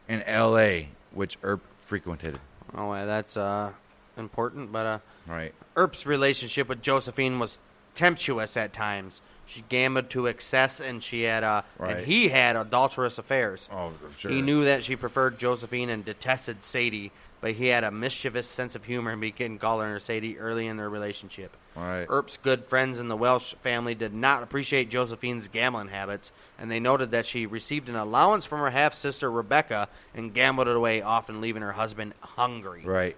[0.08, 2.40] in L.A., which Earp frequented.
[2.74, 3.72] oh, that's uh,
[4.16, 4.72] important.
[4.72, 5.54] But uh, Right.
[5.76, 7.60] Earp's relationship with Josephine was
[7.94, 9.20] tempestuous at times.
[9.46, 11.98] She gambled to excess, and she had uh, Right.
[11.98, 13.68] and he had adulterous affairs.
[13.72, 14.30] Oh, sure.
[14.30, 18.74] He knew that she preferred Josephine and detested Sadie, but he had a mischievous sense
[18.74, 21.56] of humor and began calling her Sadie early in their relationship.
[21.76, 22.06] Right.
[22.10, 26.80] Earp's good friends in the Welsh family did not appreciate Josephine's gambling habits, and they
[26.80, 31.02] noted that she received an allowance from her half sister Rebecca and gambled it away,
[31.02, 32.82] often leaving her husband hungry.
[32.84, 33.16] Right.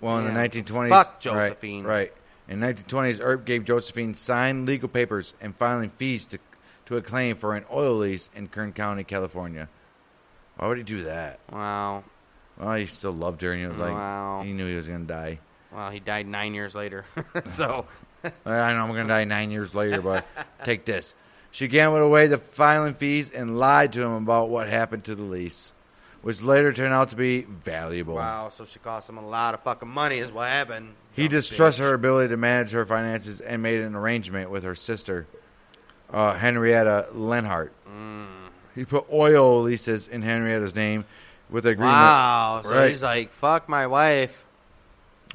[0.00, 0.30] Well, in Yeah.
[0.32, 1.84] the 1920s, Fuck right, Josephine.
[1.84, 2.12] Right.
[2.48, 6.38] In 1920s, Earp gave Josephine signed legal papers and filing fees to
[6.86, 9.68] to a claim for an oil lease in Kern County, California.
[10.56, 11.40] Why would he do that?
[11.50, 12.04] Wow.
[12.58, 14.42] Well, he still loved her, and he was like, Wow.
[14.44, 15.38] he knew he was going to die.
[15.72, 17.04] Well, he died nine years later.
[17.56, 17.86] so,
[18.22, 18.30] I
[18.74, 20.26] know I'm going to die nine years later, but
[20.64, 21.14] take this.
[21.50, 25.22] She gambled away the filing fees and lied to him about what happened to the
[25.22, 25.72] lease,
[26.24, 28.14] which later turned out to be valuable.
[28.14, 28.50] wow.
[28.54, 30.94] So she cost him a lot of fucking money, is what happened.
[31.12, 35.26] He distrusted her ability to manage her finances and made an arrangement with her sister,
[36.12, 37.72] uh, Henrietta Lenhart.
[37.88, 38.26] Mm.
[38.74, 41.04] He put oil leases in Henrietta's name
[41.48, 41.92] with agreement.
[41.94, 42.62] Wow.
[42.64, 42.88] So Right.
[42.88, 44.44] he's like, fuck my wife.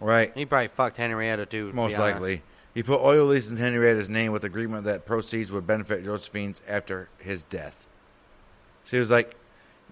[0.02, 1.70] Right, He probably fucked Henrietta, too.
[1.70, 2.14] to most honest.
[2.22, 2.42] likely.
[2.74, 7.10] He put oil leases in Henrietta's name with agreement that proceeds would benefit Josephine's after
[7.20, 7.86] his death.
[8.86, 9.36] So he was like,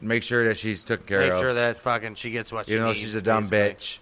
[0.01, 1.25] make sure that she's taken care of.
[1.27, 1.39] Make of.
[1.41, 2.75] sure that fucking she gets what she needs.
[2.75, 2.99] you know needs.
[2.99, 3.75] she's a dumb basically.
[3.75, 3.97] bitch.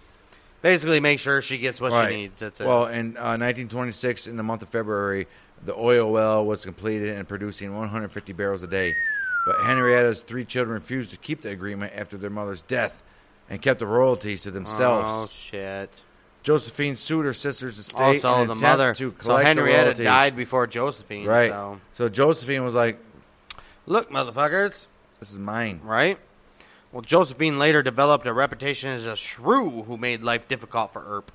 [0.62, 2.10] Basically, make sure she gets what Right.
[2.10, 2.40] she needs.
[2.40, 2.66] That's it.
[2.66, 5.28] Well, in uh, 1926, in the month of February,
[5.64, 8.94] the oil well was completed and producing 150 barrels a day.
[9.46, 13.02] But Henrietta's three children refused to keep the agreement after their mother's death
[13.48, 15.06] and kept the royalties to themselves.
[15.08, 15.32] oh themselves.
[15.32, 15.90] shit.
[16.42, 18.90] Josephine sued her sister's estate Also, in the an mother.
[18.90, 20.04] attempt to So collect the Henrietta royalties.
[20.04, 21.26] died before Josephine.
[21.26, 21.50] Right.
[21.50, 22.98] So So Josephine was like,
[23.86, 24.86] look, motherfuckers.
[25.20, 26.18] "This is mine." Right.
[26.92, 31.30] Well, Josephine later developed a reputation as a shrew who made life difficult for Earp.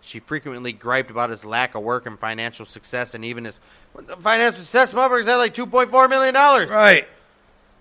[0.00, 3.58] She frequently griped about his lack of work and financial success, and even his
[4.20, 4.92] financial success.
[4.92, 6.70] Motherfuckers had like two point four million dollars.
[6.70, 7.06] Right.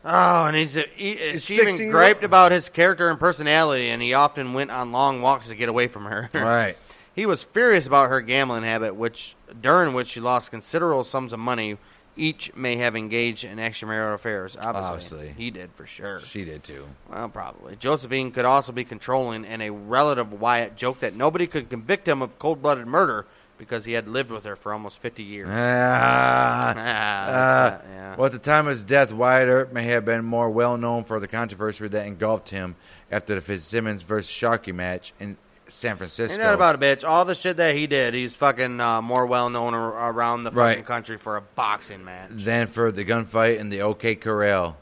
[0.06, 3.18] Oh, and he's, uh, he, uh, He's she even 16 griped about his character and
[3.18, 6.30] personality, and he often went on long walks to get away from her.
[6.34, 6.78] Right.
[7.16, 11.40] He was furious about her gambling habit, which during which she lost considerable sums of
[11.40, 11.78] money.
[12.16, 14.56] Each may have engaged in extramarital affairs.
[14.60, 15.44] Obviously, Obviously.
[15.44, 16.20] he did for sure.
[16.20, 16.86] She did too.
[17.10, 17.76] Well, probably.
[17.76, 22.08] Josephine could also be controlling, and a relative of Wyatt joked that nobody could convict
[22.08, 23.26] him of cold-blooded murder
[23.58, 25.48] because he had lived with her for almost 50 years.
[25.52, 28.16] Ah, Ah, uh, yeah.
[28.16, 31.04] Well, at the time of his death, Wyatt Earp may have been more well known
[31.06, 32.76] for the controversy that engulfed him
[33.12, 35.38] after the Fitzsimmons versus Sharkey match in
[35.74, 36.34] San Francisco.
[36.34, 37.04] Ain't that about a bitch?
[37.08, 40.52] All the shit that he did, he's fucking uh, more well known ar- around the
[40.52, 40.86] fucking Right.
[40.86, 42.30] country for a boxing match.
[42.32, 44.78] than for the gunfight in the OK Corral.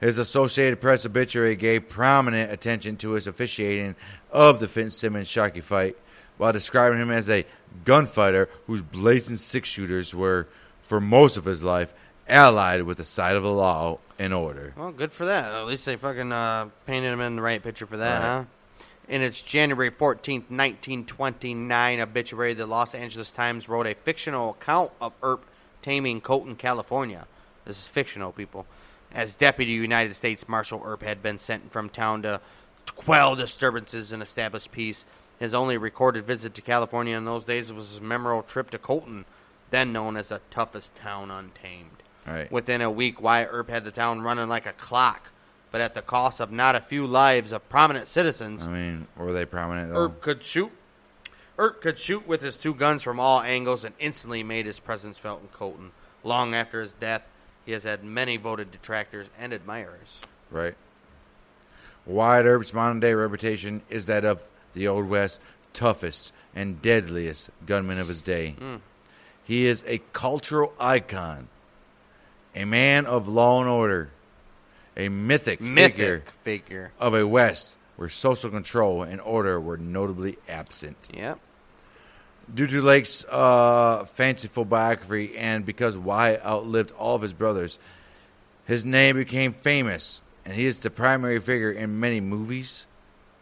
[0.00, 3.96] His Associated Press obituary gave prominent attention to his officiating
[4.32, 5.96] of the Fitzsimmons Sharkey fight,
[6.38, 7.44] while describing him as a
[7.84, 10.46] gunfighter whose blazing six shooters were,
[10.82, 11.92] for most of his life,
[12.28, 14.72] allied with the side of the law and order.
[14.76, 15.52] Well, good for that.
[15.52, 18.22] At least they fucking uh, painted him in the right picture for that, Right.
[18.22, 18.44] huh?
[19.10, 25.12] In its January 14, 1929 obituary, the Los Angeles Times wrote a fictional account of
[25.20, 25.44] Earp
[25.82, 27.26] taming Colton, California.
[27.64, 28.66] This is fictional, people.
[29.12, 32.40] As Deputy United States Marshal Earp had been sent from town to
[32.94, 35.04] quell disturbances and establish peace.
[35.40, 39.24] His only recorded visit to California in those days was his memorable trip to Colton,
[39.72, 42.04] then known as the toughest town untamed.
[42.24, 42.52] Right.
[42.52, 45.32] Within a week, Wyatt Earp had the town running like a clock,
[45.70, 48.66] but at the cost of not a few lives of prominent citizens.
[48.66, 49.90] I mean, were they prominent?
[49.90, 50.04] Though?
[50.04, 50.72] Earp could shoot.
[51.58, 55.18] Earp could shoot with his two guns from all angles and instantly made his presence
[55.18, 55.92] felt in Colton.
[56.24, 57.22] Long after his death,
[57.64, 60.20] he has had many voted detractors and admirers.
[60.50, 60.74] Right.
[62.06, 64.42] Wyatt Earp's modern day reputation is that of
[64.72, 65.38] the Old West
[65.72, 68.52] toughest and deadliest gunman of his day.
[68.58, 68.76] Hmm.
[69.44, 71.48] He is a cultural icon,
[72.54, 74.10] a man of law and order,
[74.96, 76.92] a mythic, Mythic figure figure.
[76.98, 81.10] of a West where social control and order were notably absent.
[81.12, 81.38] Yep.
[82.52, 87.78] Due to Lake's uh, fanciful biography and because Wyatt outlived all of his brothers,
[88.64, 92.86] his name became famous, and he is the primary figure in many movies,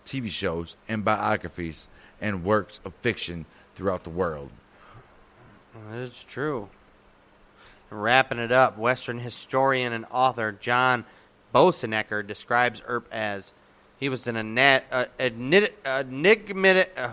[0.05, 1.89] TV shows, and biographies
[2.21, 4.51] and works of fiction throughout the world.
[5.95, 6.69] It's true.
[7.91, 11.05] Wrapping it up, Western historian and author John
[11.59, 13.53] Boessenecker describes Earp as
[13.99, 14.87] he was an enigmatic.
[14.93, 17.13] Uh, enigmatic uh,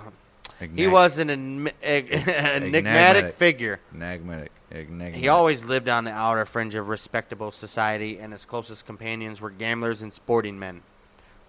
[0.76, 3.36] he was an enigm- enigmatic Enigmatic.
[3.38, 3.80] figure.
[3.94, 4.52] Enigmatic.
[4.72, 5.16] Enigmatic.
[5.16, 9.50] He always lived on the outer fringe of respectable society, and his closest companions were
[9.50, 10.82] gamblers and sporting men.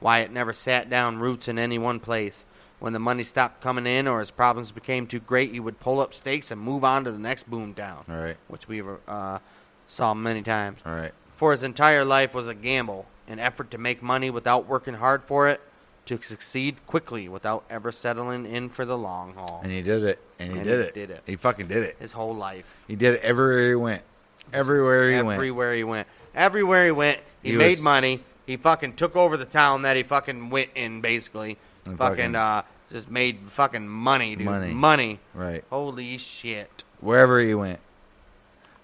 [0.01, 2.45] Wyatt never sat down roots in any one place.
[2.79, 6.01] When the money stopped coming in or his problems became too great, he would pull
[6.01, 8.37] up stakes and move on to the next boom town, All right.
[8.49, 9.39] which we uh,
[9.87, 10.81] saw many times.
[10.85, 11.13] All right.
[11.37, 15.23] For his entire life was a gamble, an effort to make money without working hard
[15.25, 15.61] for it,
[16.07, 19.61] to succeed quickly without ever settling in for the long haul.
[19.63, 20.19] And he did it.
[20.39, 20.95] And he And did he it.
[20.95, 21.23] did it.
[21.27, 21.97] He fucking did it.
[21.99, 22.65] His whole life.
[22.87, 24.03] He did it everywhere he went.
[24.53, 25.37] Everywhere he went.
[25.37, 26.09] Everywhere he went.
[26.35, 28.23] Everywhere he went, he, He made was- money.
[28.47, 31.59] He fucking took over the town that he fucking went in, basically.
[31.85, 34.45] And fucking, fucking- uh, just made fucking money, dude.
[34.47, 34.73] Money.
[34.73, 35.21] Money.
[35.35, 35.65] Right.
[35.71, 36.85] Holy shit.
[37.01, 37.81] Wherever he went.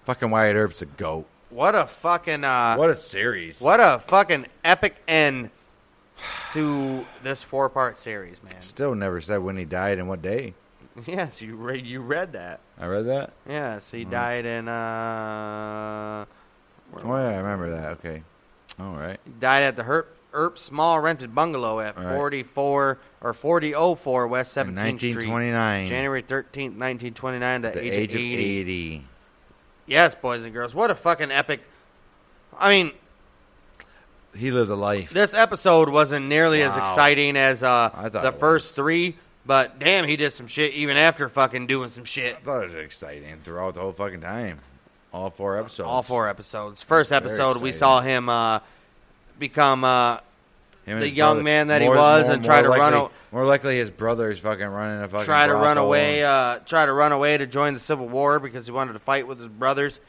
[0.03, 1.25] Fucking Wyatt Earp's a goat.
[1.53, 3.61] What a fucking, uh, What a series.
[3.61, 5.51] what a fucking epic end
[6.53, 8.61] to this four part series, man.
[8.61, 10.53] Still never said when he died and what day.
[11.07, 12.59] Yes, you re- you read that.
[12.79, 13.31] I read that.
[13.49, 16.25] Yes, he died in, uh,
[17.03, 17.91] Oh yeah, I remember that.
[17.93, 18.21] Okay.
[18.79, 19.19] All right.
[19.39, 22.15] died at the Herp, Earp Small Rented Bungalow at right.
[22.15, 25.27] 44 or 4004 West In 17th Street.
[25.27, 25.87] 1929.
[25.87, 28.59] January 13th, 1929, the, The age, age of of 80.
[28.59, 29.05] 80.
[29.85, 30.73] Yes, boys and girls.
[30.73, 31.61] What a fucking epic.
[32.57, 32.91] I mean,
[34.35, 35.11] He lived a life.
[35.11, 36.83] this episode wasn't nearly as Wow.
[36.83, 38.75] exciting as uh, I thought the it first was.
[38.75, 42.35] three, but damn, he did some shit even after fucking doing some shit.
[42.37, 44.59] I thought it was exciting throughout the whole fucking time.
[45.13, 45.87] All four episodes.
[45.87, 46.81] All four episodes.
[46.81, 47.79] First Very episode, we exciting.
[47.79, 48.59] saw him uh,
[49.37, 50.17] become uh,
[50.85, 53.45] Him the young brother- man that he was and try to run likely, o- More
[53.45, 56.85] likely his brother is fucking running a fucking try to run away, and- uh, try
[56.85, 59.47] to run away to join the Civil War because he wanted to fight with his
[59.47, 59.99] brothers.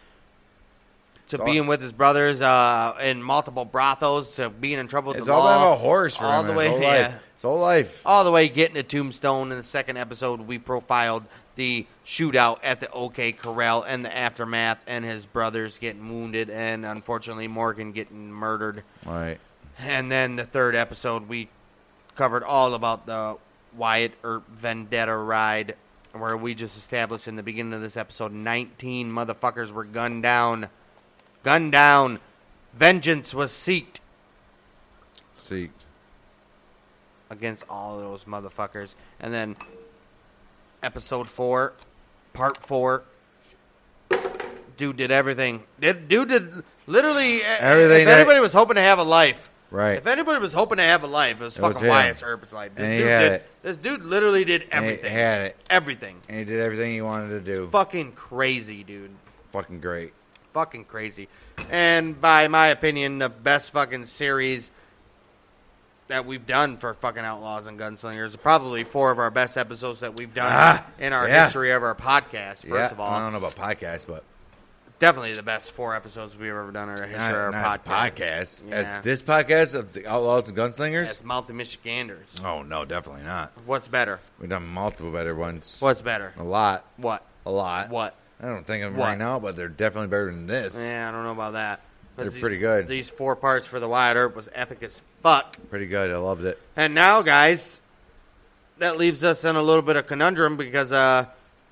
[1.30, 5.18] To all- being with his brothers uh, in multiple brothels, to being in trouble with
[5.18, 7.12] it's the all law, about horse for all him the his way, whole yeah, life.
[7.36, 8.02] His whole life.
[8.04, 9.50] all the way getting to Tombstone.
[9.50, 11.24] In the second episode, we profiled
[11.56, 16.84] the shootout at the OK Corral and the aftermath, and his brothers getting wounded, and
[16.84, 18.82] unfortunately Morgan getting murdered.
[19.06, 19.38] All right.
[19.78, 21.48] And then the third episode, we
[22.16, 23.36] covered all about the
[23.76, 25.76] Wyatt Earp vendetta ride,
[26.12, 30.68] where we just established in the beginning of this episode 19 motherfuckers were gunned down.
[31.42, 32.20] Gunned down
[32.72, 33.98] vengeance was seeked
[35.38, 35.70] Seeked.
[37.30, 38.94] against all of those motherfuckers.
[39.20, 39.56] And then
[40.82, 41.74] episode four,
[42.32, 43.02] part four.
[44.76, 45.62] Dude did everything.
[45.80, 49.98] Did dude did literally e- Everything If anybody was hoping to have a life, Right.
[49.98, 51.90] If anybody was hoping to have a life, it was It was fucking him.
[51.90, 52.74] Wyatt Earp's life.
[52.74, 53.32] This And he dude had did.
[53.32, 53.50] it.
[53.62, 55.12] This dude literally did And he everything.
[55.12, 55.56] had it.
[55.68, 56.20] Everything.
[56.28, 57.68] and he did everything he wanted to do.
[57.72, 59.10] Fucking crazy, dude.
[59.52, 60.12] Fucking great.
[60.52, 61.28] fucking crazy.
[61.70, 64.70] And by my opinion, the best fucking series
[66.08, 68.38] that we've done for fucking Outlaws and Gunslingers.
[68.40, 71.46] Probably four of our best episodes that we've done Ah, in our yes.
[71.52, 72.58] history of our podcast.
[72.58, 73.10] First yeah, of all.
[73.12, 74.22] I don't know about podcasts, but
[75.04, 77.00] definitely the best four episodes we've ever done not,
[77.34, 78.20] our not podcast.
[78.20, 78.68] as podcast.
[78.68, 78.74] Yeah.
[78.74, 81.06] As this podcast of the Outlaws and Gunslingers.
[81.06, 82.40] That's Mouthy Michiganders.
[82.44, 83.52] Oh no, definitely not.
[83.66, 84.20] What's better?
[84.40, 85.76] We've done multiple better ones.
[85.80, 86.32] What's better?
[86.38, 87.24] A lot, What?
[87.46, 87.90] a lot.
[87.90, 88.14] What?
[88.40, 90.74] I don't think of them right now, but they're definitely better than this.
[90.76, 91.80] Yeah, I don't know about that.
[92.16, 92.86] They're these- pretty good.
[92.88, 95.56] These four parts for the Wyatt Earp was epic as fuck.
[95.70, 96.10] Pretty good.
[96.10, 96.60] I loved it.
[96.76, 97.80] And now, guys,
[98.78, 101.26] that leaves us in a little bit of conundrum because uh,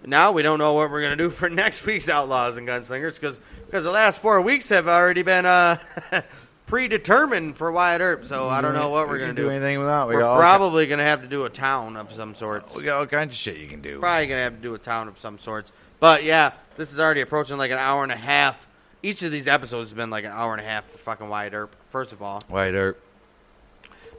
[0.07, 3.15] now we don't know what we're going to do for next week's Outlaws and Gunslingers
[3.21, 5.79] because because the last four weeks have already been uh,
[6.67, 8.25] predetermined for Wyatt Earp.
[8.27, 9.45] So I don't know what we're We going to do.
[9.49, 9.51] do.
[9.51, 10.09] anything without.
[10.09, 12.75] We We're probably going to have to do a town of some sorts.
[12.75, 13.99] we got all kinds of shit you can do.
[14.01, 15.73] Probably going to have to do a town of some sorts.
[16.01, 18.67] But yeah, this is already approaching like an hour and a half.
[19.03, 21.55] Each of these episodes has been like an hour and a half for fucking Wyatt
[21.55, 22.41] Earp, first of all.
[22.49, 23.01] White Earp.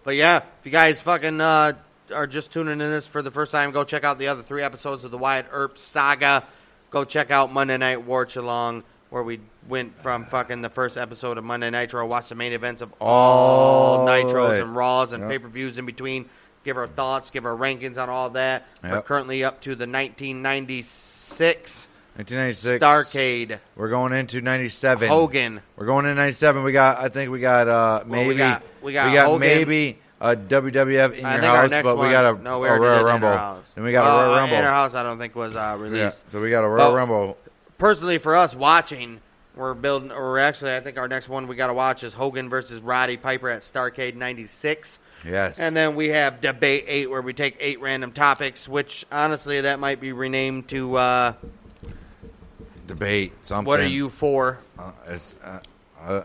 [0.04, 1.74] But yeah, if you guys fucking uh,
[2.14, 4.62] are just tuning in this for the first time, go check out the other three
[4.64, 6.44] episodes of the Wyatt Earp saga.
[6.92, 11.38] Go check out Monday Night War Along, where we went from fucking the first episode
[11.38, 14.62] of Monday Nitro, watch the main events of all All Nitros right.
[14.62, 15.32] and Raws and Yep.
[15.32, 16.30] pay per views in between.
[16.64, 18.66] Give our thoughts, give our rankings on all that.
[18.84, 22.84] We're currently up to the 1996 1996.
[22.86, 25.10] Starcade We're going into 97.
[25.10, 25.62] Hogan.
[25.76, 26.64] We're going into 97.
[26.64, 29.40] We got, I think we got, uh, maybe, we got- we got Hogan.
[29.40, 32.80] maybe a WWF in I your house, but one, we got a, no, we a
[32.80, 33.62] Royal Rumble.
[33.76, 34.58] And we got Uh, a Royal Rumble.
[34.58, 36.24] In our house, I don't think was uh, released.
[36.26, 37.38] yeah, so we got a Royal But- Rumble.
[37.78, 39.20] personally for us watching,
[39.56, 42.50] we're building, or actually, I think our next one we got to watch is Hogan
[42.50, 44.98] versus Roddy Piper at Starcade '96.
[45.26, 45.60] Yes.
[45.60, 49.80] And then we have Debate 8, where we take eight random topics, which honestly, that
[49.80, 51.34] might be renamed to uh,
[52.88, 53.66] Debate something.
[53.68, 54.60] What are you for?
[54.80, 55.60] Uh, it's, uh,
[56.02, 56.24] uh,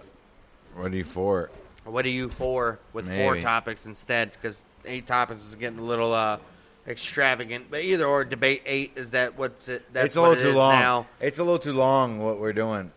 [0.74, 1.50] what are you for?
[1.90, 4.32] What are you for with four topics instead?
[4.32, 6.38] Because eight topics is getting a little uh,
[6.86, 7.66] extravagant.
[7.70, 9.84] But either or, Debate 8 is that what's it?
[9.92, 10.72] That's it's a little it too long.
[10.74, 11.06] now.
[11.20, 12.92] It's a little too long what we're doing.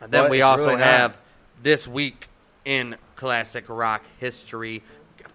[0.00, 0.86] And then But we also really not.
[0.86, 1.16] have
[1.62, 2.28] this week
[2.64, 4.82] in classic rock history.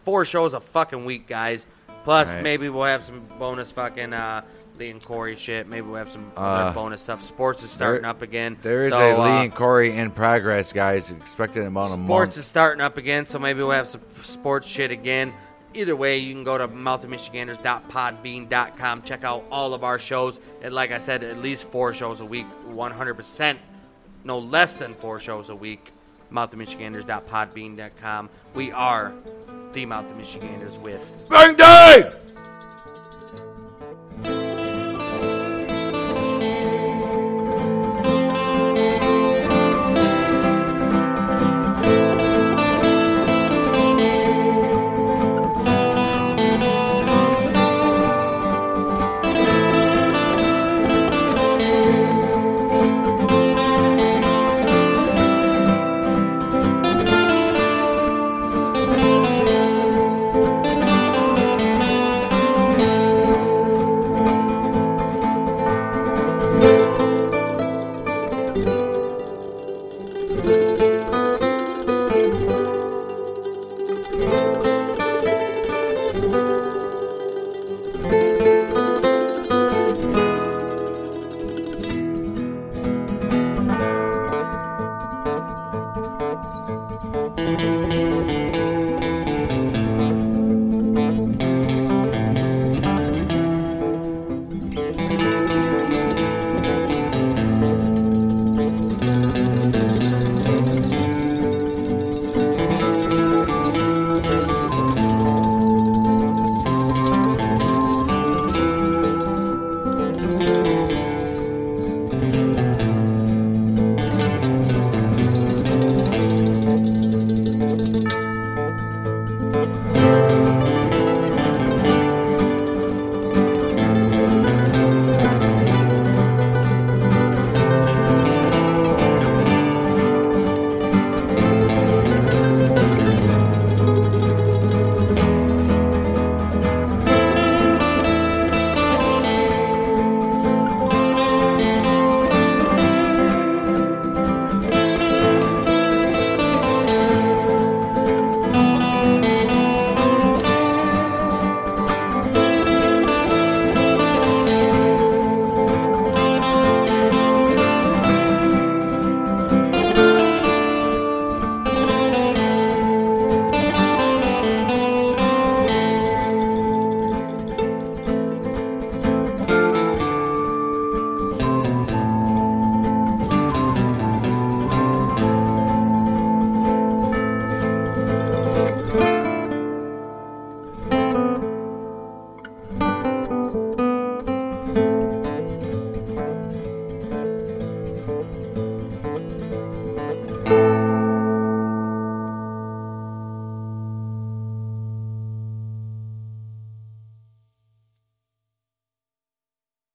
[0.05, 1.65] Four shows a fucking week, guys.
[2.03, 2.43] Plus, Right.
[2.43, 4.41] maybe we'll have some bonus fucking uh,
[4.79, 5.67] Lee and Corey shit.
[5.67, 7.21] Maybe we'll have some Uh, other bonus stuff.
[7.23, 8.57] Sports is starting there- up again.
[8.61, 11.11] There is So, a Lee uh, and Corey in progress, guys.
[11.11, 12.37] Expected in about a Sports month.
[12.37, 15.33] is starting up again, so maybe we'll have some sports shit again.
[15.73, 20.39] Either way, you can go to mouthymichiganders.podbean.com, check out all of our shows.
[20.61, 23.57] And like I said, at least four shows a week, 100%,
[24.23, 25.91] no less than four shows a week.
[26.31, 28.29] mouthymichiganders.podbean.com.
[28.53, 29.13] We are
[29.73, 32.11] the Mouthy Michiganders with Bang Day!